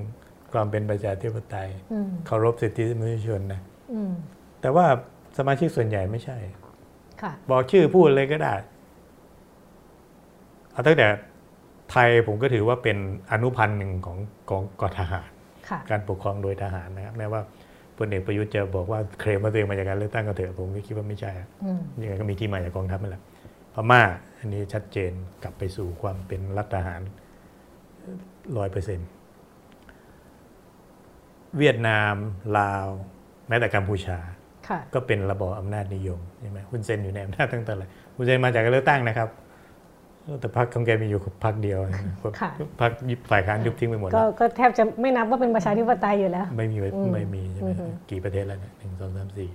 [0.55, 3.61] ความเป็นประชาธิปไตยอืมเคารพสิทธิมนุษยชนนะ
[3.93, 4.13] อืม
[4.61, 4.87] แต่ว่า
[5.39, 6.37] สมาชิกส่วนใหญ่ไม่ใช่
[7.23, 8.55] ค่ะบอกชื่อพูดเลยก็ได้
[10.73, 11.07] เอาตั้งแต่
[11.91, 12.97] ไทยผมก็ถือว่าเป็น
[13.31, 14.19] อนุพันธ์หนึ่งของ
[14.51, 15.29] ของกองทหาร
[15.69, 17.41] ค่ะการปกครองโดยทหารนะครับแม้ว่า
[17.99, 23.23] พลเอกประยุทธ์จะบอกว่าเคลมว่าตัวเองมาจากการเลือกตั้งก็เถอะผมก็คิดว่าไม่ใช่อะอืมยังไงก็มีที่มาจากกองทัพนั่นแหละ
[23.75, 24.03] พม่า
[24.39, 27.01] อันนี้ชัดเจนกลับไปสู่ความเป็นรัฐทหาร
[28.57, 29.09] ร้อยเปอร์เซ็นต์
[31.59, 32.15] เวียดนาม
[32.59, 32.87] ลาว
[33.49, 34.19] แม้แต่กัมพูชา
[34.69, 37.85] ค่ะก็เป็นระบอบอำนาจนิยมใช่ไหมคุณเซนอยู่ในอำนาจตั้งแต่อะไร
[38.17, 39.29] คุณเซนมาจากการเลือกตั้งนะครับ
[40.41, 42.01] แต่พรรคของแกมีอยู่พรรคเดียวนะ
[42.41, 42.51] ค่ะ
[42.81, 42.93] พรรค
[43.31, 49.51] ฝ่ายค้านยุบทิ้งไปหมดก็แล้วก็แทบจะไม่นับว่าเป็นประชาธิปไตยอยู่แล้ว ไม่มีไว้อืมไม่มีใช่ไหมอืมกี่ประเทศแล้วเนี่ยหนึ่งสองสามสี่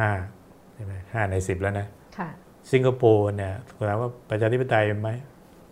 [0.00, 0.10] ห้า
[0.74, 1.86] ใช่ไหมห้าในสิบแล้วนะ
[2.18, 2.28] ค่ะ
[2.72, 3.54] สิงคโปร์เนี่ย
[3.88, 5.10] ถามว่าประชาธิปไตยไหม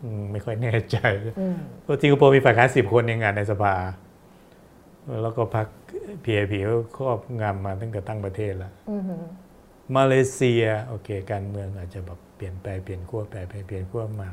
[0.03, 0.97] อืมไม่ค่อยแน่ใจ
[1.41, 3.75] อืมเพราะสิงคโปร์มีฝ่ายค้านสิบคนในงานในสภา
[5.23, 5.69] แล้วก็พรรค
[6.25, 9.03] PAP ก็ครอบงำมาตั้งแต่ตั้งประเทศแล้วอืม
[9.97, 14.31] มาเลเซียโอเค การเมืองอาจจะแบบเปลี่ยนไปเปลี่ยนขั้วไปไปเปลี่ยนขั้วมา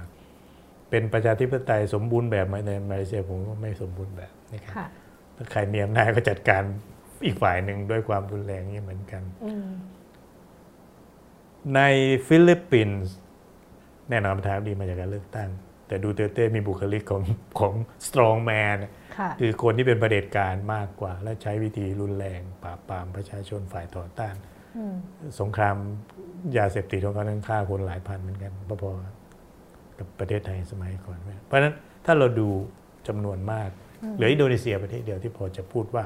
[0.90, 4.88] เป็นประชาธิปไตยสมบูรณ์แบบไหมในมาเลเซียผมก็ไม่สมบูรณ์แบบนะครับค่ะ
[5.36, 6.64] ถ้าใครมีอำนาจก็จัดการ
[7.26, 9.70] อีกฝ่ายหนึ่งด้วยความรุนแรงนี่เหมือนกันอืม
[11.76, 11.80] ใน
[12.28, 13.14] ฟิลิปปินส์
[14.10, 15.50] แน่นอนประธานาธิบดีมาจากการเลือกตั้ง
[15.92, 17.24] แต่ดูเตอร์เต้มีบุคลิกของ
[17.60, 17.74] ของ
[18.08, 18.78] strongman
[19.18, 24.36] ค่ะคือคนที่เป็นประเผด็จการมากกว่า และใช้วิธีรุนแรงปราบปรามประชาชนฝ่ายต่อต้าน
[24.78, 24.96] อืม
[25.40, 25.76] สงคราม
[26.58, 31.74] ยาเสพติดของเขานั้นฆ่าคนหลายพันเหมือนกันพอๆกับประเทศไทยสมัยก่อน เพราะฉะนั้น
[32.06, 32.50] ถ้าเราดู
[33.08, 33.70] จำนวนมาก
[34.16, 36.06] เหลืออินโดนีเซียประเทศเดียวที่พอจะพูดว่า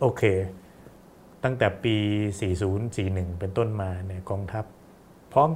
[0.00, 0.22] โอเค
[1.44, 1.96] ตั้งแต่ปี
[2.38, 4.64] 40 41 เป็นต้นมาเนี่ยกองทัพ
[5.32, 5.50] พร้อม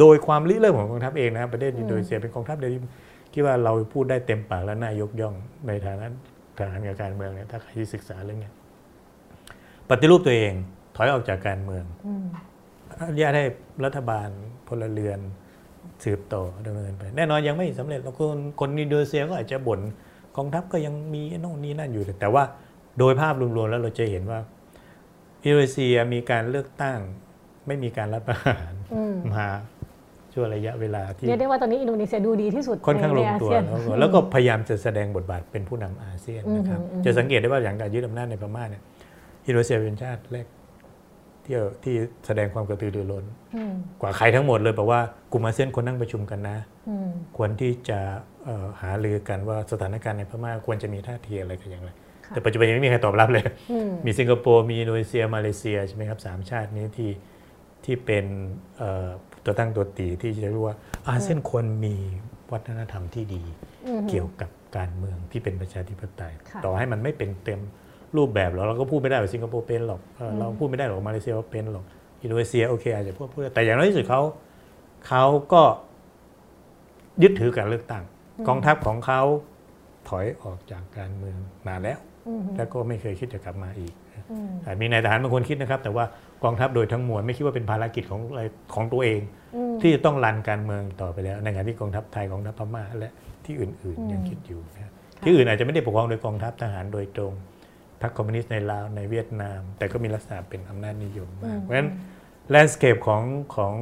[0.00, 2.82] โดยความริเริ่มของกองทัพเองนะครับประเทศอินโดนีเซียเป็นกองทัพเดียวที่
[3.32, 5.34] คิดว่าเราพูดได้เต็มปากและน่ายกย่อง
[5.66, 6.06] ในฐานะ
[6.58, 8.54] ทหารกับการเมืองเนี่ยถ้าใครที่ศึกษาเรื่องเนี้ย
[9.88, 10.52] ปฏิรูปตัวเอง
[10.96, 12.26] ถอยออกจากการเมืองอืม
[13.00, 13.46] อนุญาตให้
[13.84, 14.28] รัฐบาล
[14.68, 15.18] พลเรือน
[16.04, 19.80] สืบต่อดำเนินไป แน่นอนยังไม่สำเร็จแล้วคนคนอินโดนีเซียก็อาจจะบ่น
[20.36, 22.44] กองทัพก็ยังมีโน่นนี่นั่นอยู่ แต่ว่า
[22.98, 24.40] โดยภาพรวมๆแล้วเราจะเห็นว่า
[25.44, 26.98] อินโดนีเซียมีการเลือกตั้ง
[27.66, 29.48] ไม่มีการรัฐประหารอืมมา
[30.34, 38.82] ช่วงระยะเวลาที่เรียกได้ว่าตอนนี้อินโดนีเซียดูดีที่สุดค่อนข้างลงในอาตัวเซียนแล้วก็แล้วก็พยายามจะแสดงบทบาทเป็นผู้นำอาเซียนนะครับอืมอืมจะสังเกตได้ว่าอย่างการยึดอำนาจในพม่าเนี่ย
[39.46, 40.46] อินโดนีเซียเป็นชาติแรก
[41.44, 41.94] ที่ที่
[42.26, 43.24] แสดงความกระตือรือร้น
[43.56, 45.00] อืมกว่าใครทั้งหมดเลยบอกว่า
[45.32, 46.58] กลุ่มอาเซียนควรนั่งประชุมกันนะ
[46.88, 48.00] อืมควรที่จะ
[48.44, 51.90] เอ่อหารือกันว่าสถานการณ์ในพม่าควรจะมีท่าทีอะไรกันอย่างไร
[52.26, 57.10] ค่ะแต่ปัจจุบันยังไม่มีใครตอบรับเลยอืมมีสิงคโปร์มีอินโดนีเซียมาเลเซียใช่ไหมครับสามชาตินี้ที่
[57.84, 58.24] ที่เป็น
[58.78, 59.08] เอ่อ
[59.44, 60.76] ตัวตั้งตัวตีที่จะรู้ว่า
[61.08, 61.94] อาเซียนควรมี
[62.52, 63.42] วัฒนธรรมที่ดี
[63.86, 67.60] อืมเกี่ยวกับการเมืองที่เป็นประชาธิปไตยค่ะต่อให้มันไม่เป็นเต็ม
[68.16, 71.84] รูปแบบหรอกเราก็พูดไม่ได้ว่าสิงคโปร์เป็นหรอกเอ่ออมเราพูดไม่ได้หรอกมาเลเซียว่าเป็นหรอก
[72.22, 74.20] อินโดนีเซียโอเคอาจจะพวกเพื่อแต่อย่างน้อยที่สุดเขา
[75.08, 75.62] เขาก็
[77.22, 78.04] ยึดถือการเลือกตั้ง
[78.48, 79.22] กองทัพของเขา
[80.08, 81.36] ถอยออกจากการเมือง
[81.66, 81.98] นานแล้ว
[82.56, 83.92] แล้วก็ไม่เคยคิดจะกลับมาอีก
[84.80, 86.04] มีนายทหารบางคนคิดนะครับ แต่ว่า
[86.44, 88.20] กองทัพโดยทั้งมวลไม่คิดว่าเป็นภารกิจของ
[88.74, 89.20] ของตัวเอง
[89.80, 93.10] ที่จะต้องรันการเมืองต่อไปแล้ว ในขณะที่กองทัพไทยกองทัพพม่าและ
[93.44, 94.92] ที่อื่นๆยังคิดอยู่นะ
[95.24, 97.32] ที่อื่นอาจจะไม่ได้ปกครองโดยกองทัพทหารโดยตรง
[98.02, 101.90] พรรคคอมมิวนิสต์ในลาวในเวียดนาม แต่ก็มีลักษณะเป็นอำนาจนิยมมากเพราะฉะนั้น
[102.50, 103.22] landscape ของ
[103.56, 103.74] ของ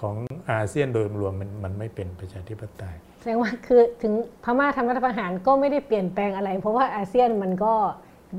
[0.00, 0.16] ของ
[0.50, 4.12] อาเซียนโดยรวมมันมันไม่เป็นประชาธิปไตยแสดงว่าคือถึง
[4.44, 7.74] พม่าทำรัฐประหารก็ไม่ได้เปลี่ยนแปลงอะไร เพราะว่าอาเซียนมันก็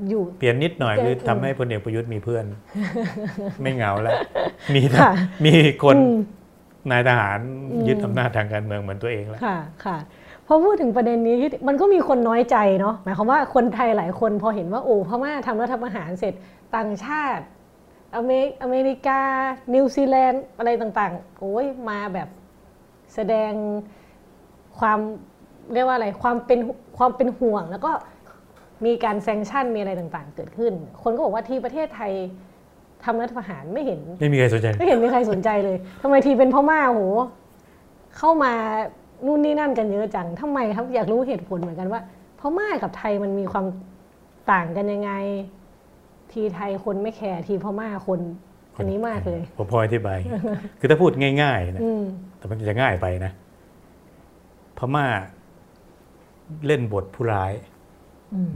[0.09, 2.45] อยู่เปลี่ยนนิดหน่อยหรือทำให้พลเอกประยุทธ์มีเพื่อน
[3.61, 4.15] ไม่เหงาแล้ว
[4.73, 4.81] มี
[5.45, 5.97] มีคน
[6.91, 7.39] นายทหาร
[7.87, 9.97] ยึดอำนาจทางการเมืองเหมือนตัวเองแล้วค่ะค่ะ
[10.47, 11.35] พอพูดถึงประเด็นนี้
[11.67, 16.33] มันก็มีคนน้อยใจเนาะหมายความว่าคนไทยหลายคนพอเห็นว่าโอ้พม่าทำรัฐประหารเสร็จ
[16.75, 17.43] ต่างชาติ
[18.15, 18.31] อเม
[18.63, 19.19] อเมริกา
[19.73, 22.27] นิวซีแลนด์อะไรต่างๆโอ้ยมาแบบ
[23.13, 23.51] แสดง
[24.79, 24.99] ความ
[25.73, 26.59] เรียกว่าอะไรความเป็น
[26.97, 27.91] ความเป็นห่วงแล้วก็
[28.85, 30.73] มีการ sanction มีอะไรต่างๆ เกิดขึ้น
[31.03, 32.11] คนก็บอกว่าที่ประเทศไทย
[33.03, 37.01] ทำรัฐประหารไม่เห็น ไม่มีใครสนใจ ไม่เห็นมีใครสนใจเลยทำไมทีเป็นพม่าโห
[38.17, 38.53] เข้ามา
[39.25, 42.01] นู่นนี่นั่นกันเยอะจังทำไมครับอยากรู้เหตุผลเหมือนกันว่า
[42.39, 43.65] พม่ากับไทยมันมีความ
[44.51, 45.11] ต่างกันยังไง
[46.31, 48.19] ทีไทยคนไม่แคร์ทีพม่าคน
[48.77, 50.17] อันนี้มากเลย ผมพออธิบาย
[50.79, 51.11] คือถ้าพูด
[51.41, 51.81] ง่ายๆนะ
[52.37, 53.31] แต่มันจะง่ายไปนะ
[54.77, 55.05] พม่า
[56.65, 57.51] เล่นบทผู้ร้าย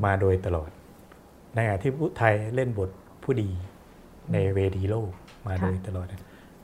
[0.05, 0.69] มาโดยตลอด
[1.53, 2.89] ในขณะที่ไทยเล่นบท
[3.23, 3.49] ผู้ดี
[4.33, 5.09] ในเวทีโลก
[5.47, 6.05] มาโดยตลอด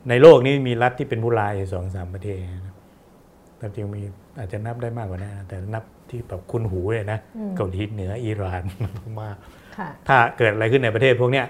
[0.10, 2.76] ในโลกนี้มีรัฐที่เป็นผู้ร้ายสองสามประเทศนะ
[3.58, 4.02] แต่จริงมี
[4.40, 7.20] อาจจะนับได้มากกว่านั้นแต่นับที่แบบคุณหูเลยนะ
[7.56, 8.64] เกาหลีเหนืออิหร่าน
[9.22, 9.38] มาก
[10.08, 11.46] ถ้าเกิดอะไรขึ้นในประเทศพวกเนี้ย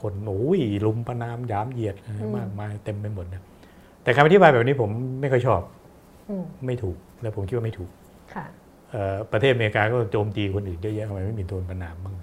[0.00, 1.96] คนโอ้ยลุมประนามยามเหยียด
[2.36, 3.42] มากมายเต็มไปหมดนะ
[4.02, 5.60] แต่คำอธิบายแบบนี้ผมไม่ค่อยชอบ
[6.66, 7.90] ไม่ถูก แล้วผมคิดว่าไม่ถูก
[9.32, 12.14] ประเทศอเมริกาก็โจมตีคนอื่นเยอะแยะทำไมไม่มีโดนประนามบ้าง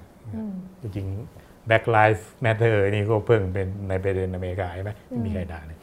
[0.82, 1.08] จริง
[1.68, 5.78] Black Lives Matter นี่ก็เพิ่งเป็นในประเด็นอเมริกาใช่ไหมไม่มีใครด่าเลย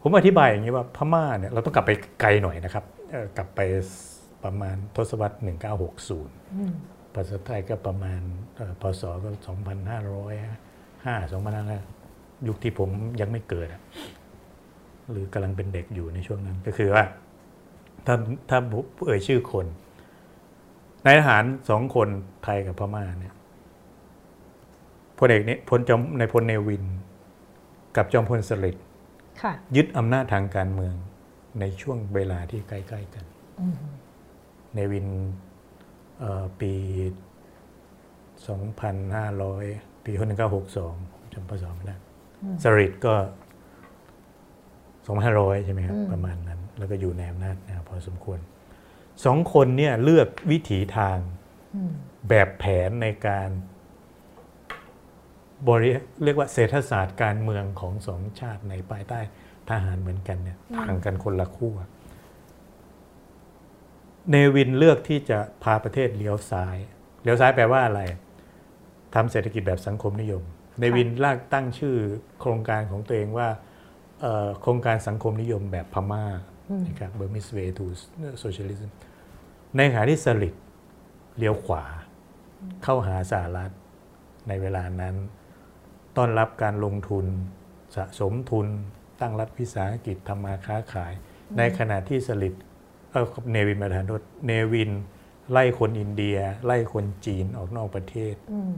[0.00, 2.84] ผมอธิบายอย่างนี้ว่าพม่าเนี่ยเราต้องกลับไปไกลหน่อยนะครับ
[3.36, 3.60] กลับไป
[4.44, 5.36] ประมาณทศวรรษ
[6.04, 8.20] 1960 ภาษาไทยก็ประมาณ
[8.80, 13.68] พศก็ 2,505 2,500 ยุคที่ผมยังไม่เกิด
[15.10, 17.04] หรือกำลังเป็นเด็กอยู่ในช่วงนั้นก็คือว่า
[18.06, 18.14] ถ้า
[18.48, 18.58] ถ้า
[19.06, 19.66] เอ่ยชื่อคน
[21.04, 22.08] นายทหารสองคน
[22.44, 23.34] ไทยกับพม่าเนี่ย
[25.18, 26.84] พลเอกนี้พลจอมในพลเนวิน
[27.96, 28.84] กับจอมพลสฤษดิ์
[29.76, 30.94] ยึดอำนาจทางการเมือง
[31.60, 33.24] ในช่วงเวลาที่ใกล้ ๆ กัน
[34.74, 35.06] เนวิน
[36.60, 36.72] ปี
[39.18, 40.12] 2,500 ปี
[40.72, 41.96] 1962จำพศไม่ได้
[42.62, 43.14] สฤษดิ์ก็
[45.14, 48.38] 2,500 ใช่ไหมครับ ประมาณนั้น แล้วก็อยู่ในอำนาจนะพอสมควร
[49.24, 51.18] สองคนเนี่ยเลือกวิถีทาง
[52.28, 53.48] แบบแผนในการ
[55.68, 55.90] บริ
[56.24, 59.20] เรียกว่าเศรษฐศาสตร์การเมืองของสองชาติในภายใต้
[59.70, 61.76] ทหารเหมือนกันเนี่ยทางกันคนละขั้ว
[64.30, 66.76] เนวินเลือกที่จะพาประเทศเลี้ยวซ้าย
[67.22, 68.00] เลี้ยวซ้ายแปลว่าอะไร
[69.14, 70.42] ทำเศรษฐกิจแบบสังคมนิยม
[70.78, 71.96] เนวินลากตั้งชื่อ
[72.40, 73.48] โครงการของตัวเองว่า
[74.60, 76.24] โครงการสังคมนิยมแบบพม่า
[76.86, 77.84] นะครับ Burmese Way to
[78.42, 78.90] Socialism
[79.76, 80.54] ในขณะที่สลิด
[81.38, 81.84] เลี้ยวขวา
[82.82, 83.70] เข้าหาสหรัฐ
[84.48, 85.14] ในเวลานั้น
[86.16, 87.26] ต้อนรับการลงทุน
[87.96, 88.66] สะสมทุน
[89.20, 91.12] ตั้งรัฐวิสาหกิจทำมาค้าขาย
[91.58, 92.54] ในขณะที่สลิด
[93.10, 94.90] เออเนวินมาทานโทษเนวิน
[95.52, 98.34] ไล่คนอินเดีย ไล่คนจีนออกนอกประเทศ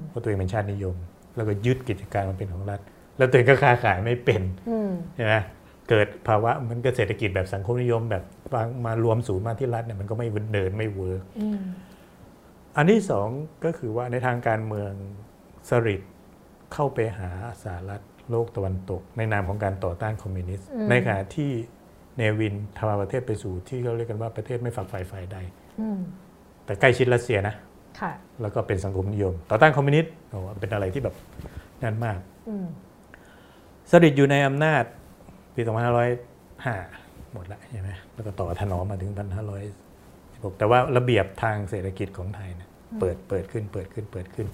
[0.08, 0.96] เพราะตัวเองเป็นชาตินิยม
[1.36, 2.80] แล้วก็ยึดกิจการมันเป็นของรัฐ
[3.18, 4.42] แล้วตัวเองก็ค้าขายไม่เป็น
[5.14, 5.34] ใช่ไหม
[5.88, 8.24] เกิดภาวะมันก็เศรษฐกิจแบบสังคมนิยม แบบ
[8.86, 11.22] มารวมศูนย์มาที่รัฐเนี่ยมันก็ไม่เดินไม่ work
[12.76, 13.28] อันที่สอง
[13.64, 14.92] ก็คือว่าในทางการเมือง
[15.68, 16.02] สฤษดิ์
[16.74, 17.30] เข้าไปหา
[17.62, 21.50] สหรัฐโลกตะวันตก ในนามของการต่อต้านคอมมิวนิสต์ในขณะที่
[22.16, 25.38] เนวินนำประเทศไปสู่ที่เขาเรียกกันว่าประเทศไม่ฝักใฝ่ฝ่ายใด
[26.64, 27.54] แต่ใกล้ชิดรัสเซียนะ
[28.40, 31.14] แล้วก็เป็นสังคมนิยม ต่อต้านคอมมิวนิสต์โอ้เป็นอะไรที่แบบ
[31.82, 32.18] นั่นมาก
[33.90, 34.84] สริดอยู่ในอำนาจ
[35.58, 39.12] ปี2505 หมดแล้วใช่ไหมแล้วก็ต่อถนอมมาถึง
[39.84, 42.68] 1516 แต่ว่าระเบียบทางเศรษฐกิจของไทยเนี่ย
[43.00, 44.46] เปิดเปิดขึ้นเปิดขึ้นเปิดขึ้น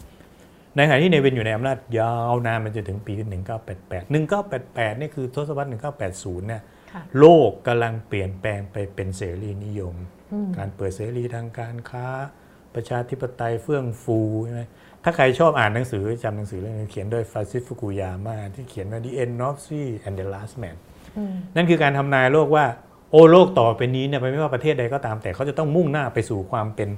[0.77, 3.13] ในขณะที่เนวินอยู่ในอำนาจยาวนานมันจะถึงปี
[3.63, 4.13] 1988
[4.45, 5.69] 1988 นี่คือทศวรรษ
[6.09, 6.63] 1980 เนี่ย
[7.19, 9.95] โลกกำลังเปลี่ยนแปลงไปเป็นเสรีนิยม
[10.59, 12.07] การเปิดเสรีทางการค้า
[12.75, 14.63] ประชาธิปไตยเฟื่องฟูใช่ไหม
[15.07, 20.77] ถ้าใครชอบอ่านหนังสือจำหนังสือเรื่องนี้เขียนโดยฟาซิฟุกุยาม่าที่เขียนว่า The End of Sea and the Last Man
[21.57, 22.65] นั่นคือการทำนายโลกว่า
[23.11, 26.91] โอ้โลกต่อไปนี้เนี่ยไม่ว่าประเทศใดก็ตาม แต่เขาจะต้องมุ่งหน้าไปสู่ความเป็น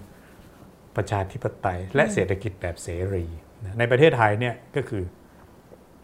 [0.97, 3.25] ประชาธิปไตย และเศรษฐกิจแบบเสรี
[3.64, 5.05] นะในประเทศไทยเนี่ยก็คือ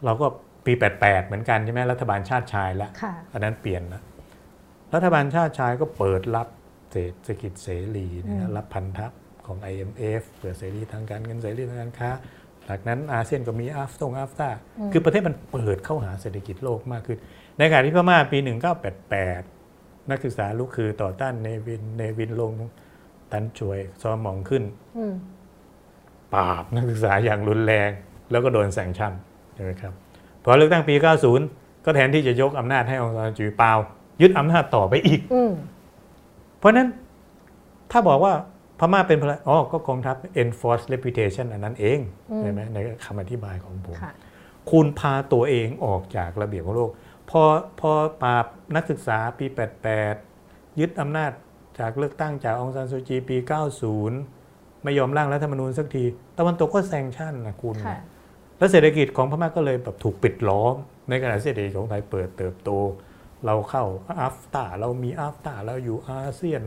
[0.05, 0.27] เราก็
[0.67, 4.03] ปี 88 เหมือนกันใช่ไหมรัฐบาลชาติชายแล้วค่ะอันนั้นเปลี่ยนนะ
[4.95, 6.49] รัฐบาลชาติชายก็เปิดรับ
[6.93, 9.07] เศรษฐกิจเสรีนะฮะรับพันธะ
[9.47, 12.11] ของ IMF เปิดเสรีทางการเงินเสรีทางการค้า
[12.69, 14.49] จากนั้นอาเซียนก็มีอาฟตงอาฟตา
[14.93, 17.19] คือประเทศมันเปิดเข้าหาเศรษฐกิจโลกมากขึ้น
[17.59, 18.38] ในขณะที่พม่าปี
[19.24, 22.53] 1988 นักศึกษาลุกคือต่อต้านเนวินเนวินลง
[23.32, 24.62] ตันช่วยซอมหมองขึ้น
[24.96, 25.14] อืม
[26.34, 27.90] ปราบนักศึกษาอย่างรุนแรง
[28.30, 29.12] แล้วก็โดนแซงชั่น
[29.55, 29.92] ใช่ไหมครับ
[30.42, 30.94] พอเลือกตั้งปี
[31.40, 33.72] 90 ก็แทนที่จะยกอำนาจให้องซานจูเปา
[34.20, 35.53] ยึดอำนาจต่อไปอีกอืม
[36.59, 36.88] เพราะฉะนั้น
[37.90, 38.32] ถ้าบอกว่า
[38.78, 41.98] พม่าเป็นพลอ๋อก็กองทัพ enforce reputation อันนั้นเอง
[42.40, 44.12] ใช่ไหมในคำอธิบายของผมค่ะ
[44.70, 46.90] คุณพาตัวเองออกจากระเบียบของโลก
[47.31, 47.43] พอ
[47.81, 47.91] พอ
[48.23, 48.47] ปราบ
[48.77, 49.47] นักศึกษาปี
[50.12, 51.31] 88 ยึดอำนาจ
[51.79, 53.37] จากเลือกตั้งจากองซานซูจีปี
[54.11, 56.05] 90 ไม่ยอมร่างรัฐธรรมนูญสักที
[56.39, 57.99] ตะวันตกก็แซงชั่นนะคุณค่ะ
[58.59, 60.75] แล้วเศรษฐกิจของพม่าก็เลยแบบถูกปิดล้อม
[61.09, 62.70] ในขณะเศรษฐกิจของไทยเปิดเติบโต
[63.47, 63.85] เราเข้า
[64.20, 66.62] อัฟตาเรามีอัฟตาเราอยู่อาเซียน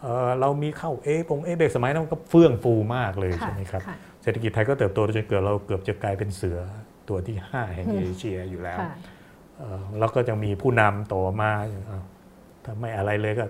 [0.00, 6.58] เอ่อเรามีเข้าเอปงเอเบกสมัยนั้นมันก็เฟื่องฟูมากเลยค่ะใช่ไหมครับค่ะเศรษฐกิจไทยก็เติบโตจนเกือบเราเกือบจะกลายเป็นเสือ
[7.08, 9.11] ตัวที่ 5 แห่งอืมเอเชียอยู่แล้วค่ะเอ่อ
[9.98, 11.50] แล้วก็จะมีผู้นำต่อมา
[12.64, 13.44] ถ้าไม่อะไรเลยก็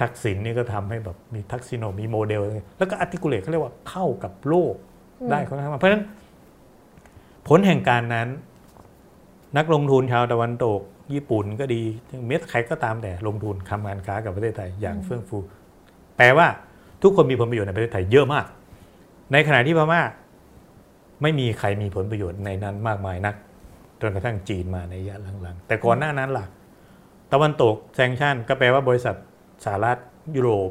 [0.00, 2.40] ทักษิณนี่ก็ทำให้แบบมี Thaksinomics model
[2.78, 4.74] แล้วก็ articulate เขาเรียกว่าเข้ากับโลก
[5.30, 6.04] ได้ค่อนข้างเพราะฉะนั้น
[7.48, 8.28] ผลแห่งการนั้น
[9.56, 10.80] นักลงทุนชาวตะวันตก
[11.14, 11.82] ญี่ปุ่นก็ดี
[12.26, 15.38] เม็ดใครก็ตามแต่ลงทุนทำการค้ากับประเทศไทยอย่างเฟื่องฟู
[16.16, 16.46] แปลว่า
[17.02, 18.46] ทุกคนมีผลประโยชน์ในประเทศไทยเยอะมาก
[19.32, 20.02] ในขณะที่พม่า
[21.22, 23.34] ไม่มีใครมีผลประโยชน์ในนั้นมากมายนัก
[24.00, 26.46] จนกระทั่งจีนมาในระยะหลังๆ แต่ก่อนหน้านั้นล่ะ
[27.32, 29.16] ตะวันตกแซงชั่นก็แปลว่าบริษัท
[29.64, 29.98] สหรัฐ
[30.36, 30.70] ยุโรป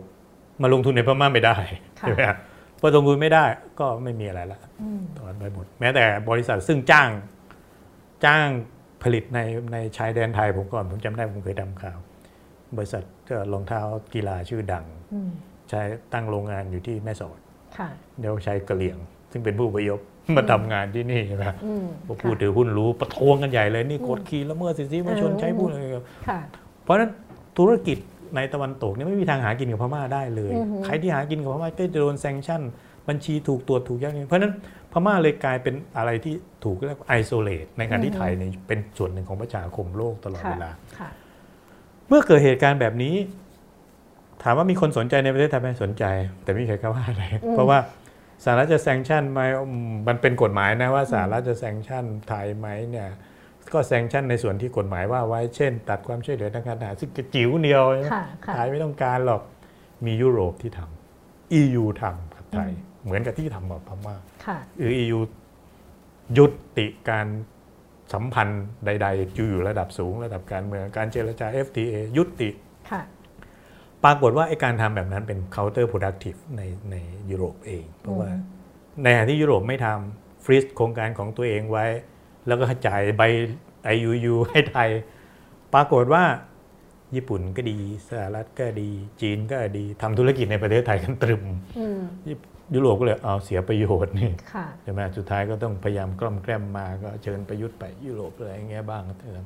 [0.61, 1.57] มาลงทุนในพม่าไม่ได้
[1.99, 2.37] ค่ะใช่ไหมครับ
[2.79, 3.45] พอลงทุนไม่ได้
[3.79, 7.09] ก็ไม่มีอะไรละอืมถอนไปหมด แม้แต่บริษัทซึ่งจ้าง
[8.25, 8.47] จ้าง
[9.03, 9.39] ผลิตใน
[9.73, 11.97] ในชายแดนไทยผมก่อนผมจำได้ผมเคยทำข่าว
[12.77, 13.81] บริษัทก็รองเท้า
[14.13, 15.31] กีฬาชื่อดังอืม
[15.69, 15.81] ใช้
[16.13, 17.39] ตั้งโรงงานอยู่ที่แม่สอด
[17.77, 18.97] ค่ะเดี๋ยวใช้กะเหรี่ยง
[19.31, 19.99] ซึ่งเป็นผู้อพยพ
[20.37, 26.39] มาทำงานที่นี่ใช่ไหมอืมพวกผู้ถือหุ้นรู้ประท้วงกันใหญ่เลยนี่กดขี่ละเมิดสิทธิมนุษยชนอืมใช้ผู้อะไรกันค่ะ
[26.83, 27.09] เพราะฉะนั้น
[27.57, 27.97] ธุรกิจ
[28.35, 32.61] ในตะวันตกเนี่ยไม่มีทางหากินกับพม่าได้เลยอือหือใครที่หากินกับพม่าก็จะโดน sanction
[33.07, 34.53] บัญชีถูกตรวจถูกยึดเพราะฉะนั้น
[34.91, 41.09] พม่าเลยกลายเป็นอะไรที่ถูกเรียกว่า isolate ในขณะที่ไทยเนี่ยเป็นส่วนหนึ่งของประชาคมโลกตลอดค่ะเวลาค่ะ
[42.07, 43.15] เมื่อเกิดเหตุการณ์แบบนี้
[44.43, 46.03] ถามว่ามีคนสนใจในประเทศไทยไหมสนใจ
[46.43, 47.77] แต่ไม่มีใครกล้าว่าอะไรอืมเพราะว่า
[48.43, 53.09] สหรัฐจะแซงชั่นไหมอืมมันเป็นกฎหมายนะว่าสหรัฐจะแซงชั่นไทยไหมเนี่ย
[53.73, 59.41] ก็แซงชั่นในส่วนที่กฎหมายว่าไว้เช่น ตัดความช่วยเหลือทางการทหารซึ่งกระจิ๋วเดียวใช่ไหมค่ะค่ะไทยไม่ต้องการหรอก
[60.05, 62.71] มียุโรปที่ทำ EU ทำกับไทย
[63.03, 64.15] เหมือนกับที่ทำกับพม่า
[64.45, 65.19] ค่ะหรือ EU
[66.37, 66.45] ยุ
[66.77, 67.27] ติการ
[68.13, 72.49] สัมพันธ์ใดๆอยู่ระดับสูงระดับการเมืองการเจรจา FTA ยุติ
[72.91, 73.01] ค่ะ
[74.03, 76.95] ปรากฏว่าไอ้การทำแบบนั้นเป็น counter productive ในใน
[77.29, 78.41] ยุโรปเอง เพราะว่าอืม
[79.03, 81.85] ในขณะที่ยุโรปไม่ทำฟรีซโครงการของตัวเองไว้
[82.47, 83.21] แล้วก็จ่ายใบ
[83.95, 84.89] IUU ให้ไทย
[85.73, 86.23] ปรากฏว่า
[87.15, 87.77] ญี่ปุ่นก็ดี
[88.09, 88.89] สหรัฐก็ดี
[89.21, 91.43] จีนก็ดีทำธุรกิจในประเทศไทยกันตรึม
[91.77, 92.01] อืม
[92.75, 99.45] ยุโรปก็เลยเอาเสียประโยชน์นี่ค่ะใช่ไหมสุดท้ายก็ต้องพยายามกล่อมแกล้มมาก็เชิญประยุทธ์ไปยุโรปอะไรอย่างเงี้ยบ้างเถอะ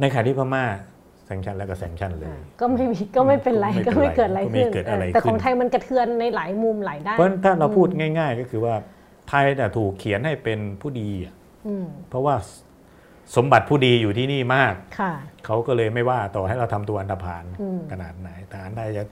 [0.00, 0.91] ในขณะที่พม่าแซ
[1.36, 2.30] งชั่นแล้วก็แซงชั่นเลย
[2.60, 8.74] ก็ไม่มีก็ไม่เป็นไรก็ก็ไม่ไม่เป็เกิดนอะไรไรก็ไม่ขึ้นเกิดอะไรเออแต่ขึ้นของไทยมันกระเทือนในหลายมุมหลายด้านเพราะฉะนั้นถ้าเราพูดง่าย ๆ ก็คือว่า
[9.28, 11.34] ไทยน่ะถูกเขียนให้เป็นผู้ดีอะ
[11.66, 12.34] อืมเพราะว่า
[13.36, 15.12] สมบัติผู้ดีอยู่ที่นี่มากค่ะ
[15.46, 19.04] เขาก็เลยไม่ว่าต่อให้เราทำตัวอันธพาลอืมขนาดไหนทหารไทยจะ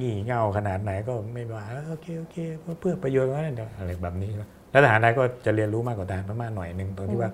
[0.00, 7.30] งี่เง่าขนาดไหนก็ไม่ว่าเออโอเคโอเคเพื่อเพื่อประโยชน์ของนั่นอะไรแบบนี้นะแล้วทหารไทยก็จะเรียนรู้มากกว่าทหารพม่าหน่อยหนึ่งตรงที่ว่า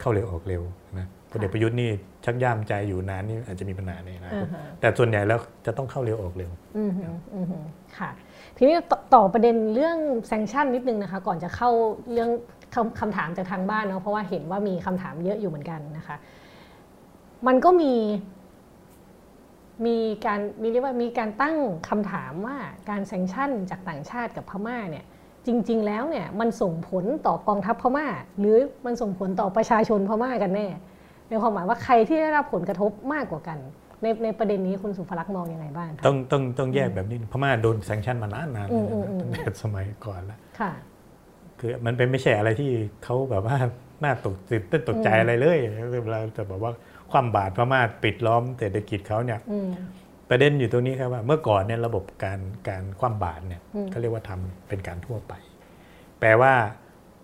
[0.00, 0.62] เข้าเร็วออกเร็ว
[0.98, 1.90] นะ พลเอกประยุทธ์นี่
[2.24, 7.04] ชักย่ามใจอยู่นานนี่อาจจะมีปัญหาในอนาคอ่าตฮะแต่ส่วนใหญ่แล้วจะต้องเข้าเร็วออกเร็วอืมฮึ
[7.34, 7.58] อืมฮึ
[7.98, 8.10] ค่ะ
[8.56, 11.70] ทีนี้ตต่อประเด็นเรื่องแซงชั่นนิดนึงนะคะ ก่อนจะเข้า
[12.12, 12.30] เรื่อง
[12.74, 16.16] คำคำถามจากทางบ้านเนาะเพราะว่าเห็นว่ามีคำถามเยอะอยู่เหมือนกันนะคะ
[17.46, 17.94] มันก็มี
[19.86, 21.56] มีการมีเรียกว่ามีการตั้ง
[21.88, 22.56] คำถามว่า
[22.88, 25.04] การแซงชั่นจากต่างชาติกับพม่าเนี่ย
[25.46, 28.06] จริง ๆ แล้วเนี่ยมันส่งผลต่อกองทัพพม่า
[28.38, 30.68] หรือมันส่งผลต่อประชาชนพม่ากันแน่
[31.32, 33.58] ในความหมายว่าใครที่ได้รับผลกระทบมากกว่ากัน
[34.02, 40.72] ในในประเด็นนี้คุณสุภลักษณ์มองยังไงบ้างคะต้องต้องต้องแยกแบบนี้พม่าโดนแซงชั่นมานานนานอืมอืมอืมตั้งแต่สมัยก่อนแล้วค่ะ
[41.60, 42.70] คือมันเป็นไม่ใช่อะไรที่
[43.04, 43.56] เขาแบบว่า
[44.04, 45.58] น่าตกตื่นเต้นตกใจอะไรเลย
[46.04, 46.72] เวลาจะบอกว่า
[47.12, 49.40] ความบาดพม่าปิดล้อมเศรษฐกิจเขาเนี่ย
[50.30, 53.60] ประเด็นอยู่ตรงนี้ครับว่าเมื่อก่อนเนี่ยระบบการการความบาดเนี่ย
[53.90, 55.32] เขาเรียกว่าทำเป็นการทั่วไป
[56.20, 56.52] แปลว่า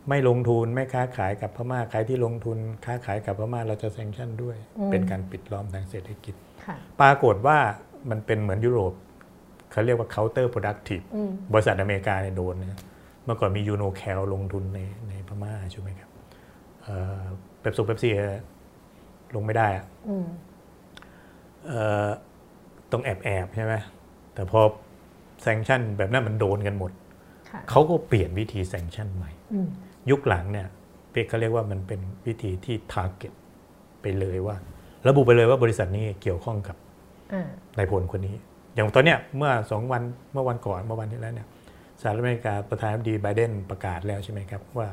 [0.09, 4.57] ไม่ลงทุนไม่ค้าขายกับพม่าใครที่ลงทุนค้าขายกับพม่าเราจะแซงชั่นด้วย
[4.91, 6.35] เป็นการปิดล้อมทางเศรษฐกิจ
[7.01, 7.59] ปรากฏว่า
[8.11, 8.93] มันเป็นเหมือนยุโรป
[9.71, 11.05] เขาเรียกว่า counter productive
[11.53, 12.81] บริษัทอเมริกาเนี่ยโดนเนี่ย
[13.25, 16.11] เมื่อก่อนมียูโนแคลลงทุนในในพม่าใช่ไหมครับ
[17.61, 18.13] เป๊ปซี่เป๊ปซี่
[19.35, 19.87] ลงไม่ได้อะ
[22.93, 23.75] ต้องแอบแอบใช่ไหม
[24.35, 24.61] แต่พอ
[25.43, 26.93] sanction แบบนั้นมันโดนกันหมด
[27.71, 29.31] เขาก็เปลี่ยนวิธี sanction ใหม่
[30.11, 30.67] ยุคหลังเนี่ย
[31.11, 33.33] เปียกเขาเรียกว่ามันเป็นวิธีที่ target
[34.03, 34.57] ไปเลยว่า
[35.07, 36.77] ระบุไปเลยว่าบริษัทนี้เกี่ยวข้องกับ
[37.77, 38.35] นายพลคนนี้
[38.75, 40.03] อย่างตอนเนี้ยเมื่อสองวัน
[40.33, 41.49] เมื่อวันก่อนเมื่อวันที่แล้วเนี่ย
[42.01, 44.89] สหรัฐอเมริกาประธานาธิบดีไบเดนประกาศแล้วใช่ไหมครับ ว่า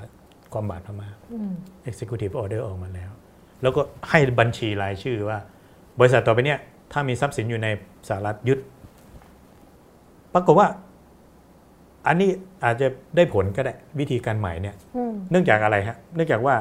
[0.54, 1.10] ความบาดพม่า
[1.90, 3.12] executive order ออกมาแล้ว
[3.62, 5.38] แล้วก็ให้บัญชีรายชื่อว่า
[6.00, 6.60] บริษัทต่อไปเนี้ย
[6.92, 7.68] ถ้ามีทรัพย์สินอยู่ใน
[8.08, 8.60] สหรัฐยึด
[10.34, 10.68] ปรากฏว่า
[12.08, 12.30] อันนี้
[12.66, 14.76] อาจจะได้ผลก็ได้วิธีการใหม่เนี่ย
[15.32, 16.56] เนื่องจากอะไรฮะเนื่องจากว่า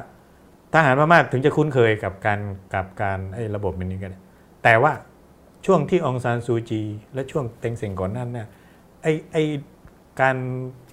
[0.72, 2.40] ทหารพม่าถึงจะคุ้นเคยกับการ
[2.74, 4.20] กับการไอ้ระบบแบบนี้ก็ได้
[4.64, 4.92] แต่ว่า
[5.66, 6.82] ช่วงที่องซานซูจี
[7.14, 8.46] และช่วงเต็งเซ็งก่อนนั้นเนี่ย
[9.02, 9.42] ไอ้ไอ้
[10.20, 10.36] การ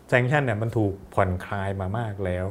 [0.10, 2.46] แซงชั่นเนี่ยมันถูกผ่อนคลายมามากแล้ว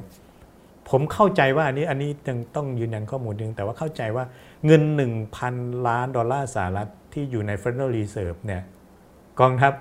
[0.88, 4.24] ผมเข้าใจว่าอันนี้อันนี้ยังต้องยืนยันข้อมูลนึง แต่ว่าเข้าใจว่า
[4.66, 4.82] เงิน
[5.36, 8.62] 1,000 ล้านดอลลาร์สหรัฐที่อยู่ใน Federal Reserve เนี่ย
[9.40, 9.72] กองทัพ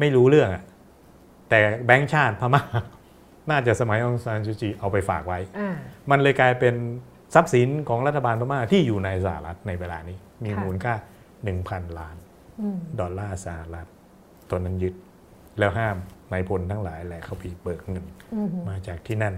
[0.00, 0.64] ไม่รู้เรื่องอะ
[1.52, 2.62] แต่แบงก์ชาติพม่า
[3.50, 5.38] น่าจะสมัยองซานซูจีเอาไปฝากไว้
[6.10, 6.74] มันเลยกลายเป็น
[7.34, 10.94] ทรัพย์สินของรัฐบาลพม่าที่อยู่ในสหรัฐในเวลานี้ มีมูลค่า
[11.46, 12.16] 1,000 ล้าน
[13.00, 13.86] ดอลลาร์สหรัฐ
[14.50, 14.94] ตอนนั้นยึด
[15.58, 15.96] แล้วห้าม
[16.32, 18.04] นายพลทั้งหลายแหละเขาปีเบิกเงิน
[18.68, 19.34] มาจากที่นั่น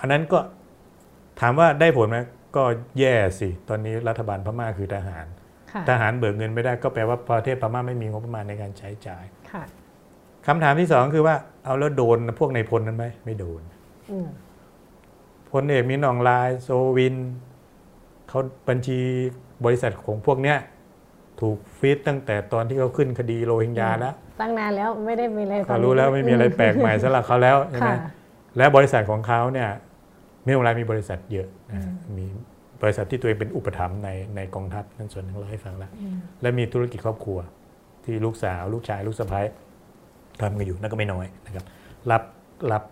[0.00, 0.38] อันนั้นก็
[1.40, 2.18] ถามว่าได้ผลไหม
[2.56, 2.64] ก็
[3.00, 5.26] แย่สิ ตอนนี้รัฐบาลพม่าคือทหาร
[5.88, 9.24] ทหารเบิกเงินไม่ได้ก็แปลว่าประเทศพม่าไม่มีงบประมาณในการใช้จ่าย
[10.46, 13.62] คำถามที่สองคือว่าเอาแล้วโดนพวกนายพลนั้นไหมไม่โดน
[15.50, 17.16] พลเอกมีนองลายโซวิน
[18.28, 18.98] เขาบัญชี
[19.64, 20.58] บริษัทของพวกเนี้ย
[21.40, 27.92] ถูกฟีดตั้งแต่ตอนที่เขาขึ้นคดีโรฮิงญาแล้วตั้งนานแล้วไม่ได้มีอะไรเขารู้แล้วไม่มีอะไรแปลกใหม่สำหรับเขาแล้วใช่ไหม
[28.56, 29.68] และบริษัทของเขาเนี่ย
[30.44, 31.48] มีโรงแรมมีบริษัทเยอะ
[32.18, 32.26] มี
[32.82, 35.90] บริษัทที่ตัวเองเป็นอุปถัมภ์ในในกองทัพนั่นส่วนหนึ่งเราให้ฟังแล้ว
[36.42, 37.38] และมีธุรกิจครอบครัว
[38.04, 39.40] ที่ลูกสาว ลูกชายลูกสะใภ้
[40.40, 41.64] ทำกันอยู่นั่นก็ไม่น้อยนะครับ
[42.10, 42.22] รับ
[42.72, 42.82] รับ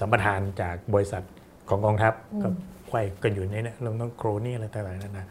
[0.00, 1.22] สัมปทานจากบริษัท
[1.68, 2.48] ของกองทัพก็
[2.88, 5.26] ไขว้กันอยู่ในนี้เราต้องโครนี่อะไรต่างๆนั่นนะ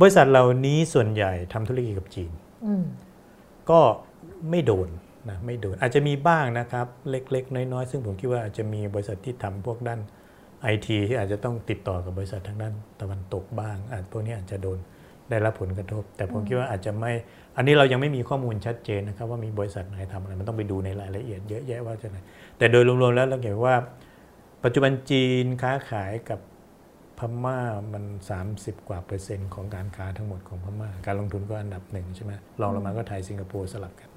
[0.00, 2.30] บริษัทเหล่านี้ส่วนใหญ่ทำธุรกิจกับจีน
[3.70, 3.80] ก็
[4.50, 4.88] ไม่โดน
[5.28, 10.00] นะไม่โดนอาจจะมีบ้างนะครับ เล็กๆ น้อยๆ ซึ่งผมคิดว่าอาจจะมีบริษัทที่ทำพวกด้าน
[10.62, 14.78] ไอทีที่อาจจะต้องติดต่อกับบริษัททางด้านตะวันตกบ้างอาจพวกนี้อาจจะโดน
[15.30, 17.12] ได้รับผลกระทบ แต่ผมคิดว่าอาจจะไม่
[17.58, 22.18] อันนี้เรายังไม่มีข้อมูลชัดเจนนะครับว่ามีบริษัทไหนทำอะไร มันต้องไปดูในรายละเอียดเยอะแยะว่าจะไหน
[22.58, 23.74] แต่โดยรวมๆแล้วเราเห็นว่า
[24.64, 26.40] ปัจจุบันจีนค้าขายกับ
[27.18, 27.58] พม่า
[27.92, 28.04] มัน
[28.46, 34.10] 30 กว่าเปอร์เซ็นต์ของการค้าทั้งหมดของพม่า การลงทุนก็อันดับหนึ่งใช่ไหมรองลงมาก็ไทยสิงคโปร์สลับกัน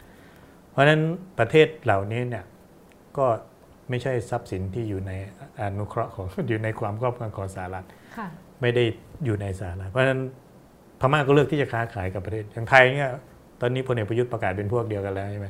[0.71, 1.01] เพราะฉะนั้น
[1.39, 2.45] ประเทศเหล่านี้เนี่ย
[3.17, 3.25] ก็
[3.89, 5.11] ไม่ใช่ทรัพย์สินที่อยู่ใน
[5.59, 7.85] อนุเคราะห์ของอยู่ในความครอบครองของสหรัฐ
[8.61, 8.83] ไม่ได้
[9.25, 10.21] อยู่ในสหรัฐเพราะฉะนั้น
[10.99, 13.11] พม่าก็เลือกที่จะค้าขายกับประเทศอย่างไทยเนี่ย
[13.61, 15.47] ตอนนี้พลเอกประยุทธ์ประกาศเป็นพวกเดียวกันแล้วใช่ไหม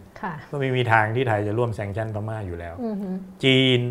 [0.51, 2.75] ก็ไม่มีทางที่ไทยจะร่วม sanction พม่าอยู่แล้ว
[3.43, 3.81] จีน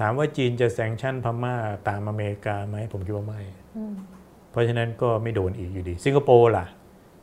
[0.00, 1.54] ถามว่าจีนจะ sanction พม่า
[1.88, 3.40] ตามอเมริกาไหมผมคิดว่าไม่
[4.50, 6.66] เพราะฉะนั้นก็ไม่โดนอีกอยู่ดี สิงคโปร์ล่ะ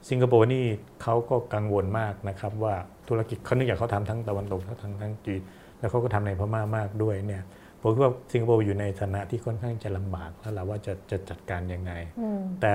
[0.09, 0.63] สิงคโปร์นี่
[1.03, 2.75] เขาก็กังวลมากนะครับ ว่า
[3.07, 5.41] ธุรกิจเขาเนื่องจากเขาทำทั้งตะวันตกทั้งทั้งจีน
[5.79, 7.43] แล้วเขาก็ทำในพม่ามากด้วยเนี่ย
[7.81, 11.91] ผมคิดว่าสิงคโปร์อยู่ในฐานะที่ค่อนข้างจะลำบากแล้วเราว่าจะจะจัดการยังไง
[12.61, 12.71] แต่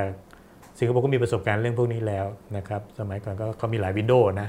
[0.78, 2.26] สิงคโปร์ก็มีประสบการณ์เรื่องพวกนี้แล้ว
[2.56, 4.48] นะครับ สมัยก่อนก็เขามีหลายวินโดว์นะ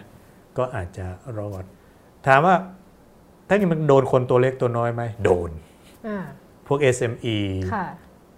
[0.58, 1.06] ก็อาจจะ
[1.38, 1.64] รอด
[2.28, 2.56] ถามว่า
[3.48, 5.50] ถ้ามันโดนคนตัวเล็กตัวน้อยไหม โดน
[6.68, 7.38] พวก SME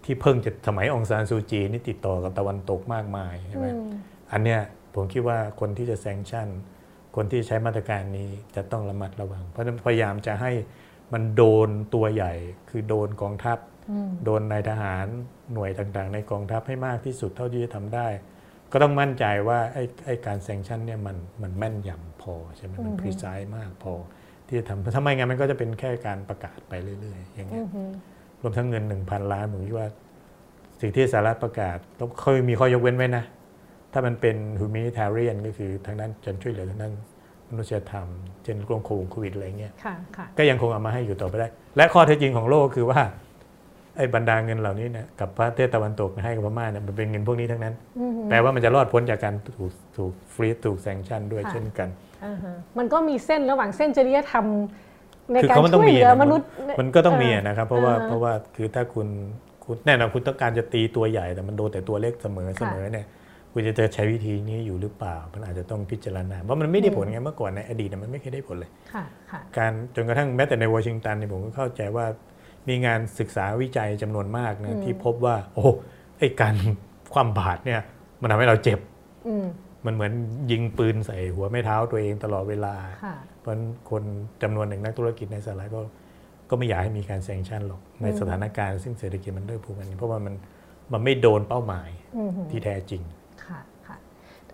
[0.03, 3.68] ที่เพิ่งจะสมัยองซานซูจีนี่ติดต่อกับตะวันตกมากมายใช่ไหม
[4.31, 4.61] อันเนี้ย
[4.95, 6.47] ผมคิดว่าคนที่จะแซงชั่น
[7.15, 10.51] คนที่ใช้มาตรการนี้จะต้องระมัดระวัง เพราะฉะนั้นพยายามจะให้
[11.14, 12.34] มันโดนตัวใหญ่
[12.69, 13.57] คือโดนกองทัพ
[14.23, 15.05] โดนนายทหาร
[15.53, 18.07] หน่วยต่างๆ ในกองทัพให้มากที่สุดเท่าที่จะทำได้
[18.72, 23.93] ก็ต้องมั่นใจว่าไอ้ไอ้การแซงชั่นเนี่ยมันมันแม่นยำพอใช่ไหมมันพรีไซส์มากพอ
[24.47, 27.64] ที่จะทำทำไมงานมันก็จะเป็นแค่การประกาศไปเรื่อยๆ อย่างเงี้ย
[28.41, 29.88] รวมทั้งเงินหนึ่งพันล้านผมคิดว่า
[30.81, 33.23] สิ่งที่สหรัฐประกาศต้องเคยมีข้อยกเว้นไว้นะ
[33.93, 36.93] ถ้ามันเป็น humanitarian ก็คือทางด้านจะช่วยเหลือทางด้าน
[37.49, 38.07] มนุษยธรรม
[38.43, 41.47] เช่นกลงโควิดโควิดอะไรเงี้ยค่ะค่ะก็ยังคงเอามาให้อยู่ต่อไปได้
[41.77, 43.01] และข้อเท็จจริงของโลกคือว่า
[43.98, 51.90] ไอ้บรรดาเงินเหล่านี้เนี่ยกับประเทศตะวันตกให้กับพม่าเนี่ยมันเป็นเงินพวกนี้ทั้งนั้นอือฮึแปลว่ามันจะรอดพ้นจากการถูกถูกฟรีถูกแซงชั่นด้วยค่ะเช่นกัน
[52.26, 54.45] อ่าฮะมันก็มีเส้นระหว่างเส้นจริยธรรม
[55.32, 56.48] ในคือการเขามันต้อช่งวยมีเหลือนะมนุษย์
[56.80, 59.07] มันก็ต้องมีอะนะครับ เพราะว่าอ่าฮะเพราะว่าคือถ้าคุณ
[59.65, 63.06] คุณแน่นอนคุณต้องการจะตีตัวใหญ่แต่มันโดนแต่ตัวเล็กเสมอเสมอเนี่ย
[63.53, 72.06] คุณจะใช้วิธีนี้อยู่หรือเปล่า มันอาจจะต้องพิจารณาเพราะมันไม่ได้ผลไงเมื่อก่อนในอดีตเนี่ยมันไม่เคยได้ผลเลยค่ะค่ะการจนกระทั่งแม้แต่ในวอชิงตันเนี่ยผมก็เข้าใจว่า
[72.68, 75.65] มีงานศึกษาวิจัยจำนวนมากนะที่พบว่า โอ้
[76.19, 76.56] ไอการ
[77.14, 77.81] ความบาดเนี่ย
[78.22, 78.80] มันทำให้เราเจ็บ
[79.27, 79.45] อืม
[79.85, 80.11] มันเหมือน
[80.52, 84.03] ยิงปืนใส่หัวไม่เท้าตัวเองตลอดเวลาค่ะเพราะฉะนั้นคน
[84.44, 85.81] จำนวนหนึ่งนักธุรกิจในสหรัฐก็
[86.49, 90.34] ก็ไม่อยากให้มีการแซงชั่นหรอก ในสถานการณ์ซึ่งเศรษฐกิจมันเริ่มผูกพันเพราะว่ามัน
[90.94, 93.02] มันไม่โดนเป้าหมายอืมฮึที่แท้จริง
[93.45, 93.98] ค่ะค่ะ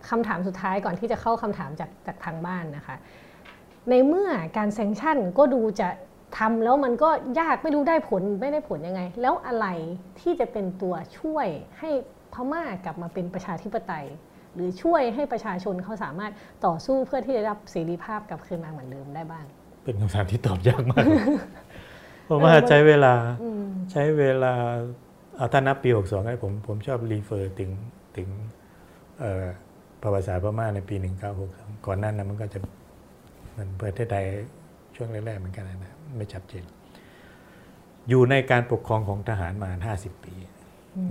[0.10, 2.95] คำถามสุดท้ายก่อนที่จะเข้าคำถามจากจากทางบ้านนะคะ
[3.90, 5.88] ในเมื่อการแซงชั่นก็ดูจะ
[6.38, 9.68] ทำแล้วมันก็ยากไม่รู้ได้ผลไม่ได้ผลยังไง แล้วอะไร
[10.19, 11.47] ที่จะเป็นตัวช่วย
[11.80, 11.89] ให้
[12.34, 14.05] พม่ากลับมาเป็นประชาธิปไตย
[14.55, 16.31] หรือช่วยให้ประชาชนเขาสามารถ
[16.65, 19.45] ต่อสู้เพื่อที่จะได้รับเสรีภาพกลับคืนมาเหมือนเดิมได้บ้าง
[19.84, 21.05] เป็นคำถามที่ตอบยากมาก
[22.26, 24.53] เพราะว่าใช้เวลาอืมใช้เวลา
[25.38, 27.69] เอาถ้านับปี62ให้ผมผมชอบรีเฟอร์ถึง
[28.18, 28.27] ถึง
[29.19, 29.45] เอ่อ
[30.01, 30.95] ประวัติศาสตร์พม่าในปี
[31.41, 32.60] 1962 ก่อนหน้านั้นมันก็จะ
[33.57, 34.26] มันประเทศไทย
[34.95, 36.65] ช่วงแรกๆเหมือนกันนะ ไม่ชัดเจน
[38.10, 40.35] อยู่ในการปกครองของทหารมา 50 ปี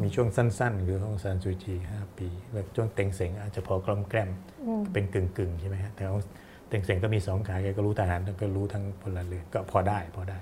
[0.03, 4.31] มีช่วงสั้น ๆ คือของซานซูจี5 ปีแบบช่วงเต็งเสงอาจจะพอกล่อมแกล้ม
[4.67, 6.23] อืมเป็นกึ่งๆใช่ไหมฮะแต่ของ
[6.69, 10.39] เต็งเสงก็มีสองขาแกก็รู้ทหารแล้วก็รู้ทั้งพลเรือนก็พอได้พอได้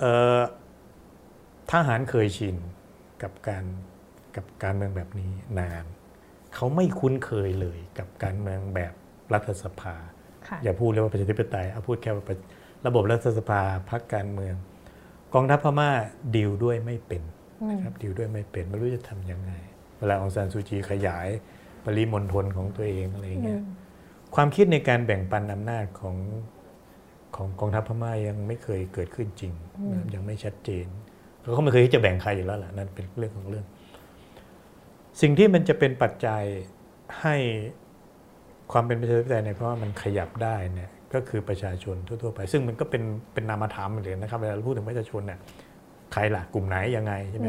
[0.00, 0.40] เอ่อ
[1.72, 2.56] ทหารเคยชิน
[3.22, 3.64] กับการ
[4.36, 5.84] กับการเมืองแบบนี้นาน
[6.54, 8.92] เขาไม่คุ้นเคยเลยกับการเมืองแบบ
[9.32, 9.94] รัฐสภา
[10.48, 12.30] ค่ะอย่าพูดเลยว่าประชาธิปไตยเอาพูดแค่ว่าป
[12.84, 14.54] ระระบบรัฐสภาพรรคการเมือง
[15.34, 15.90] กองทัพพม่า
[16.36, 17.22] ดีลด้วยไม่เป็น
[17.70, 19.52] นะครับดีลด้วยไม่เป็น ไม่รู้จะทำยังไง
[19.98, 21.28] เวลาองซานซูจีขยาย
[21.84, 23.62] ปริมณฑลของตัวเองอะไรอย่างเงี้ย
[24.34, 26.16] ความคิดในการแบ่งปันอำนาจของ
[27.36, 29.52] ของกองทัพพม่ายังไม่เคยเกิดขึ้นจริง
[29.90, 30.86] นะครับยังไม่ชัดเจน
[31.42, 33.64] เขาก็ไม่เคยที่จะแบ่งใครอยู่แล้วแหละนั่นเป็นเรื่องของเรื่อง
[35.20, 36.42] สิ่งที่มันจะเป็นปัจจัย
[37.20, 37.36] ให้
[38.72, 43.02] ความเป็นประชาธิปไตยในเพราะว่ามันขยับได้เนี่ย ก็คือประชาชนทั่วๆไป ซึ่งมันก็เป็น
[43.34, 45.38] เป็นนามธรรมเลยนะครับเวลาเราพูดถึงประชาชนเนี่ย
[46.12, 47.48] ใครล่ะกลุ่มไหนยังไงใช่ไหม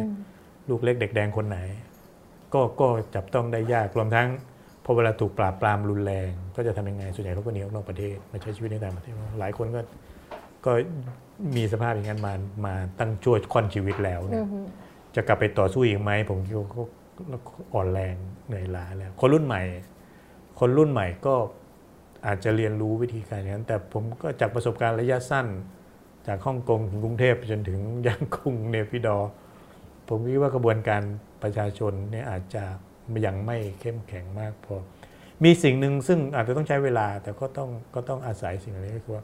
[0.70, 1.60] ลูกเล็กเด็กแดงคนไหน
[2.54, 4.28] ก็ก็จับต้องได้ยากรวมทั้ง
[4.84, 9.82] พอเวลาถูกปราบปรามรุนแรง ก็จะทำยังไงส่วนใหญ่เขาก็หนีออกนอกประเทศมาใช้ชีวิตในต่างประเทศหลายคนก็
[10.66, 10.72] ก็
[11.56, 12.34] มีสภาพอย่างนั้นมา
[12.66, 14.46] มาตั้งช่วยค่อนชีวิตแล้วเนี่ย
[15.16, 16.84] จะกลับไปต่อสู้อีกไหมผมคิดว่าเขา
[17.74, 18.16] อ่อนแรง
[18.48, 19.62] เหนื่อยล้าแล้วคนรุ่นใหม่
[20.60, 21.36] คนรุ่นใหม่ก็
[22.28, 25.48] อาจจะเรียนรู้วิธีการอย่างนั้น แต่ผมก็จากประสบการณ์ระยะสั้น
[26.28, 29.18] จากฮ่องกงถึงกรุงเทพจนถึงย่างกุ้งเนปิดอ
[30.10, 31.02] ผมคิดว่ากระบวนการ
[31.44, 32.64] ประชาชนเนี่ยอาจจะ
[33.26, 34.76] ยังไม่เข้มแข็งมากพอ
[35.44, 39.24] มีสิ่งหนึ่งซึ่งอาจจะต้องใช้เวลาแต่ก็ต้องก็ต้องอาศัยสิ่งนี้ก็คือว่า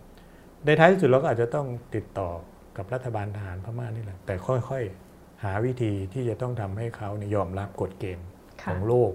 [0.65, 2.29] ในท้ายที่สุดเราก็อาจจะต้องติดต่อ
[2.77, 8.27] กับรัฐบาลทหารพม่านี่แหละแต่ค่อยๆ หาวิธีที่จะต้องทำให้เขาเนี่ยยอมรับกฎเกณฑ์
[8.69, 9.11] ของโลก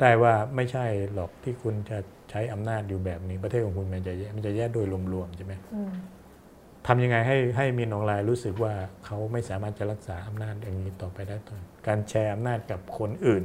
[0.00, 1.98] ได้ว่าไม่ใช่หรอกที่คุณจะ
[2.34, 5.92] ช้อำนาจอยู่แบบนี้ประเทศของคุณมันจะแย่มันจะแย่โดยรวมๆใช่ไหมอืม
[6.86, 8.72] ทำยังไงให้ให้มีนองรายรู้สึกว่า
[9.04, 11.56] เขาไม่สามารถจะรักษาอำนาจอย่างนี้ต่อไปได้ต่อ
[11.86, 13.44] การแชร์อำนาจกับคนอื่น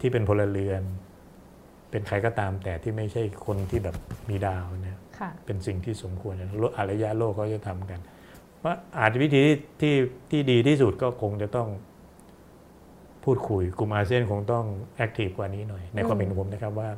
[0.00, 0.82] ที่เป็นพลเรือน
[1.90, 3.96] เป็นใครก็ตามแต่ที่ไม่ใช่คนที่แบบ
[4.28, 8.00] มีดาวเนี่ยค่ะเป็นสิ่งที่สมควรโลกอารยะโลกเขาจะทำกัน
[8.64, 9.94] ว่าอาจจะวิธีที่ที่
[10.30, 11.68] ที่ดีที่สุดก็คงจะต้อง
[13.24, 14.64] พูดคุยกลุ่มอาเซียนคงต้อง
[14.96, 16.90] แอคทีฟกว่านี้หน่อย ในความเห็นของผมนะครับว่า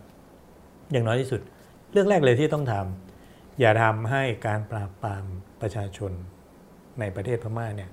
[0.93, 1.41] อย่างน้อยที่สุด
[1.93, 5.25] เรื่องแรกเลยที่ต้องทำอย่าทำให้การปราบปราม
[5.61, 6.13] ประชาชน
[7.01, 7.91] ในประเทศพม่าเนี่ย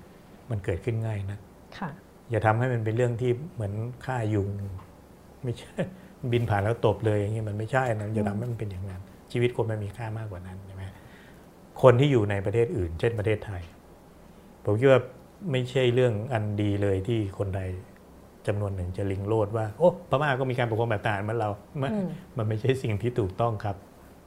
[0.50, 1.38] มันเกิดขึ้นง่ายนะ
[1.78, 1.90] ค่ะ
[2.30, 3.72] อย่าทำให้มันเป็นเรื่องที่เหมือน
[4.04, 4.48] ฆ่ายุง
[5.44, 5.72] ไม่ใช่
[6.32, 9.00] บินผ่านแล้วตบเลยอย่างนี้มันไม่ใช่นะอย่าทำให้มันเป็นอย่างนั้น
[9.32, 10.84] ชีวิตคนมันมีค่ามากกว่านั้นใช่ไหม
[11.82, 13.62] คนที่อยู่ในประเทศอื่น เช่นประเทศไทย
[14.64, 15.00] ผมคิดว่า
[15.50, 17.60] ไม่ใช่เรื่องอันดีเลยที่คนใด
[18.46, 21.50] จำนวนหนึ่งจะลิงโลดว่าโอ้พม่าก็มีการปกครองแบบทหารเหมือนเรา
[21.80, 23.76] มันอืมมันไม่ใช่สิ่งที่ถูกต้องครับ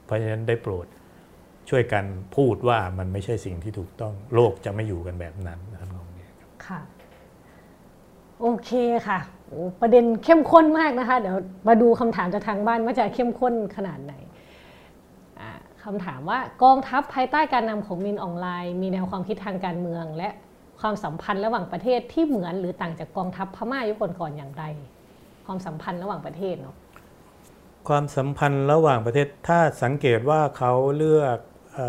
[0.04, 0.86] เพราะฉะนั้นได้โปรด
[1.68, 2.04] ช่วยกัน
[2.36, 6.80] พูดว่ามันไม่ใช่สิ่งที่ถูกต้องโลกจะไม่อยู่กันแบบนั้นนะครับน้องเนี่ยครับค่ะ
[8.40, 8.70] โอเค
[9.08, 9.18] ค่ะ
[9.48, 11.36] โอ้ประเด็นเข้มข้นมากนะคะ เดี๋ยว
[11.68, 14.14] มาดูคำถามจากทางบ้านว่าจะเข้มข้นขนาดไหน
[15.40, 15.50] อ่า
[15.84, 20.28] คำถามว่ากองทัพภายใต้การนำของมินออนไลน์ มีแนวความคิดทางการเมือง และ
[20.86, 24.64] ความสัมพันธ์ระหว่างประเทศที่เหมือนหรือต่างจากกองทัพพม่ายุคก่อนๆอย่างไร
[25.46, 26.76] ความสัมพันธ์ระหว่างประเทศเนาะ
[27.88, 31.38] ความสัมพันธ์ระหว่างประเทศถ้าสังเกตว่าเขาเลือก
[31.78, 31.80] อ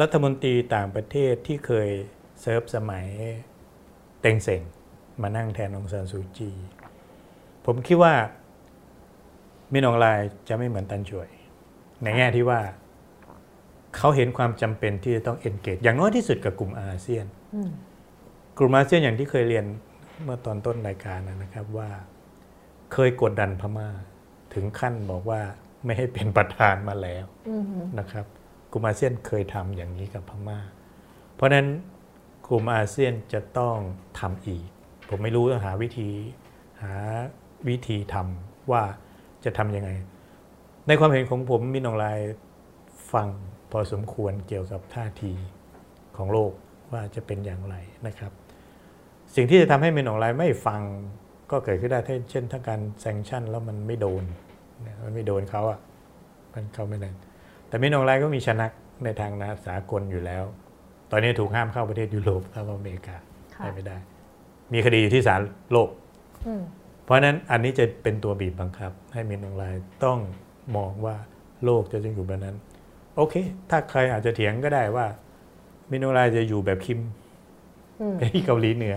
[0.00, 1.88] รัฐมนตรีต่างประเทศที่เคย
[2.40, 3.06] เซิร์ฟสมัย
[4.20, 4.60] เต็งเซ็ง
[5.22, 6.50] มานั่งแทนองซานซูจี
[7.66, 8.14] ผมคิดว่า
[9.72, 11.28] มินองลายจะไม่เหมือนตันช่วย
[12.02, 12.60] ในแง่ที่ว่า
[13.96, 17.26] เขาเห็นความจำเป็นที่จะต้องเอนเกจอย่างน้อยที่สุดกับกลุ่มอาเซียน
[18.58, 19.64] กลุ่มอาเซียนอย่างที่เคยเรียน
[20.22, 21.90] เมื่อตอนต้นรายการนะครับว่า
[22.92, 23.88] เคยกดดันพม่า
[24.54, 25.40] ถึงขั้นบอกว่า
[25.84, 27.24] ไม่ให้เป็นประธานมาแล้ว
[27.98, 28.26] นะครับ
[28.70, 30.58] กลุ่มอาเซียนเคยทำอย่างนี้กับพม่า
[31.34, 31.66] เพราะนั้น
[32.46, 33.76] กลุ่มอาเซียนจะต้อง
[34.20, 34.64] ทำอีก
[35.08, 36.10] ผมไม่รู้ต้องหาวิธี
[36.82, 36.94] หา
[37.68, 38.82] วิธีทำว่า
[39.44, 39.90] จะทำยังไง
[40.86, 42.18] ในความเห็นของผมมินองลาย
[43.12, 43.28] ฟัง
[43.70, 45.32] พอสมควรเกี่ยวกับท่าที
[46.16, 46.52] ของโลก
[46.94, 47.74] ว่าจะเป็นอย่างไร
[48.06, 48.32] นะครับ
[49.34, 50.82] สิ่งที่จะทำให้มินองลายไม่ฟัง
[51.50, 52.00] ก็เกิดขึ้นได้
[52.30, 54.24] เช่นถ้าการแซงชั่นแล้วมันไม่โดน
[55.04, 55.78] มันไม่โดนเขาอะ
[56.52, 57.10] มันเขาไม่ได้
[57.68, 58.66] แต่มินองลายก็มีชนะ
[59.04, 60.44] ในทางนาสากลอยู่แล้ว
[61.10, 63.16] ตอนนี้ถูกห้ามเข้าประเทศยุโรปเข้าอเมริกา
[63.56, 63.96] ไปไม่ได้
[64.72, 65.40] มีคดีอยู่ที่ศาล
[65.72, 65.88] โลก
[67.04, 70.18] เพราะนั้นอันนี้จะเป็นตัวบีบบังคับ ให้มินองลายต้อง
[70.76, 71.16] มองว่า
[71.64, 72.56] โลกจะต้องอยู่แบบนั้น
[73.16, 73.34] โอเค
[73.70, 75.06] ถ้าใครอาจจะเถียงก็ได้ว่า
[75.90, 77.00] มินองลายจะอยู่แบบคิม
[78.20, 78.96] ที่เกาหลีเหนือ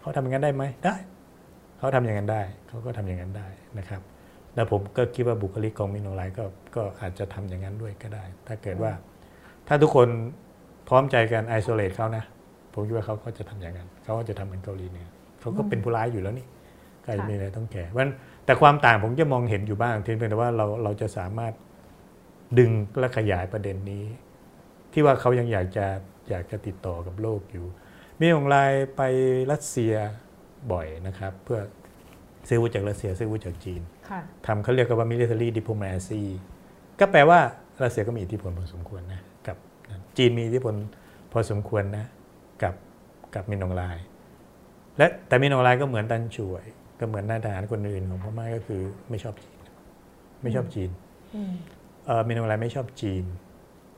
[0.00, 0.96] เขาทำอย่างนั้นได้ไหมได้
[1.78, 3.48] เขาทำอย่างนั้นได้ เขาก็ทำอย่างนั้นได้
[3.78, 4.02] นะครับ
[4.54, 6.44] แล้วผมก็คิดว่าบุคลิกของมินโนไลก็
[6.76, 8.92] ก็อาจจะทำอย่างนั้นด้วยก็ได้ ถ้าเกิดว่า
[9.68, 10.08] ถ้าทุกคน
[10.88, 12.24] พร้อมใจกันไอโซเลตเขานะ
[12.72, 15.08] ผมคิดว่าเขาก็จะทำอย่างนั้นเขาก็จะทำเหมือนเกาหลีเนี่ย
[15.40, 16.46] เขาก็เป็นผู้ร้ายอยู่แล้วนี่
[17.04, 18.00] ใครมีอะไรต้องแก่เพราะ
[18.44, 21.52] แต่ความต่างผมจะมองเห็นอยู่บ้างทีเพียงแต่ว่าเราเราจะสามารถ
[22.58, 24.04] ดึงและขยายประเด็นนี้
[24.92, 25.86] ที่ว่าเขายังอยากจะ
[26.30, 27.66] อยากจะติดต่อกับโลกอยู่
[28.20, 29.02] มีของไลน์ไป
[29.52, 29.94] รัสเซีย
[30.72, 31.60] บ่อยนะครับ เพื่อ
[32.48, 33.82] ซื้อวุธจากรัสเซียซื้อวุธจากจีน
[34.46, 36.22] ทำเขาเรียกว่า military diplomacy
[37.00, 37.40] ก็แปลว่า
[37.82, 39.56] รัสเซียก็มีอิทธิพลพอสมควรนะกับ
[40.16, 40.74] จีนมีอิทธิพล
[41.32, 42.04] พอสมควรนะ
[42.62, 42.74] กับ
[43.34, 43.98] กับมินองลาย
[44.98, 46.64] และแต่มินองลายก็เหมือนตันช่วย
[47.00, 49.58] ก็เหมือนนายทหารคนอื่นของพม่าก็คือไม่ชอบจีน
[50.42, 50.90] ไม่ชอบจีน
[52.28, 53.24] มินองลายไม่ชอบจีน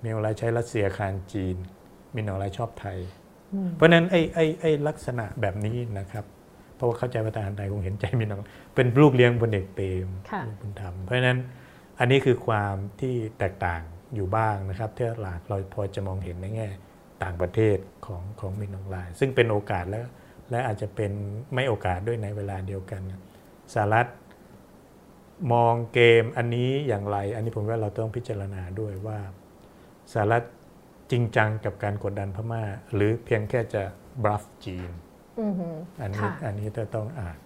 [0.03, 1.57] มินองลายใช้รัสเซียคานจีน
[2.15, 2.99] มินองลายชอบไทย
[3.77, 6.25] เพราะนั้นไอ้ไอ้ไอ้ลักษณะแบบนี้นะครับ
[6.77, 8.41] เพราะว่าเข้าใจว่าทหารไทยคงเห็นใจมินอง
[8.75, 10.07] เป็นลูกเลี้ยงพลเอกเปรม
[10.61, 11.39] บุญธรรมเพราะฉะนั้น
[11.99, 13.83] อันนี้คือความที่แตกต่าง
[14.15, 16.69] อยู่บ้างนะครับที่หลากเราพอจะมองเห็นในแง่
[17.23, 17.77] ต่างประเทศ
[18.07, 20.07] ของของมินองลาย ซึ่งเป็นโอกาสแล้ว
[20.51, 21.13] และอาจจะเป็น
[21.55, 23.03] ไม่โอกาสด้วยในเวลาเดียวกัน
[23.75, 24.09] สหรัฐ
[25.53, 29.19] มองเกมอันนี้อย่างไร อันนี้ผมว่าเราต้องพิจารณาด้วยว่า
[30.13, 30.45] สหรัฐ
[31.11, 32.63] จริงจังกับการกดดันพม่า
[32.95, 33.83] หรือเพียงแค่จะ
[34.25, 34.91] บลัฟจีน
[36.01, 37.39] อันนี้อันนี้จะต้องอ่าน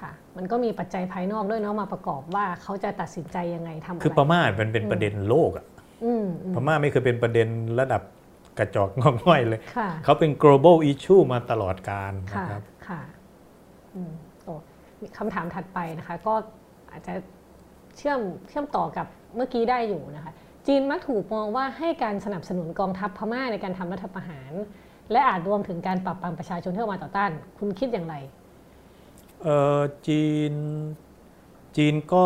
[0.00, 5.66] ค่ะมันก็มีปัจจัยภายนอกด้วยเนาะมาประกอบว่าเขาจะตัดสินใจยังไงทำคือพม่ามันเป็นประเด็นโลกอะ
[6.54, 7.48] พม่าไม่เคยเป็นประเด็น
[7.80, 8.02] ระดับ
[8.58, 9.60] กระจอกงอง่อยเลย
[10.04, 13.00] เขาเป็น global issue มาตลอดการนะครับค่ะ
[15.18, 16.34] คำถามถัดไปนะคะ ก็
[16.90, 17.14] อาจจะ
[17.96, 19.06] เชื่อมเชื่อมต่อกับ
[19.36, 20.32] เมื่อกี้ได้อยู่นะคะ
[20.66, 24.52] จีนมักถูกมองว่าให้การสนับสนุนกองทัพพม่าในการทำรัฐประหาร
[25.12, 28.14] และอาจรวมถึงการปรับปรามประชาชนที่ออกมาต่อต้าน คุณคิดอย่างไร
[29.42, 29.48] เอ
[29.78, 30.54] อจีน
[31.76, 32.24] จีนก็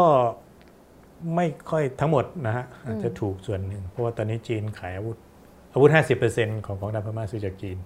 [1.35, 5.19] ไม่ค่อยทั้งหมดนะฮะอาจจะถูกส่วนหนึ่ง เพราะว่าตอนนี้จีนขายอาวุธ
[5.73, 5.91] อาวุธ
[6.29, 7.77] 50%ของกองทัพพม่าซื้อจากจีน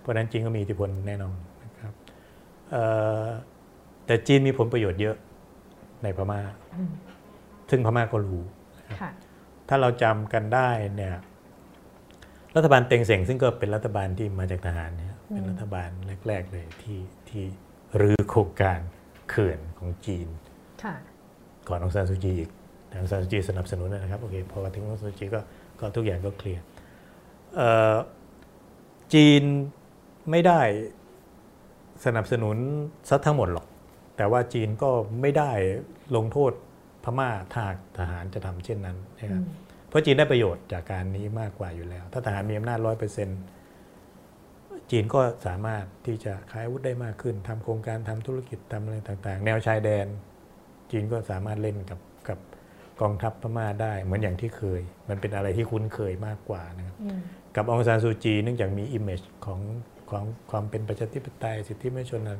[0.00, 1.92] เพราะนั้นจีนก็มีอิทธิพลแน่นอนนะครับ
[4.06, 5.16] แต่จีนมีผลประโยชน์เยอะ
[6.02, 6.40] ในพม่า
[7.70, 8.42] ซึ่งพม่าก็รู้
[9.74, 11.14] ถ้าเราจำกันได้เนี่ย
[12.56, 15.90] รัฐบาลเต็งเสงซึ่งก็เป็นรัฐบาลที่มาจากทหารเนี่ยเป็นรัฐบาล
[16.28, 17.44] แรก ๆ เลยที่ที่
[18.00, 18.78] รื้อโครงการ
[19.28, 20.26] เขื่อนของจีน
[21.68, 22.50] ก่อนองซานซูจีอีก
[22.88, 25.40] แต่องซานซูจีสนับสนุนนะครับโอเคพอถึงองซานซูจีก็
[25.80, 26.64] ก็ทุกอย่างก็เคลียร์
[29.14, 29.42] จีน
[30.30, 30.60] ไม่ได้
[32.04, 32.56] สนับสนุน
[33.08, 33.66] ซัดทั้งหมดหรอก
[34.16, 34.90] แต่ว่าจีนก็
[35.20, 35.50] ไม่ได้
[36.16, 36.52] ลงโทษ
[37.04, 37.64] พม่าถ้า
[37.98, 39.42] ทหารจะทำเช่นนั้นนะครับ
[39.92, 43.40] เพราะจีนได้ประโยชน์จากการนี้มากกว่าอยู่แล้ว ถ้าทหารมีอำนาจร้อยเปอร์เซ็นต์
[44.90, 50.06] จีนก็สามารถที่จะขายอาวุธได้มากขึ้นทำโครงการทำธุรกิจทำอะไรต่าง ๆ แนวชายแดน
[50.90, 52.38] จีนก็สามารถเล่นกับกับ
[53.00, 56.96] กองทัพพม่าได้เหมือนอย่างที่เคย มันเป็นอะไรที่คุ้นเคยมากกว่านะครับ
[57.56, 59.60] กับองซานซูจีเนื่องจากมีอิมเมจของ
[60.10, 62.36] ของความเป็นประชาธิปไตยสิทธิมนุษยชนอะไร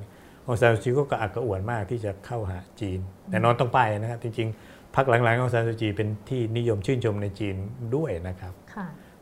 [0.46, 3.00] องซานซูจีก็กระอักกระอ่วนมากที่จะเข้าหาจีน
[3.30, 7.56] แต่นอนต้องไปนะครับจริงๆ พักหลังๆของซานซูจีเป็นที่นิยมชื่นชมในจีน
[7.96, 8.54] ด้วยนะครับ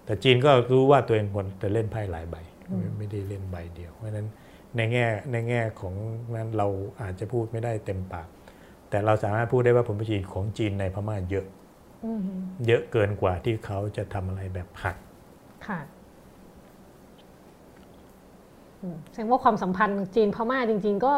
[0.04, 2.36] แต่จีนก็รู้ว่าตัวเองควรจะเล่นไพ่หลายใบ
[2.98, 4.26] ไม่ได้เล่นใบเดียว เพราะฉะนั้น
[4.76, 5.94] ในแง่ในแง่ของ
[6.34, 6.68] นั้นเรา
[7.00, 8.28] อาจจะพูดไม่ได้เต็มปาก
[8.90, 11.46] แแต่เราสามารถพูดได้ว่าผลประโยชน์ของจีนในพม่าเยอะ
[12.04, 12.20] อืม
[12.66, 14.96] เยอะเกินกว่าที่เขาจะทำอะไรแบบหัก
[15.66, 15.80] ค่ะ
[18.80, 21.12] อืมแสดงว่าความสัมพันธ์จีนพม่าจริง ๆ ก็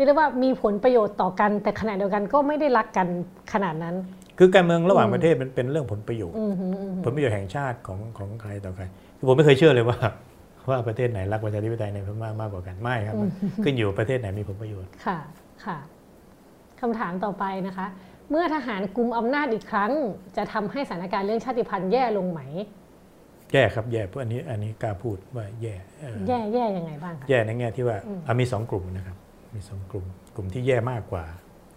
[0.00, 3.06] เรียกได้ว่ามีผลประโยชน์ต่อกัน แต่ขณะเดียวกันก็ไม่ได้รักกัน
[3.52, 3.94] ขนาดนั้น
[4.38, 8.84] คือการเมืองระหว่างประเทศมันเป็นเรื่องผลประโยชน์อืมฮึอืมฮึผลประโยชน์แห่งชาติของของใครต่อใคร
[9.18, 9.98] คือผมไม่เคยเชื่อเลยว่า
[10.68, 13.30] ว่าประเทศไหนรักประชาธิปไตยในพม่ามากกว่ากันไม่ครับมัน
[13.64, 15.18] ขึ้นอยู่ประเทศไหนมีผลประโยชน์ค่ะ
[15.64, 15.78] ค่ะ
[16.80, 17.86] คำถามต่อไปนะคะ
[18.30, 19.92] เมื่อทหารกุมอำนาจอีกครั้ง
[20.36, 22.40] จะทำให้สถานการณ์เรื่องชาติพันธุ์แย่ลงไหม
[23.52, 27.96] แย่ครับแย่เพราะอันนี้อันนี้กล้าพูดว่าแย่เอ่อแย่แย่ยังไงบ้างคะแย่ในแง่ที่ว่า
[28.26, 29.16] อะมีสองกลุ่มนะครับ
[29.54, 30.04] มีสองกลุ่ม
[30.34, 31.24] กลุ่มที่แย่มากกว่า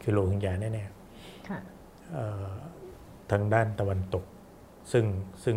[0.02, 0.86] คือโรฮิงญาแน่
[1.50, 2.52] ค่ะๆเอ่อ
[3.32, 4.24] ทางด้านตะวันตก
[4.92, 5.06] ซึ่ง
[5.44, 5.56] ซึ่ง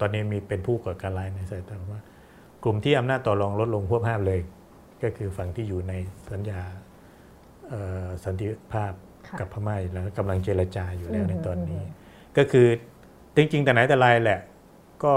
[0.00, 2.02] ตอนนี้มีเป็นผู้ก่อการร้ายในสายตาผมว่า
[2.64, 4.40] กลุ่มที่อำนาจต่อรองลดลงพวบภาพเลย
[5.02, 5.92] ก็คือฝั่งที่อยู่ใน
[6.32, 6.60] สัญญา
[7.68, 8.92] เอ่อสันติภาพ
[9.28, 11.88] ค่ะกับพม่าอยู่แล้วกำลังเจรจาอยู่แล้วอืมในตอนนี้อื
[12.34, 12.66] มก็คือ
[13.36, 14.40] จริงๆแต่ไหนแต่ไรแหละ
[15.04, 15.14] ก็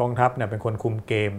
[0.00, 1.32] กองทัพเนี่ยเป็นคนคุมเกม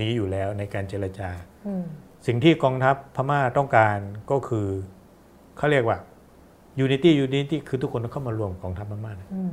[0.00, 1.30] นี้อยู่แล้วในการเจรจา
[1.66, 1.84] อืม
[2.26, 3.98] สิ่งที่กองทัพพม่าต้องการ
[4.30, 4.66] ก็คือ
[5.56, 5.98] เขาเรียกว่า
[6.84, 9.52] unity unity คือทุกคนต้องเข้ามารวมกองทัพพม่านะอืม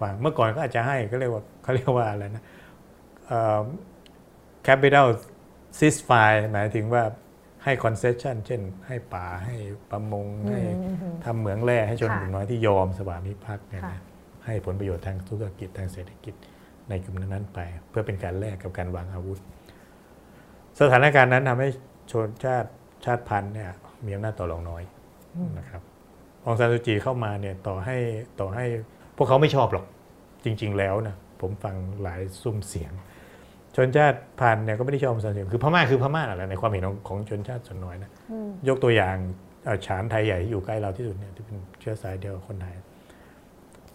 [0.00, 2.44] ฝั่งเมื่อก่อนก็อาจจะให้ก็เรียกว่าเขาเรียกว่าอะไรนะ
[3.26, 3.62] เอ่อ
[4.66, 5.06] capital
[5.78, 7.02] ceasefire หมายถึงว่า
[7.64, 9.54] ให้ concession เช่น ให้ป่าให้
[9.90, 14.02] ประมงให้อืมอืมทำเหมืองแร่ให้ชนค่ะกลุ่มน้อยที่ยอมสวามิภักดิ์เนี่ยค่ะนะ
[14.44, 16.34] ให้ผลประโยชน์ทางธุรกิจทางเศรษฐกิจ
[16.88, 17.58] ในกลุ่มนั้นๆไป
[17.88, 19.38] เพื่อเป็นการแลกกับการวางอาวุธ
[20.80, 21.68] สถานการณ์นั้นทำให้
[22.10, 22.70] ชนชาติ
[23.04, 23.70] ชาติพันธุ์เนี่ย
[24.06, 24.82] มีอำนาจต่อรองน้อย
[25.58, 25.82] นะครับ
[26.46, 27.96] องซานซูจีเข้ามาเนี่ยต่อให้
[28.40, 28.64] ต่อให้
[29.16, 29.84] พวกเขาไม่ชอบหรอก
[30.44, 32.92] จริง ๆ แล้วนะผมฟังหลายซุ้มเสียง
[33.76, 39.16] ชนชาติพันธุ์เนี่ยก็ไม่ได้ชอบองซานซูจีคือพม่าคือพม่าแหละในความเห็นของของชนชาติส่วนน้อยนะอืมยกตัวอย่าง
[39.64, 42.74] เอ่อฉานไทยใหญ่ที่อยู่ใกล้เราที่สุดเนี่ยที่เป็นเชื้อสายเดียวกับคนไทย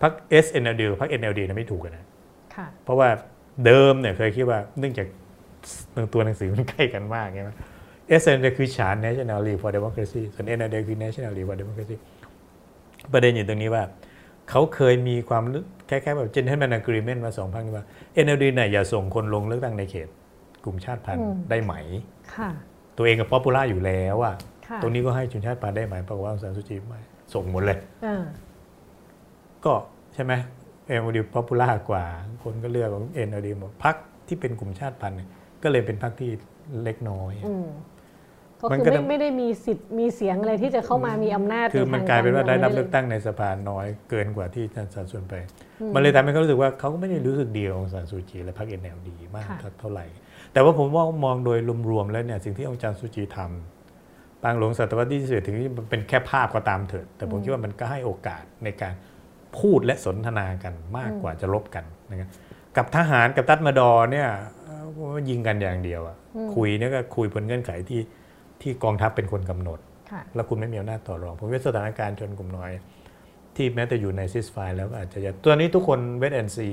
[0.02, 0.14] พรรค
[0.46, 2.06] SNLD กับพรรค NLD เนี่ยไม่ถูกกันนะ
[2.56, 3.10] ค่ะเพราะว่า
[3.66, 5.08] เดิมเนี่ยเคยคิดว่าเนื่องจาก
[6.14, 7.56] ตัวหนังสือมันใกล้กันมากไงมั้
[8.16, 11.96] ย SNLD คือ Shan National League for Democracy ส่วน NLD คือ National League for Democracy
[13.14, 13.84] ประเด็นอยู่ตรงนี้ว่า
[14.50, 17.86] เขาเคยมีความรู้คล้ายๆแบบ gentleman agreement มาสองพรรคนี้ว่า
[18.26, 20.08] NLD เนี่ยอย่าส่งคนลงเลือกตั้งในเขต
[20.64, 21.74] กลุ่มชาติพันธุ์อืมได้ไหม
[22.36, 22.50] ค่ะ
[22.98, 24.36] ตัวเองกับ popular อยู่แล้วอะ
[24.68, 27.00] ค่ะตรงนี้ก็ให้ชนชาติพันธุ์ได้ไหมปรากฏว่าองซานซูจีไม่
[27.34, 28.24] ส่งหมดเลยอ่า
[29.66, 29.74] ก็
[30.14, 30.34] ใช่ไหม
[30.86, 32.04] NLD popular กว่า
[32.44, 33.96] คนก็เลือกของ NLD หมดพรรค
[34.28, 35.30] ที่เป็นกลุ่มชาติพันธุ์เนี่ย
[35.64, 36.30] ก็เลยเป็นพักที่
[36.84, 37.68] เล็กน้อยอืม
[38.62, 45.34] ก็มันคือก็ไม่จะไม่ได้มีสิทธิ์มีเสียงอะไรที่จะเข้ามามีอำนาจ คือมันใทงกลายเป็นว่าได้รับมืเลืยอกตั้งในสภาน้อยเกินกว่าที่จะสัดส่วนไป
[45.94, 50.06] มันเลยทำให้เขารู้สึกว่าเขาก็ไม่ได้รู้สึกดีกับองซานซูจีและพรรคเอ็นแอลดีมากค่ะเท่าไหร่
[50.54, 51.60] แต่ว่าผมว่ามองโดย
[51.90, 58.94] รวมๆแล้วเนี่ยสิ่งที่องซานซูจีทำปางหลวงศตวรรษที่สิบถึงมันเป็นแค่ภาพก็ตามเถิด แต่ผมคิดว่ามันก็ให้โอกาสในการ
[59.60, 62.30] พูดและสนทนากันมากกว่าจะรบกันนะครับ
[62.78, 64.30] กับทหารกับตัดมาดอว์เนี่ย
[64.64, 64.76] เอ่
[65.16, 66.18] อยิงกันอย่างเดียวอะ
[66.56, 68.00] คุยเนี่ยก็คุยบนเงื่อนไขที่
[68.62, 69.80] ที่กองทัพเป็นคนกำหนด
[70.12, 72.72] ค่ะแล้วคุณไม่มีอำนาจต่อรองผมว่าสถานการณ์ชนกลุ่มน้อย
[73.56, 76.70] ที่แม้แต่อยู่ใน ceasefire แล้วก็อาจจะยังตัวนี้ทุกคน wait and see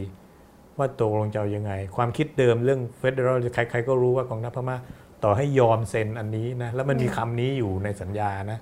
[0.78, 4.76] ว่าตกลงจะเอายังไง ความคิดเดิมเรื่อง federal ใครๆก็รู้ว่ากองทัพพม่า
[5.24, 8.58] ต่อให้ยอมเซ็นอันนี้นะแล้วมันมีคำนี้อยู่ในสัญญานะ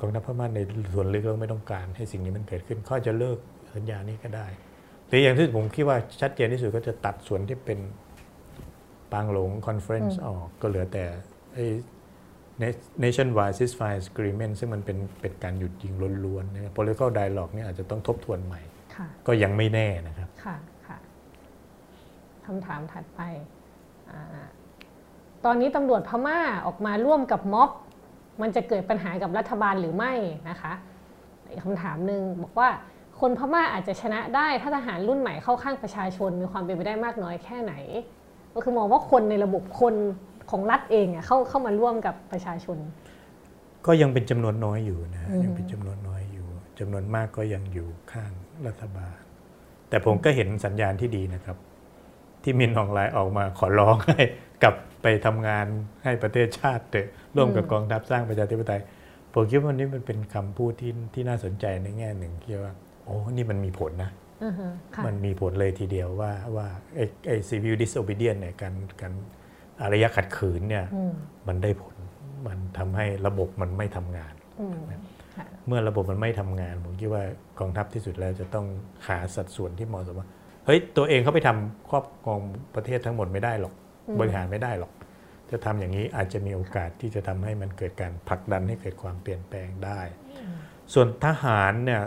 [0.00, 0.60] กองทัพพม่าใน
[0.94, 3.38] ส่วนลึกก็ไม่ต้องการให้สิ่งนี้มันเกิดขึ้นเขาจะเลิก
[3.74, 4.46] สัญญานี้ก็ได้
[5.08, 7.78] หรืออย่างที่ผมคิดว่าชัดเจนที่สุดก็จะตัดส่วนที่เป็น
[9.12, 11.04] ปางหลง conference ออกก็เหลือแต่
[11.54, 11.64] ไอ้
[13.04, 15.92] nationwide ceasefire agreement ซึ่งมันเป็นเป็นการหยุดยิง
[16.24, 18.60] ล้วนๆนะครับ political dialogue เนี่ยอาจจะต้องทบทวนใหม่
[18.96, 20.56] ค่ะก็ยังไม่แน่นะครับ ค่ะ
[20.86, 20.98] ค่ะ
[22.46, 23.20] คำถามถัดไป
[24.10, 24.46] อา
[25.44, 27.70] ตอนนี้ตำรวจพม่าออกมาร่วมกับม็อบ
[28.42, 30.12] มันจะเกิดปัญหากับรัฐบาลหรือไม่
[30.48, 30.72] นะคะ
[31.50, 32.68] อีกคำถามหนึ่งบอกว่า
[33.20, 37.74] คนพม่าอาจจะชนะได้ถ้าทหารรุ่นใหม่เข้าข้างประชาชนมีความเป็นไปได้มากน้อยแค่ไหน
[38.54, 39.94] ก็คือมองว่าคนในระบบคน
[40.50, 42.78] ของรัฐเองอะเข้าเข้ามาร่วมกับประชาชน
[43.86, 46.46] ก็ยังเป็นจำนวนน้อยอยู่นะอืมยังเป็นจำนวนน้อยอยู่
[46.78, 48.32] จำนวนมากก็ยังอยู่ข้าง
[48.66, 49.16] รัฐบาล
[49.88, 51.56] แต่ผมก็เห็นสัญญาณที่ดีนะครับ
[52.42, 54.22] ที่มินออนไลน์ออกมาขอร้องให้
[54.62, 55.66] กลับไปทำงาน
[56.04, 58.80] ให้ประเทศชาติเถอะร่วมกับกองทัพสร้างประชาธิปไตย
[59.34, 62.72] ผมคิดว่านี่มันเป็นคำพูดที่ที่น่าสนใจในแง่หนึ่งที่ว่า
[63.04, 64.10] โอ้นี่มันมีผลนะ
[64.44, 69.12] อือฮะค่ะมันมีผลเลยทีเดียวว่าว่าไอ้ไอ้ civil disobedience เนี่ยการการ
[69.82, 71.12] อารยะขัดขืนเนี่ยอืม
[71.48, 71.96] มันได้ผล
[72.46, 74.78] มันทำให้ระบบมันไม่ทำงานอืม
[75.36, 77.24] ค่ะเมื่อระบบมันไม่ทำงาน ผมคิดว่า
[77.58, 78.66] กองทัพที่สุดแล้วจะต้อง
[79.08, 80.28] หาสัดส่วนที่เหมาะสมว่า
[80.66, 82.40] เฮ้ยตัวเองเขาไปทำครอบครอง
[82.74, 83.74] ประเทศทั้งหมดไม่ได้หรอก
[84.08, 84.92] อืมบริหารไม่ได้หรอก
[85.50, 90.00] จะทำอย่างนี้อาจจะมีโอกาสที่จะทำให้มันเกิดการผลักดันให้เกิดความเปลี่ยนแปลงได้
[90.92, 92.02] ส่วนทหารเนี่ย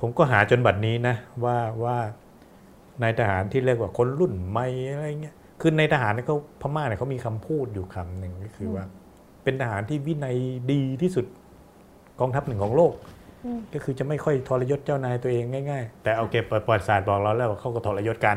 [0.00, 1.98] ผมก็หาจนบัดนี้นะว่าว่า
[3.02, 8.84] นายทหารที่เรียกว่าคนรุ่นใหม่อะไรเงี้ย คือในทหารเนี่ยเขาพม่าเนี่ยเขามีคำพูดอยู่คำหนึ่งก็คือว่า
[9.44, 10.36] เป็นทหารที่วินัย
[10.72, 11.26] ดีที่สุด
[12.20, 12.94] กองทัพหนึ่งของโลก
[13.72, 18.36] ก็คือจะไม่ค่อยทรยศเจ้านายตัวเองง่าย ๆ แต่เอาเก็บประวัติศาสตร์บอกเราแล้วว่าเขาก็ทรยศกัน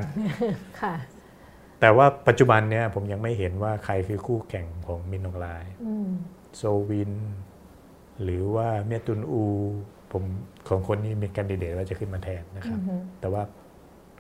[0.82, 0.94] ค่ะ
[1.80, 6.10] แต่ว่าปัจจุบันเนี่ยผมยังไม่เห็นว่าใครคือคู่แข่งของมินอองไลน์อืม
[6.58, 7.14] โซวิน
[8.24, 9.44] หรือว่าเมียตุนอู
[10.12, 10.24] ผม
[10.68, 12.80] ของคนนี้มีแคนดิเดตว่าจะขึ้นมาแทนนะครับ
[13.22, 13.42] แต่ว่า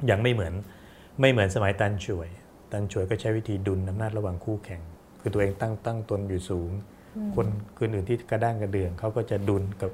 [0.09, 0.53] ยังไม่เหมือน
[1.21, 2.29] ไม่เหมือนสมัยตันช่วย
[2.71, 4.81] ตันช่วยก็ใช้วิธีดุลอำนาจระหว่างคู่แข่ง
[5.21, 6.71] คือตัวเองตั้งตั้งตนอยู่สูง
[7.35, 9.91] คนคนอื่นที่กระด้างกระเดืองเขาก็จะดุลกับ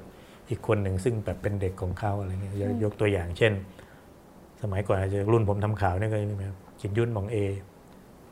[0.48, 3.52] อีกคนหนึ่งซึ่งแบบเป็นเด็กของเขาอะไรเงี้ยยกยกตัวอย่างเช่น
[4.62, 7.36] สมัยก่อนอาจจะรุ่นผมทำข่าวเนี่ยก็มีครับขินยุ่นหมองเอ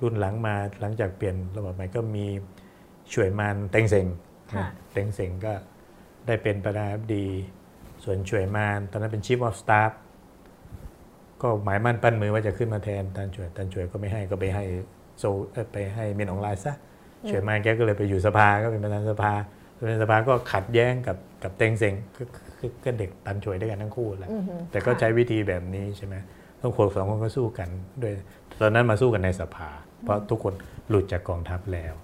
[0.02, 2.26] รุ่นหลังมาหลังจากเปลี่ยนระบบใหม่ก็มี
[3.12, 4.06] ช่วยมานเต็งเซ็ง
[4.52, 5.52] ค่ะนะเต็งเซ็งก็
[6.26, 7.26] ได้เป็นประธานาธิบดี
[8.04, 9.92] ส่วนช่วยมานตอนนั้นเป็น Chief of Staff
[11.42, 14.64] ก็หมายมั่นปั้นมือว่าจะขึ้นมาแทนตันช่วยตันช่วยก็ไม่ให้ก็ไปให้
[15.18, 16.74] โซเอ่อไปให้เมียนออนไลน์ซะ
[17.28, 19.32] ช่วยมานแกก็เลยไปอยู่สภาก็เป็นประธานสภา
[19.76, 22.22] ประธานสภาก็ขัดแย้งกับกับเต็งเซ็งก็
[22.60, 26.14] ก็ก็เด็กตันช่วยด้วยกันทั้งคู่แหละอือฮึแต่ก็ใช้วิธีแบบนี้ใช่ไหม
[26.60, 27.68] ต้องคนสองคนก็สู้กัน
[28.02, 28.12] ด้วย
[28.60, 29.68] ตอนนั้นมาสู้กันในสภา
[30.02, 30.54] เพราะทุกคน
[30.88, 31.94] หลุดจากกองทัพแล้ว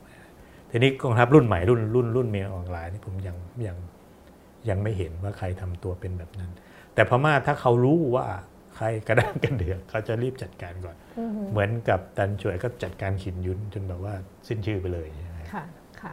[0.71, 3.37] ทีนี้กองทัพรุ่นใหม่รุ่นรุ่นรุ่นเมียออนไลน์นี่ผมยัง
[3.67, 3.77] ยัง
[4.69, 6.51] ยังไม่เห็นว่าใครทำตัวเป็นแบบนั้น
[6.95, 8.27] แต่พม่าถ้าเขารู้ว่า
[8.83, 14.15] ใครกระด้างกันเดือดเขาจะรีบจัดการก่อนอือฮึเหมือนกับตันช่วยก็จัดการขินยุนจนแบบว่า
[14.49, 15.65] สิ้นชื่อไปเลยใช่ไหมค่ะ
[16.01, 16.13] ค่ะ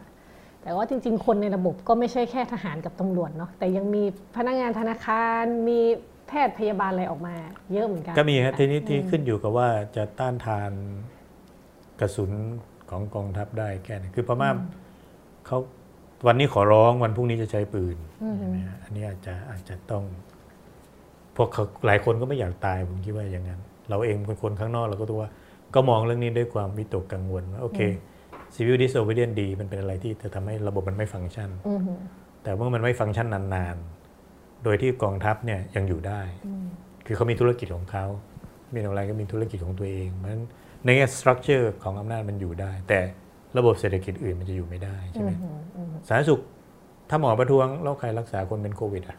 [0.62, 4.04] แต่ว่าจริง ๆ คนในระบบก็ไม่ใช่แค่ทหารกับตำรวจเนาะแต่ยังมี
[4.36, 5.80] พนักงานธนาคารมี
[6.28, 7.36] แพทย์พยาบาลอะไรออกมา
[7.72, 10.72] เยอะเหมือนกัน ก็มีครับทีนี้ที่ขึ้นอยู่กับว่าจะต้านทาน
[12.00, 12.32] กระสุน
[12.90, 14.50] ของกองทัพได้แค่ไหนคือพม่า
[15.46, 15.58] เขา
[16.28, 20.04] วันนี้ขอร้องวันพรุ่งนี้จะใช้ปืนอืมใช่ไหมฮะอันนี้อาจจะอาจจะต้อง
[21.40, 23.60] พวกเขาหลายคนก็ไม่อยากตายผมคิดว่าอย่างนั้น
[23.90, 25.30] เราเองเป็นคนข้างนอกเราก็ตัวว่า
[25.76, 27.80] ก็มองเรื่องนี้ด้วยความวิตกกังวลว่าโอเค
[28.56, 31.94] civil disobedience ดีมันเป็นอะไรที่จะทำให้ระบบมันไม่ฟังก์ชันอือฮึ
[32.44, 36.22] แต่เมื่อมันไม่ฟังก์ชันนานๆ โดยที่กองทัพเนี่ยยังอยู่ได้
[37.06, 38.06] คือเขามีธุรกิจของเขา
[38.74, 40.44] มีอะไรก็มีธุรกิจของตัวเองเพราะฉะนั้น
[40.86, 43.00] ในแง่ structure ของอำนาจมันอยู่ได้ แต่
[43.58, 46.42] ระบบเศรษฐกิจอื่นมันจะอยู่ไม่ได้ใช่ไหมอือฮึอือฮึสาธารณสุข
[47.10, 49.18] ถ้าหมอประท้วงแล้วใครรักษาคนเป็นโควิดอะ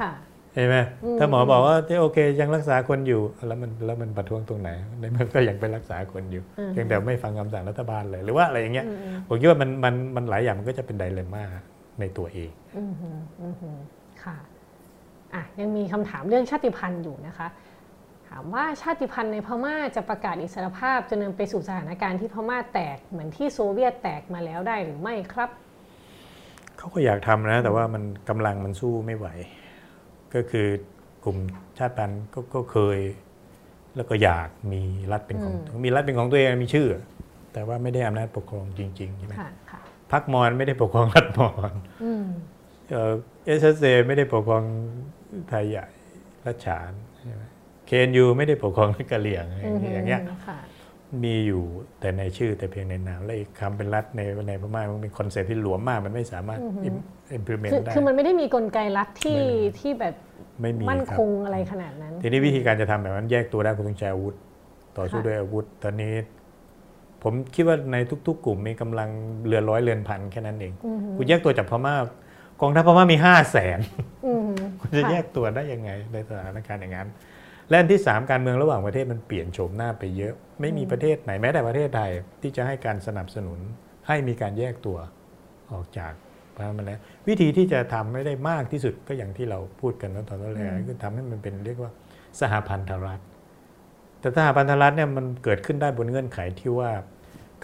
[0.00, 0.12] ค่ะ
[0.54, 4.70] ใช่ไหมอืมถ้าหมอบอกว่าโอเคยังรักษาคนอยู่แล้วมันแล้วมันประท้วงตรงไหน
[5.00, 11.44] ในเมื่อก็ยังไปรักษาคนอยู่อืมเพียงแต่ไม่ฟังคำสั่งรัฐบาลเลยหรือว่าอะไรอย่างเงี้ยอืมอืมผมคิดว่ามันมันมันหลายอย่างมันก็จะเป็นไดเลม่า
[12.00, 13.10] ในตัวเองอือฮึ
[13.42, 13.70] อือฮึ
[14.24, 14.36] ค่ะ
[15.34, 17.48] อะยังมีคำถามเรื่องชาติพันธุ์อยู่นะคะ
[18.28, 25.50] ถามว่าชาติพันธุ์ในพม่าจะประกาศอิสรภาพจะนำไปสู่สถานการณ์ที่พม่าแตกเหมือนที่โซเวียตแตกมาแล้วได้หรือไม่ครับ
[26.78, 29.26] เขาก็อยากทำนะ แต่ว่ามันกำลังมันสู้ไม่ไหว
[30.34, 30.66] ก็คือ
[31.24, 31.38] กลุ่ม
[31.78, 32.98] ชาติพันธุ์ก็ก็เคย
[33.96, 34.82] แล้วก็อยากมี
[35.12, 36.88] รัฐเป็นของอืมมีรัฐเป็นของตัวเองมีชื่อ
[37.52, 39.80] แต่ว่าไม่ได้อำนาจปกครองจริงๆใช่ไหมค่ะค่ะ
[40.12, 42.24] พรรคมอญไม่ได้ปกครองรัฐมอญอืม
[43.46, 44.64] SSA ไม่ได้ปกครอง
[45.48, 45.86] ไทยใหญ่
[46.46, 47.42] รัฐฉานใช่ไหม
[47.86, 50.58] KNU ไม่ได้ปกครองกะเหรี่ยงอย่างเงี้ยค่ะ
[51.24, 51.62] มีอยู่
[52.00, 56.58] แต่ในชื่อแต่เพียงในนามและอีกคำเป็นรัฐในในพม่ามันเป็น concept ที่หลวมมากมันไม่สามารถ
[57.38, 60.14] implement คือได้คือมันไม่ได้มีกลไกรัฐที่ไม่มีที่แบบ
[60.60, 64.34] ไม่มีมั่นรับคงอะไรขนาดนั้น ทีนี้วิธีการจะทำแบบนั้นแยกตัวได้คุณต้องใช้อาวุธ
[64.96, 66.14] ต่อสู้ค่ะด้วยอาวุธ ตอนนี้
[67.22, 67.96] ผมคิดว่าใน
[68.26, 69.08] ทุก ๆ กลุ่มมีกำลัง
[69.46, 71.94] เรือนร้อยเรือนพันแค่นั้นเองอือฮึคุณแยกตัวจากพม่า
[72.60, 73.78] กองทัพพม่ามีห้าแสน
[74.26, 77.08] อือฮึคุณจะค่แยกตัวได้ยังไงในสถานการณ์อย่างนั้น
[77.68, 82.10] และอันที่สามการเมืองระหว่างประเทศมันเปลี่ยนโฉมหน้าไปเยอะ ไม่มีประเทศไหนแม้แต่ประเทศไทย
[82.42, 83.58] ที่จะให้การสนับสนุน
[84.08, 84.98] ให้มีการแยกตัว
[85.72, 86.12] ออกจาก
[86.56, 91.92] พม่ามาแล้ววิธีที่จะทำไม่ได้มากที่สุดก็อย่างที่เราพูดกันตอนแรกคือทำให้มันเป็นเรียกว่า
[92.40, 93.20] สหพันธรัฐ
[94.20, 96.90] แต่สหพันธรัฐเนี่ยมันเกิดขึ้นได้บนเงื่อนไขที่ว่า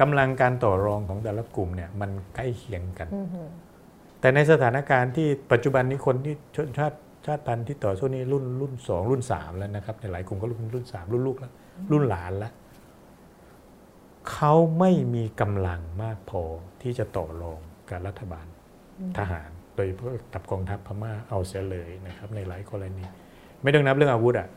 [0.01, 3.43] กำลังการต่อรองของแต่ละกลุ่มเนี่ยมันใกล้เคียงกันอือฮึ
[4.21, 6.97] แต่ในสถานการณ์ที่ปัจจุบันนี้คนที่ชนชาติ
[7.27, 11.53] ชาติพันธุ์ที่ต่อสู้นี่รุ่นรุ่นสองรุ่นสามแล้วนะครับในหลายกลุ่มก็รุ่นรุ่นสามรุ่นลูกแล้ว
[11.93, 12.53] รุ่นหลานแล้ว
[14.31, 16.43] เขาไม่มีกำลังมากพอ
[16.83, 18.47] ที่จะต่อรองกับรัฐบาล
[19.19, 23.05] ทหาร โดยเฉพาะกับกองทัพพม่าเอาเสียเลยนะครับ ในหลายกรณี
[23.63, 24.49] ไม่ต้องนับเรื่องอาวุธอะ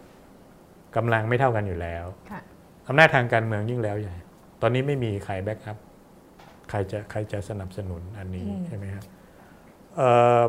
[0.95, 2.41] กำลังไม่เท่ากันอยู่แล้วค่ะ
[2.87, 4.15] อำนาจทางการเมืองยิ่งแล้วใหญ่
[4.61, 5.77] ตอนนี้ไม่มีใครแบ็กอัพ
[6.69, 9.03] ใครจะใครจะสนับสนุนอันนี้อืมใช่ไหมครับ
[9.95, 10.09] เอ่
[10.39, 10.41] อ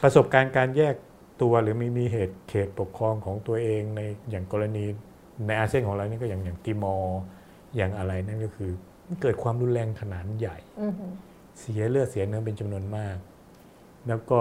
[0.00, 0.94] ประสบการณ์การแยก
[1.42, 4.00] ตัวหรือมีมีเหตุเขตปกครองของตัวเองใน
[4.30, 4.84] อย่างกรณี
[5.46, 7.20] ในอาเซียนของเรานี่ก็อย่างอย่างติมอร์
[7.76, 8.70] อย่างอะไรนั่นก็คือ
[9.06, 11.06] มันเกิดความรุนแรงขนาดใหญ่อือฮึ
[11.58, 13.16] เสียเลือดเสียเนื้อเป็นจำนวนมาก
[14.08, 14.40] แล้วก็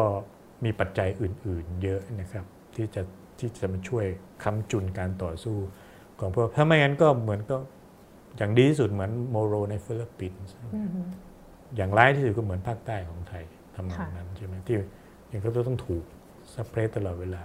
[0.64, 2.46] มีปัจจัยอื่น ๆ เยอะนะครับ
[2.76, 3.02] ที่จะ
[3.40, 4.06] ที่จะมาช่วย
[4.44, 5.58] ค้ำจุนการต่อสู้
[6.20, 7.58] ของพวกถ้าไม่งั้นก็เหมือนก็
[8.38, 10.54] อย่างดีที่สุดเหมือนโมโรในฟิลิปปินส์
[11.76, 13.44] อย่างร้ายที่สุดก็เหมือนภาคใต้ของไทย
[13.76, 14.76] ทำนองนั้นใช่ไหมที่
[15.30, 16.04] อย่างก็ต้องถูก
[16.54, 17.42] suppress ตลอดเวลา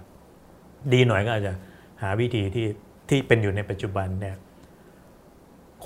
[0.93, 1.53] ดีหน่อยก็อาจจะ
[2.01, 2.67] หาวิธีที่
[3.09, 4.35] ที่เป็นอยู่ในปัจจุบันเนี่ย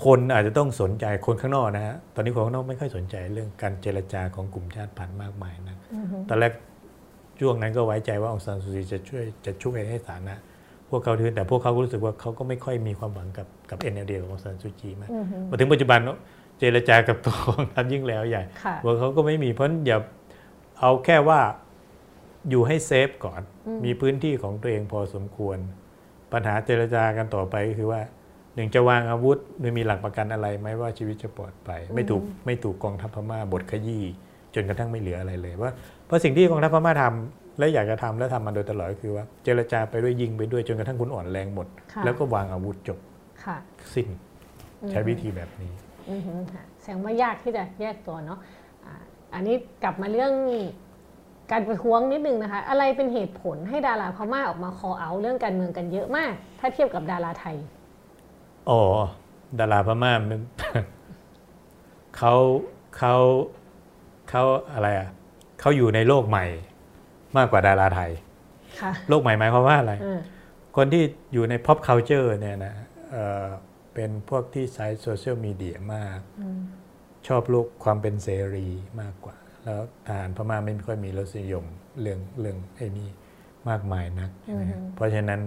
[0.04, 5.78] คนอาจจะต้องสนใจคนข้างนอกนะฮะตอนนี้คนข้างนอกไม่ค่อยสนใจเรื่องการเจรจาของกลุ่มชาติพันธุ์มากมายนะ
[6.30, 6.54] ตอนแรก
[7.40, 10.36] ช่วงนั้นก็ไว้ใจว่าองซานซูจีจะช่วยจะช่วยให้ฐานะ
[10.90, 15.10] พวกเขาถือแต่พวกเขารู้สึกว่าเขาก็ไม่ค่อยมีความหวังกับกับเอ็นเอเดียขององซานซูจีมาก
[15.50, 16.00] มาถึงปัจจุบัน
[16.60, 18.44] เจรจากับตัวของทัพยิ่งแล้วใหญ่
[18.84, 19.98] ว่าเขาก็ไม่มีเพราะอย่า
[20.80, 21.40] เอาแค่ว่า
[22.50, 23.42] อยู่ให้เซฟก่อน
[23.86, 25.58] มีพื้นที่ของตัวเองพอสมควร
[26.32, 28.02] ปัญหาเจรจากันต่อไปก็คือว่า
[28.56, 34.04] หนึ่งจะวางอาวุธโดยมีหลักประกันอะไรไหมว่าชีวิตจะปลอดภัยไม่ถูกไม่ถูกกองทัพพม่าบดขยี้
[34.56, 35.72] จนกระทั่งไม่เหลืออะไรเลยว่า
[36.06, 41.68] เพราะสิ่งที่กองทัพพม่าทำและอยากจะทำและทำมาโดยตลอดก็คือว่า เจรจาไปด้วยยิงไปด้วยจนกระทั่งคุณอ่อนแรงหมด
[42.06, 43.00] แล้วก็วางอาวุธจบ
[43.94, 44.08] สิ้น
[44.90, 45.72] ใช้วิธีแบบนี้
[46.82, 48.40] แสดงว่ายากที่จะแยกตัวเนาะ
[49.34, 50.34] อันนี้กลับมาเรื่อง
[51.52, 57.58] การประท้วงนิดนึงนะคะ อะไรเป็นเหตุผลให้ดาราพม่าออกมาคอเอาเรื่องการเมืองกันเยอะมาก ถ้าเทียบกับดาราไทย
[58.70, 58.82] อ๋อ
[59.60, 60.42] ดาราพม่ามัน
[62.18, 62.34] เขา
[62.98, 63.16] เขา
[64.30, 65.10] เขาอะไรอะ
[65.60, 66.46] เขาอยู่ในโลกใหม่
[67.38, 68.12] มากกว่าดาราไทย
[69.10, 69.94] โลกใหม่หมายความว่าอะไร
[70.76, 71.04] คนที่
[71.34, 72.76] อยู่ใน pop culture เนี่ยนะ
[73.12, 76.20] เเป็นพวกที่ใช้โซเชียลมีเดียมาก
[77.28, 78.68] ชอบโลกความเป็นเสรี
[79.02, 81.66] มากกว่า แล้วทหารพม่าไม่ค่อยมีรสนิยม
[82.02, 83.10] เรื่องเรื่องไอ้นี่
[83.70, 84.30] มากมายนัก
[84.96, 85.42] เพราะฉะนั้น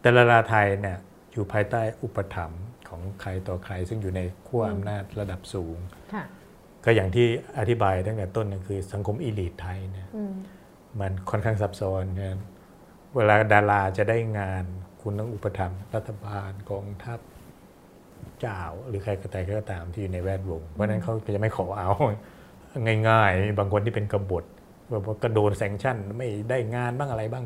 [0.00, 0.98] แต่ดาราไทยเนี่ย
[1.32, 5.76] อยู่ภายใต้อุปถัมภ์ของใครต่อใคร ซึ่งอยู่ในขั้วอำนาจระดับสูง
[6.84, 7.26] ก็อย่างที่
[7.58, 10.08] อธิบายตั้งแต่ต้นก็คือสังคมอีลิทไทยเนี่ย
[11.00, 12.38] มันค่อนข้างซับซ้อนนะ
[13.16, 14.64] เวลาดาราจะได้งาน
[15.02, 17.18] คุณต้องอุปถัมภ์รัฐบาลกองทัพ
[18.40, 21.90] เจ้า หรือใครก็แต่ก็ตามที่อยู่ในแวดวง เพราะนั้นเขาจะไม่ขอเอา
[23.08, 24.44] ง่าย ๆ บางคนที่เป็นกบฏ
[24.90, 27.44] แบบว่ากระโดนแซงชั่นไม่ได้งานบ้างอะไรบ้าง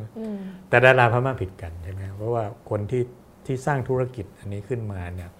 [0.69, 3.03] แต่ดาราพม่าผิดกันใช่ไหมเพราะว่าคนที่
[3.47, 5.31] ที่สร้างธุรกิจอันนี้ขึ้นมาเนี่ย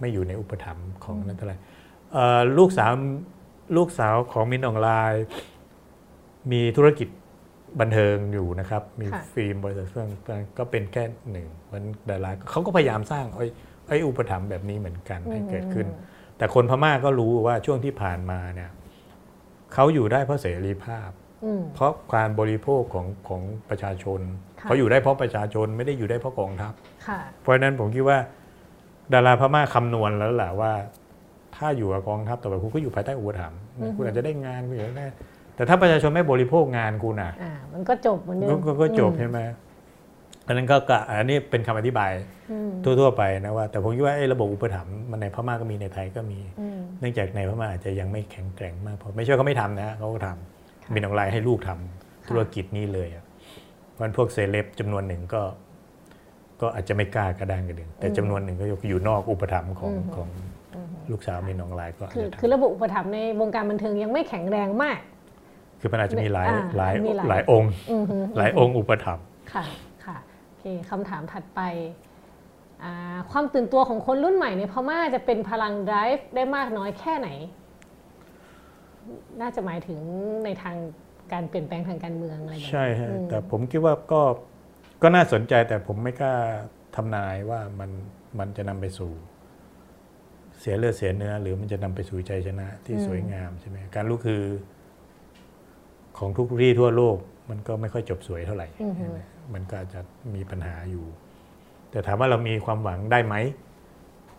[0.00, 1.56] ไม่อยู่ในอุปถัมภ์ของนั่นเท่าไหร่
[2.58, 2.92] ลูกสาว
[3.76, 5.24] ลูกสาวของมินออนไลน์
[6.52, 7.08] มีธุรกิจ
[7.80, 10.08] บันเทิงอยู่นะครับ มีฟิล์มบริษัทเครื่อง
[10.58, 13.46] ก็เป็นแค่หนึ่งมันดาราเขาก็พยายามสร้างไอ้
[13.88, 15.86] ไอ้อุปถัมภ์แบบนี้เหมือนกันให้เกิดขึ้น
[16.38, 18.70] แต่คนพม่าก็รู้ว่าช่วงที่ผ่านมาเนี่ย
[19.72, 21.10] เขาอยู่ได้เพราะเสรีภาพ
[21.74, 24.20] เพราะการบริโภคของของประชาชน
[24.62, 26.72] เขาอยู่ได้เพราะประชาชนไม่ได้อยู่ได้เพราะกองทัพ
[27.40, 28.18] เพราะฉะนั้นผมคิดว่า
[29.12, 30.72] ดาราพม่าคำนวณแล้วแหละว่า
[31.56, 33.60] ถ้าอยู่กับกองทัพต่อไปคุณก็อยู่ภายใต้อุปถัมภ์
[33.96, 35.06] คุณอาจจะได้งานคุณอาจจะได้
[35.56, 37.32] แต่ถ้าประชาชนไม่บริโภคงานคุณอะ
[37.72, 39.38] มันก็จบเหมือนเดิมก็จบใช่ไหม
[40.52, 40.76] อันนั้นก็
[41.08, 42.10] อันนี้เป็นคำอธิบาย
[42.82, 46.38] ทั่ว ๆ ไปนะว่า แต่ผมคิดว่าระบบอุปถัมภ์มันในพม่าก็มีในไทยก็มี
[47.00, 53.08] เนื่องจากในพม่าอาจจะยังไม่แข็งแกร่งมากพอไม่ใช่เขาไม่ทำนะเขาก็ทำมีนองไลน์ให้ลูกทำธุรกิจนี้เลย
[53.92, 55.42] เพราะพวกเซเลบจำนวนหนึ่งก็
[56.60, 60.28] ก็อาจจะไม่กล้ากระด้างกระเดึงแต่จำนวนหนึ่งก็อยู่นอกอุปถัมภ์ของของ
[61.10, 64.98] ลูกสาวมีน้องลายก็คือคือระบบอุปถัมภ์ในวงการบันเทิงยังไม่แข็งแรงมาก
[65.80, 66.94] คือมันอาจจะมีหลายหลาย
[67.28, 67.72] หลายองค์
[68.38, 69.91] หลายองค์อุปถัมภ์ค่ะค่ะโอ
[70.62, 71.60] เคคำถามถัดไป
[73.30, 77.28] ความตื่นตัวของคนรุ่นใหม่ในพม่าจะเป็นพลัง drive ได้มากน้อยแค่ไหน
[79.40, 79.98] น่าจะหมายถึง
[80.44, 80.76] ในทาง
[81.32, 84.22] การเปลี่ยนแปลงทางการเมืองอะไรใช่ฮะแต่ผมคิดว่าก็
[85.02, 86.34] ก็น่าสนใจแต่ผมไม่กล้า
[86.96, 87.90] ทำนายว่ามัน
[88.38, 89.12] มันจะนำไปสู่
[90.60, 94.42] เสียเลือดเสียเนื้อ หรือมันจะนำไปสู่ใจชนะที่สวยงามใช่ไหมการรู้คือ
[96.18, 97.16] ของทุกที่ทั่วโลก
[97.50, 100.00] มันก็ไม่ค่อยจบสวยเท่าไหร่มั นก็จะ
[100.34, 101.06] มีปัญหาอยู่
[101.90, 103.34] แต่ถามว่าเรามีความหวังได้ไหม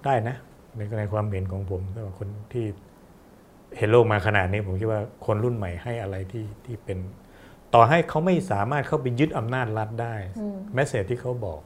[0.06, 0.36] ได้นะ
[0.76, 2.66] ในในความเห็นของผมก็คนที่
[3.78, 6.98] เห็นโลกมาขนาดนี้ ผมคิดว่าคนรุ่นใหม่ให้อะไรที่ที่เป็น
[7.74, 10.16] ต่อให้เขาไม่สามารถเข้าไปยึดอำนาจรัฐได้
[10.74, 11.60] แมสเซจที่เขาบอก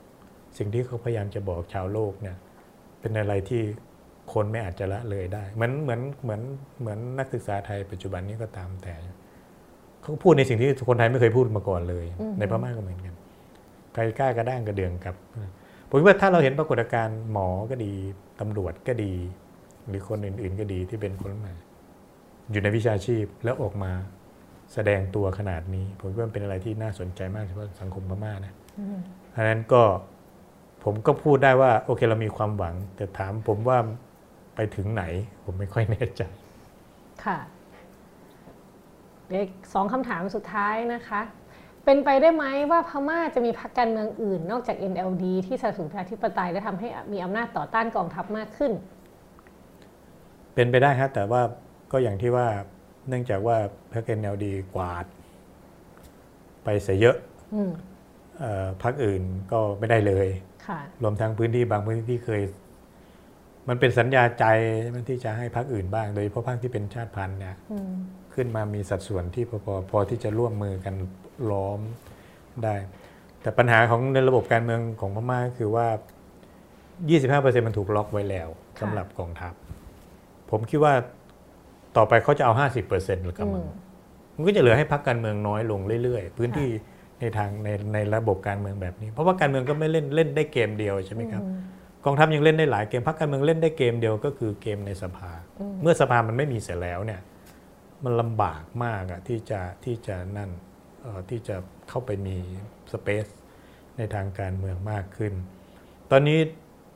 [0.57, 2.37] สิ่งที่เขาพยายามจะบอกชาวโลกเนี่ย
[2.99, 3.61] เป็นอะไรที่
[4.33, 6.41] คนไม่อาจจะละเลยได้ เหมือนเหมือนเหมือน
[6.79, 8.93] เหมือนนักศึกษาไทยปัจจุบันนี้ก็ตามแต่
[10.01, 12.05] เขาพูดในสิ่งที่คนไทยไม่เคยพูดมาก่อนเลย
[12.39, 13.15] ในพม่าก็เหมือนกัน
[13.97, 15.15] ใครกล้ากระด้างกระเดืองกับ
[15.89, 17.93] ผมว่าถ้าเราเห็นปรากฏการณ์หมอก็ดี
[18.39, 19.13] ตำรวจก็ดี
[19.87, 21.53] หรือคนอื่น ๆ ก็ดีที่เป็นคนใหม่
[22.51, 23.91] อยู่ในวิชาชีพแล้วออกมา
[24.73, 28.53] แสดงตัวขนาดนี้ ผมว่าเป็นอะไรที่น่าสนใจมากเฉพาะสังคมพม่านะ
[29.31, 29.83] เพราะนั้นก็
[30.83, 33.77] ผมก็พูดได้ว่า โอเคเรามีความหวัง แต่ถามผมว่า
[34.55, 35.03] ไปถึงไหน
[35.43, 36.21] ผมไม่ค่อยแน่ใจ
[37.25, 37.37] ค่ะ
[39.29, 41.21] เด็กสองคำถามสุดท้ายนะคะ
[41.89, 48.71] เป็นไปได้ไหมว่าพม่าจะมีพรรคการเมืองอื่น นอกจาก NLD ที่สนับสนุนประชาธิปไตยและทำให้มีอำนาจต่อต้านกองทัพมากขึ้น
[50.55, 51.41] เป็นไปได้ครับแต่ว่า
[51.91, 52.47] ก็อย่างที่ว่า
[53.07, 53.57] เนื่องจากว่า
[53.91, 54.45] พรรค NLD
[54.75, 55.05] กวาด
[56.63, 57.17] ไปเสียเยอะ
[57.55, 57.71] อืม
[58.39, 60.27] เอ่อพรรคอื่นก็ไม่ได้เลย
[60.67, 62.41] ค่ะรวมทั้งพื้นที่บางพื้นที่ที่เคย
[63.69, 64.45] มันเป็นสัญญาใจ
[64.81, 67.91] ใช่ไหมที่จะให้พรรคอื่นบ้างโดยเฉพาะพรรคที่เป็นชาติพันธุ์เนี่ยอืม
[68.33, 70.95] ขึ้นมามีสัดส่วนที่พอพอพอที่จะร่วมมือกัน
[71.51, 71.79] ล้อม
[72.63, 72.75] ได้
[73.41, 75.87] แต่ปัญหาของในระบบการเมืองของพม่าก็คือว่า
[76.77, 78.47] 25%มันถูกล็อกไว้แล้ว
[78.81, 79.53] สำหรับกองทัพ
[80.51, 80.93] ผมคิดว่า
[81.97, 82.53] ต่อไปเขาจะเอา
[82.89, 83.87] 50%หรือกับมันอืม
[84.35, 86.69] มันก็จะเหลือให้พักการเมืองน้อยลงเรื่อยๆ พื้นที่
[87.19, 91.43] ในทางในในระบบการเมืองแบบนี้ เพราะว่าการเมืองก็ไม่เล่นเล่นได้เกมเดียวใช่ไหมครับ
[92.05, 95.31] กองทัพยังเล่นได้หลายเกมพักการเมืองเล่นได้เกมเดียวก็คือเกมในสภา
[95.81, 97.21] เมื่อสภามันไม่มีเสร็จแล้วเนี่ย
[98.03, 100.66] มันลำบากมากอะที่จะที่จะนั่นเอ่อ
[101.29, 101.55] ที่จะ
[101.89, 102.37] เข้าไปมี
[102.91, 103.25] สเปซ
[103.97, 105.33] ในทางการเมืองมากขึ้น
[106.11, 106.39] ตอนนี้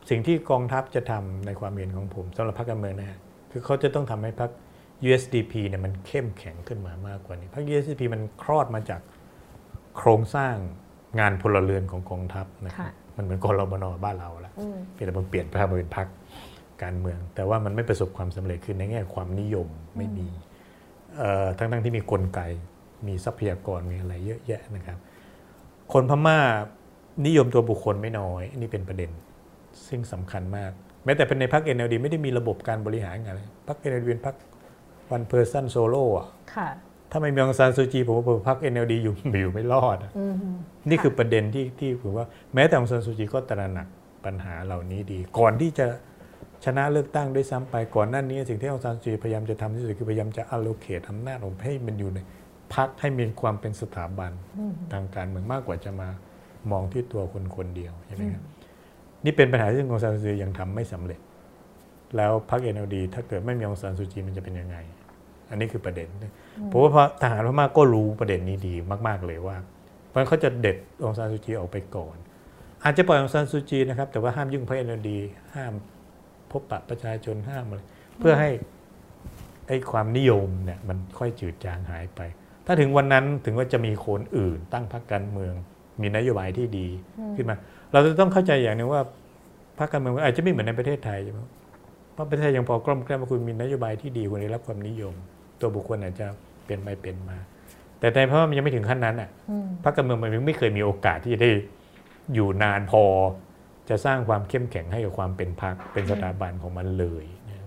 [0.10, 3.20] สิ่งที่กองทัพจะทำในความเห็นของผมสำหรับพรรคการเมืองนะฮะ
[3.52, 4.52] คือเขาจะต้องทำให้พรรค
[5.08, 9.02] USDP เนี่ยมันเข้มแข็งขึ้นมามากกว่านี้พรรค USDP มันคลอดมาจาก
[9.98, 10.56] โครงสร้าง
[11.20, 16.08] งานพลเรือนของกองทัพนะครับค่ะมันเหมือนกรมนบ้านเราละอืมเพียงแต่มันเปลี่ยนไปมาเป็นพรรค
[16.84, 19.68] การเมือง แต่ว่ามันไม่ประสบความสำเร็จคือในแง่ความนิยม
[19.98, 20.28] ไม่มี
[21.18, 22.40] เอ่อทั้งๆที่มีกลไก
[23.08, 24.98] มีทรัพยากรมีอะไรเยอะแยะนะครับ
[25.94, 26.38] คนพม่า
[27.26, 29.12] นิยมตัวบุคคลไม่น้อยอันนี่เป็นประเด็น
[29.88, 30.72] ซึ่งสำคัญมาก
[31.06, 34.36] แม้แต่เป็นในพรรค NLD ไม่ได้มีระบบการบริหารงานเลยพรรค NLD เป็นพรรค
[35.16, 36.70] one person solo อะค่ะ
[37.12, 40.36] ถ้าไม่มีองซานซูจีผมว่าพรรค NLD อยู่อยู่ไม่รอดอะอืม
[40.90, 43.88] นี่คือประเด็นที่ที่ผมว่าแม้แต่องซานซูจีก็ตระหนัก
[44.26, 45.86] ปัญหาเหล่านี้ดี ก่อนที่จะ
[46.66, 52.20] ชนะเลือกตั้งด้วยซ้ำไปก่อนหน้านี้ สิ่งที่องซานซูจีพยายามจะทำที่สุดคือพยายามจะ allocate อำนาจของให้มันอยู่ใน
[52.76, 54.32] พักให้มีความเป็นสถาบัน
[54.94, 56.10] ทางการเมืองมากกว่าจะมา
[56.72, 58.44] มองที่ตัวคนคนเดียวใช่ไหมครับ
[59.26, 61.20] นี่เป็นปัญหาที่องซานซูจียังทำไม่สำเร็จ
[62.18, 64.78] แล้วพรรค NLD ถ้าเกิดไม่มีองซานซูจีมันจะเป็นยังไง
[65.50, 66.08] อันนี้คือประเด็น
[66.72, 68.76] ผมว่าทหารพม่าก็รู้ประเด็นนี้ดี
[69.08, 69.58] มาก ๆเลยว่า
[70.08, 72.16] เพราะฉะนั้นเขาจะเด็ดองซานซูจีออกไปก่อน
[72.84, 75.20] อาจจะปล่อยองซานซูจีนะครับ แต่ว่าห้ามยุ่งพระเอ็นดี
[75.56, 75.74] ห้าม
[76.52, 77.82] พบปะประชาชนห้ามอะไร
[78.20, 78.50] เพื่อให้
[79.68, 82.22] ไอ้ความนิยมเนี่ยมันค่อยจืดจางหายไป
[82.66, 85.54] ถ้าถึงวันนั้นถึงว่าจะมีคนอื่น ตั้งพรรคการเมือง
[86.02, 86.88] มีนโยบายที่ดี
[87.36, 87.56] ขึ้นมา
[87.92, 89.02] เราจะต้องเข้าใจอย่างหนึงว่า
[89.80, 91.40] พรรคการเมืองอาจจะไม่เหมือนในประเทศไทยใช่ไหม
[92.14, 95.14] เพราะประเทศไทยยังพอกล้อมแกล้มว่าคุณมีนโยบายที่ดีคุณได้รับความนิยม
[95.60, 96.28] ตัวบุคคลอาจจะ
[96.64, 97.38] เปลี่ยนไปเปลี่ยนมา
[98.00, 101.52] แต่ในเพราะว่ามันยังไม่ถึงขั้นนั้นอะอืมพรรคการเมืองมันไม่เคยมีโอกาสที่จะได้
[102.34, 103.04] อยู่นานพอ
[103.90, 107.58] จะสร้างความเข้มแข็งให้กับความเป็นพรรคเป็นสถาบันของมันเลยนะ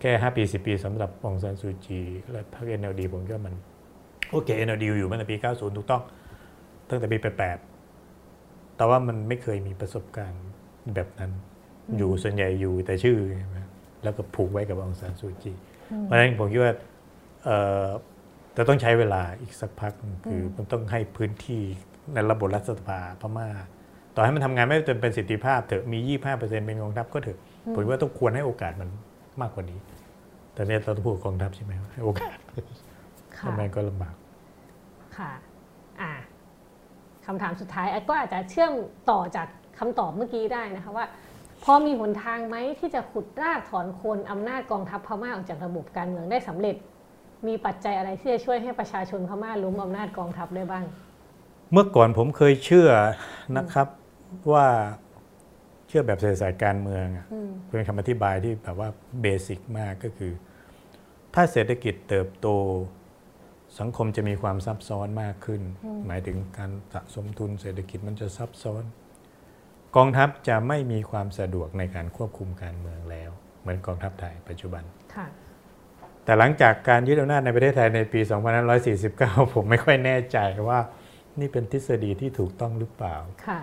[0.00, 2.00] แค่5ปี10ปีสำหรับองซานซูจี
[2.32, 3.54] และพรรค NLD ผมก็มัน
[4.32, 6.02] โอเค NLD อยู่มาตั้งแต่ปี 90 ถูกต้อง
[6.88, 10.44] ตั้งแต่ปี 88 แต่ว่ามันไม่เคยมีประสบการณ์
[10.94, 11.30] แบบนั้น
[11.98, 13.58] อยู่ส่วนใหญ่อยู่แต่ชื่อใช่ไหม
[14.02, 15.52] แล้วก็ผูกไว้กับองซานซูจี
[16.02, 16.72] เพราะฉะนั้นผมคิดว่า
[17.44, 17.86] เอ่อ
[18.56, 21.62] จะต้องใช้เวลาอีกสักพักหนึ่งคือมันต้องให้พื้นที่
[22.14, 23.48] ในระบบรัฐสภาพม่า
[24.14, 25.98] ต่อให้มันทำงานไม่จนเป็นสิทธิภาพเถอะมี
[26.32, 27.38] 25%เป็นกองทัพก็เถอะ
[27.74, 28.88] ผมว่าต้องควรให้โอกาสมัน
[29.40, 29.78] มากกว่านี้
[30.54, 32.36] แต่เนี่ยเราต้องพูดกับกองทัพใช่ไหมให้โอกาส
[33.36, 34.14] ค่ะทำไมก็ลำบาก
[35.18, 35.32] ค่ะ
[36.00, 36.12] อ่า
[37.26, 38.72] คำถามสุดท้ายแอดก็อาจจะเชื่อม
[39.10, 39.48] ต่อจาก
[39.78, 41.06] คำตอบเมื่อกี้ได้นะคะว่า
[41.64, 46.76] พอมีหนทางไหมที่จะขุดรากถอนโคนอำนาจกองทัพพม่าออกจากระบบการเมืองได้สำเร็จ
[47.46, 50.84] มีปัจจัยอะไรที่จะช่วยให้ประชาชนพม่าล้มอำนาจกองทัพได้บ้าง
[51.72, 52.90] เมื่อก่อนผมเคยเชื่อ
[53.56, 53.86] นะครับ
[54.52, 54.66] ว่า
[55.88, 58.88] เชื่อแบบเศรษฐศาสตร์การเมืองอะอืมเป็นคำอธิบายที่แบบว่า
[59.22, 60.32] เบสิกมากก็คือ
[61.34, 62.48] ถ้าเศรษฐกิจเติบโต
[63.78, 65.62] สังคมจะมีความซับซ้อนมากขึ้น
[66.06, 68.82] หมายถึงการสะสมทุนเศรษฐกิจมันจะซับซ้อน
[69.96, 73.30] กองทัพจะไม่มีความสะดวกในการควบคุมการเมืองแล้ว
[73.60, 74.82] เหมือนกองทัพไทยปัจจุบัน
[75.14, 75.26] ค่ะ
[76.24, 78.20] แต่หลังจากการยึดอำนาจในประเทศไทยในปี
[78.86, 80.38] 2549 ผมไม่ค่อยแน่ใจ
[80.68, 80.80] ว่า
[81.40, 83.16] นี่เป็นทฤษฎีที่ถูกต้องหรือเปล่า
[83.46, 83.60] ค่ะ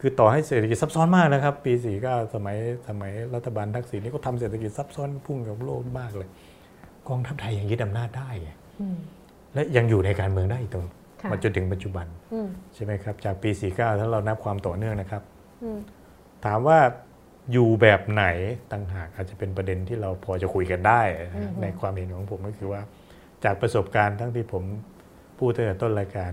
[0.00, 1.72] คือต่อให้เศรษฐกิจซับซ้อนมากนะครับ ปี
[2.04, 2.56] 49 สมัย
[2.88, 6.28] สมัยรัฐบาลทักษิณนี่ก็ทำเศรษฐกิจซับซ้อนพุ่งกับโลกมากเลย
[7.08, 8.98] กองทัพไทยยังยึดอำนาจได้ไงอืม
[9.54, 10.86] และยังอยู่ในการเมืองได้อีกตรง
[11.22, 15.22] ค่ะมาจนถึงปัจจุบันอืมใช่ไหมครับ จากปี 49 ถ้าเรานับความต่อเนื่องนะครับ
[15.62, 15.78] อืม
[16.44, 16.78] ถามว่า
[17.52, 18.24] อยู่แบบไหน
[18.72, 22.80] ต่างหากอาจจะเป็นประเด็นที่เราพอจะคุยกันได้นะฮะในความเห็นของผมก็คือว่า
[23.44, 24.64] จากประสบการณ์ทั้งที่ผม
[25.38, 26.32] พูดตั้งแต่ต้นรายการ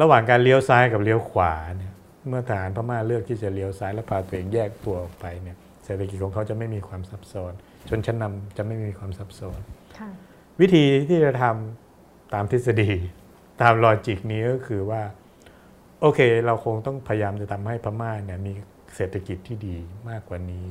[0.00, 1.92] ระหว่างการเลี้ยวซ้ายกับเลี้ยวขวาเนี่ย
[2.28, 7.52] เมื่อทหารพม่าเลือกที่จะเลี้ยวซ้ายและพาตัวเองแยกตัวออกไปเนี่ยเศรษฐกิจของเขาจะไม่มีความซับซ้อน
[7.88, 9.60] ชนชั้นนำจะไม่มีความซับซ้อน
[9.98, 10.10] ค่ะ
[10.60, 11.81] วิธีที่จะทำ
[12.34, 12.98] ตามทฤษฎีท
[13.62, 15.02] ตามลอจิกนี้ก็คือว่า
[16.00, 18.52] โอเค เราคงต้องพยายามจะทำให้พม่าเนี่ยมี
[18.96, 19.76] เศรษฐกิจที่ดี
[20.08, 20.66] มากกว่านี้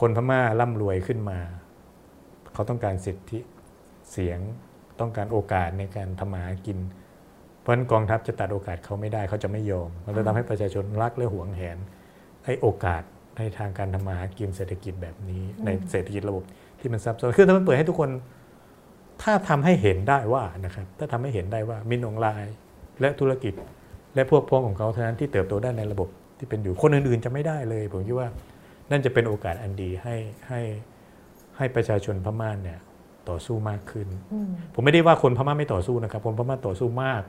[0.00, 1.38] คนพม่าร่ำรวยขึ้นมา
[2.52, 3.38] เขาต้องการสิทธิ
[4.10, 4.38] เสียง
[5.00, 6.78] ต้องการโอกาสในการทำมาหากิน
[7.60, 11.78] เพราะฉะนั้นกองทัพจะตัดโอกาสเขาไม่ได้เขาจะไม่ยอมมันจะทำให้ประชาชนรักและหวงแหน
[12.44, 13.02] ให้โอกาส
[13.36, 16.44] ในทางการทำมาหากินเศรษฐกิจแบบนี้ ในเศรษฐกิจระบบ
[16.80, 18.10] ที่มันซับซ้อนคือถ้ามันเปิดให้ทุกคน
[19.22, 22.54] ถ้าทำให้เห็นได้ว่านะครับถ้าทำให้เห็นได้ว่ามินองไลน์
[23.00, 23.54] และธุรกิจ
[24.14, 26.08] และพวกพ้องของเขาเท่านั้นที่เติบโตได้ในระบบ
[26.38, 28.28] ที่เป็นอยู่คนอื่นๆจะไม่ได้เลย ผมคิดว่า
[28.90, 30.16] นั่นจะเป็นโอกาสอันดีให้
[30.48, 30.60] ให้
[31.56, 32.78] ให้ประชาชนพม่าเนี่ย
[33.28, 34.06] ต่อสู้มากขึ้น
[34.74, 37.22] ผมไม่ได้ว่าคนพม่าไม่ต่อสู้นะครับคนพม่าต่อสู้มาก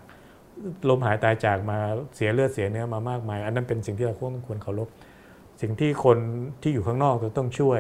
[0.90, 1.78] ล้มหายตายจากมา
[2.16, 4.16] เสียเลือดเสียเนื้อมามากมาย อันนั้นเป็นสิ่งที่เรา
[4.48, 4.88] ควรเคารพ
[5.62, 6.18] สิ่งที่คน
[6.62, 7.80] ที่อยู่ข้างนอกจะต้องช่วย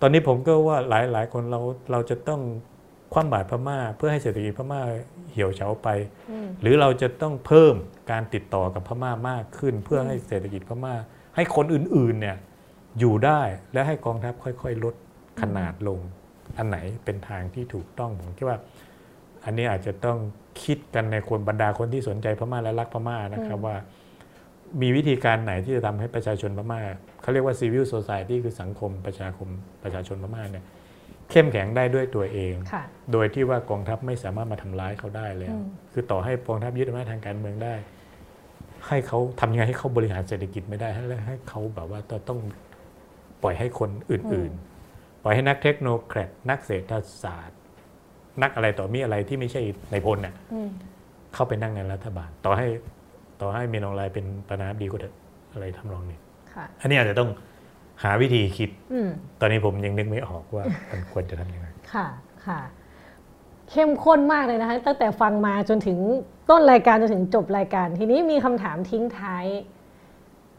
[0.00, 1.60] ตอนนี้ผมก็ว่าหลายหลายคนเรา
[1.92, 2.40] เราจะต้อง
[3.12, 4.80] คว่ำบาตรพม่า เพื่อให้เศรษฐกิจพม่า
[5.32, 5.88] เหี่ยวเฉาไป
[6.60, 7.74] หรือเราจะต้องเพิ่ม
[8.10, 10.94] การติดต่อกับพม่ามากขึ้น เพื่อให้เศรษฐกิจพม่า
[11.36, 12.36] ให้คนอื่นๆเนี่ย
[12.98, 13.40] อยู่ได้
[13.72, 14.94] และให้กองทัพค่อยๆ ลด
[15.40, 16.00] ขนาดลง
[16.58, 18.58] อันไหนเป็นทางที่ถูกต้องผมคิดว่า
[19.44, 20.18] อันนี้อาจจะต้อง
[20.62, 23.76] คิดกันในคนบรรดาคนที่สนใจพม่าและรักพม่านะครับว่า
[24.82, 26.80] มีวิธีการไหนที่จะทำให้ประชาชนพม่า
[27.22, 29.48] เขาเรียกว่า civil society คือสังคมประชาคม
[29.82, 30.64] ประชาชนพม่าเนี่ย
[31.30, 32.54] เข้มแข็งได้ด้วยตัวเอง
[33.12, 35.56] โดยที่ว่ากองทัพไม่สามารถมาทำร้ายเขาได้แล้ว
[35.92, 37.74] คือต่อให้กองทัพยึดอำนาจทางการเมืองได้
[38.88, 42.40] ให้เขาทำยังไงให้เขาบริหารเศรษฐกิจไม่ได้ให้ให้เขาแบบว่าต้อง
[43.42, 46.92] ปล่อยให้คนอื่นๆ ปล่อยให้นักเทคโนแครดนักเศรษฐ
[47.22, 47.58] ศาสตร์
[48.42, 50.34] นักอะไรต่อมีอะไรที่ไม่ใช่ในพลเนี่ย
[51.34, 52.66] เข้าไปนั่งในรัฐบาล ต่อให้
[53.40, 55.14] ต่อให้มีนองลายเป็นประธานาธิบดีก็เถอะ
[55.52, 56.18] อะไรทำนองนี้
[56.80, 57.30] อันนี้อาจจะต้อง
[58.02, 58.70] หาวิธีคิด
[59.40, 62.06] ตอนนี้ผมยังนึกไม่ออกว่ามันควรจะทำยังไง ค่ะ
[62.46, 62.60] ค่ะ
[63.70, 65.98] เข้มข้นมากเลยนะคะ ตั้งแต่ฟังมาจนถึง
[66.50, 69.46] ต้นรายการจนถึงจบรายการ ทีนี้มีคำถามทิ้งท้าย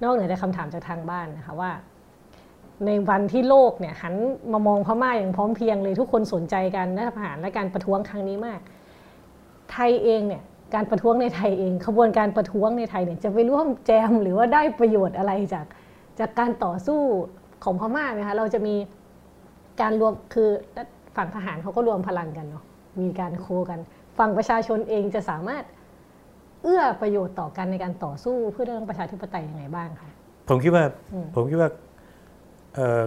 [0.04, 1.72] นอกเหนือจากคำถามจากทางบ้านนะคะว่า
[2.86, 4.16] ในวันที่โลกเนี่ยหัน
[4.52, 8.60] มามองพม่าอย่างพร้อมเพียงเลย ทุกคนสนใจการรัฐประหารและการประท้วงครั้งนี้มาก
[9.72, 10.44] ไทยเองเนี่ย
[10.76, 15.66] การประท้วงในไทยเอง ขบวนการประท้วงในไทยเนี่ยจะไปร่วมแจมหรือว่าได้ประโยชน์อะไรจาก
[16.20, 17.02] จากการต่อสู้
[17.64, 18.76] ของพม่านะคะเราจะมี
[19.82, 20.50] การรวมคือ
[21.16, 22.64] ฝั่งทหารเขาก็รวมพลังกันเนาะ
[23.00, 23.80] มีการโคกัน
[24.18, 25.64] ฝั่งประชาชนเองจะสามารถ
[26.64, 30.10] เอื้อประโยชน์ต่อกันในการต่อสู้เพื่อเรื่องประชาธิปไตยยังไงบ้างคะ
[30.50, 30.84] ผมคิดว่า
[31.36, 31.70] ผมคิดว่า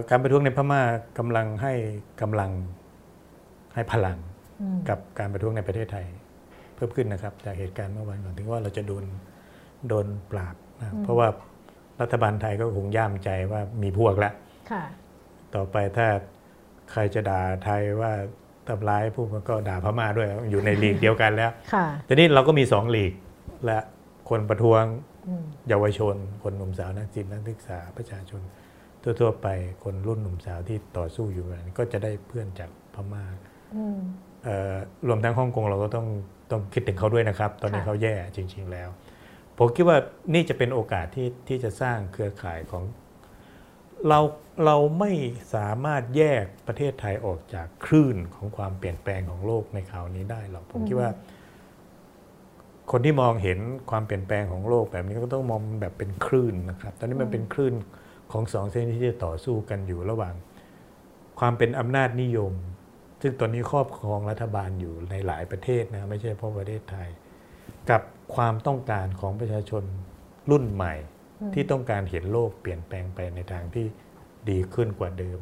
[0.09, 0.81] การประท้วงในพม่า
[1.17, 1.73] กำลังให้
[2.21, 2.51] กำลัง
[3.75, 4.17] ให้พลัง
[4.89, 6.05] กับการประท้วงในประเทศไทย
[6.75, 9.03] เพิ่มขึ้นนะครับ จากเหตุการณ์เมื่อวานก่อนถึงว่าเราจะโดน
[9.87, 11.27] โดนปราบนะเพราะว่า
[12.01, 14.33] รัฐบาลไทยก็คงย่ามใจว่ามีพวกแล้ว
[15.55, 16.07] ต่อไปถ้า
[16.91, 18.11] ใครจะด่าไทยว่า
[18.67, 21.51] ทำร้ายผู้มันก็ด่าพม่าด้วยอยู่ในลีกเดียวกันแล้ว
[22.07, 23.13] ทีนี้เราก็มีสองลีก
[23.65, 23.77] และ
[24.29, 24.83] คนประท้วง
[25.69, 28.41] เยาวชน คนหนุ่มสาวนักจิตนักศึกษาประชาชน
[29.03, 29.47] ทั่วๆไป
[29.83, 33.23] คนรุ่นหนุ่มสาวที่ต่อสู้อยู่นก็จะได้เพื่อนจากพม่า
[35.07, 36.07] รวมทั้งฮ่องกงเราก็ต้อง
[36.51, 38.89] ต้องคิดถึงเขาด้วยนะครับ ตอนนี้เขาแย่จริง ๆ แล้ว
[39.59, 39.97] ผมคิดว่า
[40.33, 42.83] นี่จะเป็นโอกาสที่ที่จะสร้างเครือข่ายของ
[44.09, 44.19] เรา
[44.65, 45.11] เราไม่
[45.55, 51.11] สามารถแยกประเทศไทยออกจากคลื่นของความเปลี่ยนแปลงของโลกในคราวนี้ได้หรอกผมคิดว่า
[52.91, 53.59] คนที่มองเห็น
[53.91, 57.73] ความเปลี่ยนแปลงของโลกแบบนี้ก็ต้องมองแบบเป็นคลื่นนะครับ ตอนนี้มันเป็นคลื่น
[58.31, 60.33] ของสองเส้นที่จะต่อสู้กันอยู่ระหว่าง
[61.39, 62.53] ความเป็นอำนาจนิยม
[63.21, 67.09] ซึ่งตอนนี้ครอบครองรัฐบาลอยู่ในหลายประเทศนะไม่ใช่เพราะประเทศไทย
[67.91, 68.01] กับ
[68.35, 69.83] ความต้องการของประชาชน
[70.51, 70.93] รุ่นใหม่
[71.53, 73.85] ที่ต้องการเห็นโลกเปลี่ยนแปลงไปในทางที่
[74.49, 75.39] ดีขึ้นกว่าเดิม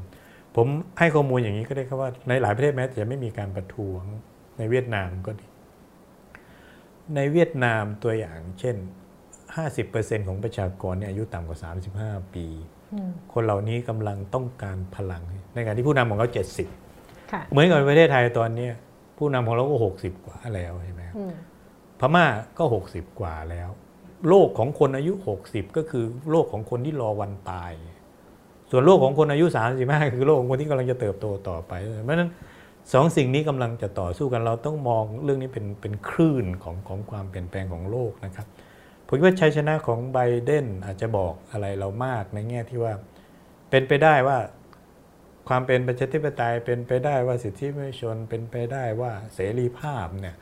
[0.56, 0.68] ผม
[1.00, 4.04] ให้ข้อมูลอย่างนี้ก็ได้ครับว่า ในหลายประเทศแม้จะไม่มีการประท้วง
[4.58, 5.46] ในเวียดนามก็ดี
[7.16, 8.76] ในเวียดนามตัวอย่างเช่น
[9.52, 11.60] 50%ของประชากรเนี่ยอายุต่ำกว่า
[12.00, 12.46] 35 ปี
[13.34, 15.24] คนเหล่านี้กำลังต้องการพลัง
[15.56, 16.30] ในการที่ผู้นำของเขา
[16.90, 18.68] 70 เหมือนกับประเทศไทยตอนนี้
[19.18, 21.04] ผู้นำของเราก็ 60 กว่าแล้วใช่ไหม
[22.00, 22.26] พม่า
[22.58, 23.70] ก็ 60 กว่าแล้ว
[24.30, 25.14] โลกของคนอายุ
[25.46, 27.72] 60 ก็คือโลกของคนที่รอวันตาย
[28.72, 29.46] ส่วนโลกของคนอายุ
[29.80, 31.74] 35 คือโลกของคนที่กำลังจะเติบโตต่อไป
[32.06, 32.30] เพราะฉะนั้น
[32.94, 38.48] สองสิ่งนี้กำลังจะต่อสู้กันเราต้องมองเรื่องนี้เป็นเป็นคลื่นของของความเปลี่ยนแปลงของโลกนะครับ
[39.08, 42.94] ผมว่าชัยชนะของไบเดนอาจจะบอกอะไรเรามากในแง่ที่ว่า
[43.70, 44.38] เป็นไปได้ว่า
[45.48, 50.36] ความเป็นประชาธิปไตยเป็นไปได้ว่าสิทธิมนุษยชนเป็นไปได้ว่าเสรีภาพเนี่ย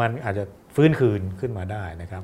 [0.00, 0.44] มันอาจจะ
[0.74, 2.22] ฟื้นคืนขึ้นมาได้นะครับ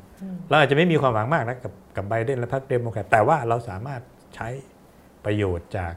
[0.49, 4.03] เราอาจจะไม่มีความหวังมากนะกับกับไบเดนและพรรคเดโมแครตแต่ว่าเราสามารถ
[4.35, 4.49] ใช้
[5.25, 5.95] ประโยชน์จาก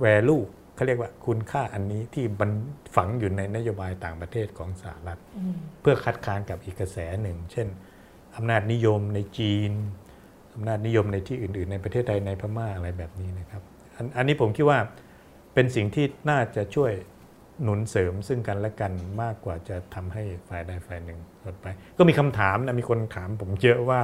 [0.00, 0.38] value
[0.74, 2.50] เขาเรียกว่าคุณค่าอันนี้ที่มัน
[2.96, 5.20] ฝังอยู่ในนโยบายต่างประเทศของสหรัฐ
[5.80, 7.66] เพื่อคัดค้านกับอีกกระแสหนึ่ง เช่น
[8.36, 9.72] อำนาจนิยมในจีน
[10.54, 13.62] อำนาจนิยมในที่อื่น ๆ ในประเทศใดในพม่าอะไรแบบนี้นะครับ
[13.96, 14.78] อันอันนี้ผมคิดว่า
[15.54, 16.92] เป็นสิ่งที่น่าจะช่วย
[17.62, 18.92] หนุนเสริมซึ่งกันและกัน
[19.22, 21.66] มากกว่าจะทำให้ฝ่ายใดฝ่ายหนึ่งลดไป
[21.98, 24.00] ก็มีคำถามนะมีคนถามผมเยอะว่า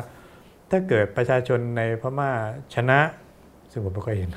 [0.70, 2.30] ถ้าเกิดประชาชนในพม่า
[2.74, 2.98] ชนะ
[3.70, 4.30] ซึ่งผมไม่ค่อยเห็น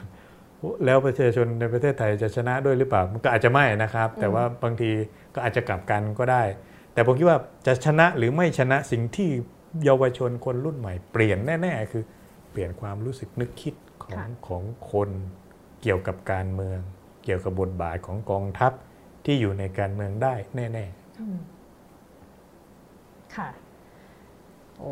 [0.86, 4.92] แล้วประชาชนในประเทศไทยจะชนะด้วยหรือเปล่ามันก็อาจจะไม่นะครับ แต่ว่าบางที
[5.36, 6.44] ก็อาจจะกลับกันก็ได้
[6.94, 9.30] แต่ผมคิดว่าจะชนะหรือไม่ชนะสิ่งที่
[9.84, 12.04] เยาวชนคนรุ่นใหม่เปลี่ยนแน่ ๆ คือ
[12.52, 13.74] เปลี่ยนความรู้สึกนึกคิด
[14.04, 15.10] ของของคน
[15.82, 16.80] เกี่ยวกับการเมือง
[17.24, 18.72] เกี่ยวกับบทบาทของกองทัพ
[19.26, 23.50] ที่อยู่ในการเมืองได้แน่ๆ ค่ะ
[24.78, 24.90] โอ้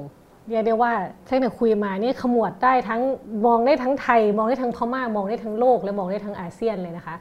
[0.49, 0.93] เรียกได้ว่า
[1.29, 3.01] ตั้งแต่คุยมานี่ขมวดได้ทั้ง
[3.45, 7.15] มองได้ทั้งไทย มองได้ทั้งพม่ามองได้ทั้งโลก และมองได้ทั้งอาเซียนเลยนะคะ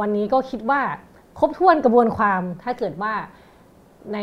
[0.00, 0.80] วันนี้ก็คิดว่า
[1.38, 3.12] ครบถ้วนกระบวนความถ้าเกิดว่า
[4.14, 4.18] ใน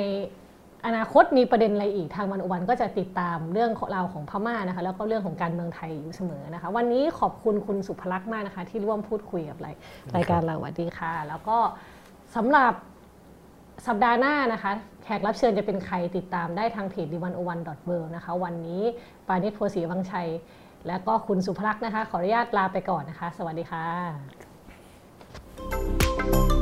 [0.86, 9.72] อนาคตมีประเด็นอะไรอีกทางวันอวันก็จะติดตามเรื่องราวของพม่านะคะ แล้วก็เรื่องของการเมืองไทยอยู่เสมอนะคะ วันนี้ขอบคุณคุณสุภลักษณ์มากนะคะ ที่ร่วมพูดคุยกับรา
[10.16, 11.58] รายการเราสวัสดีค่ะ แล้วก็
[12.36, 12.74] สำหรับ
[13.88, 14.72] สัปดาห์หน้านะคะ
[15.04, 18.84] แขกรับเชิญจะเป็นใครติดตามได้ทางเพจดีวันโอวันดอทเนะคะ วันนี้
[19.28, 20.30] ปานิชโพสีวังชัย
[20.88, 26.53] และก็คุณสุพลักษณ์นะคะ ขออนุญาตลาไปก่อนนะคะ สวัสดีค่ะ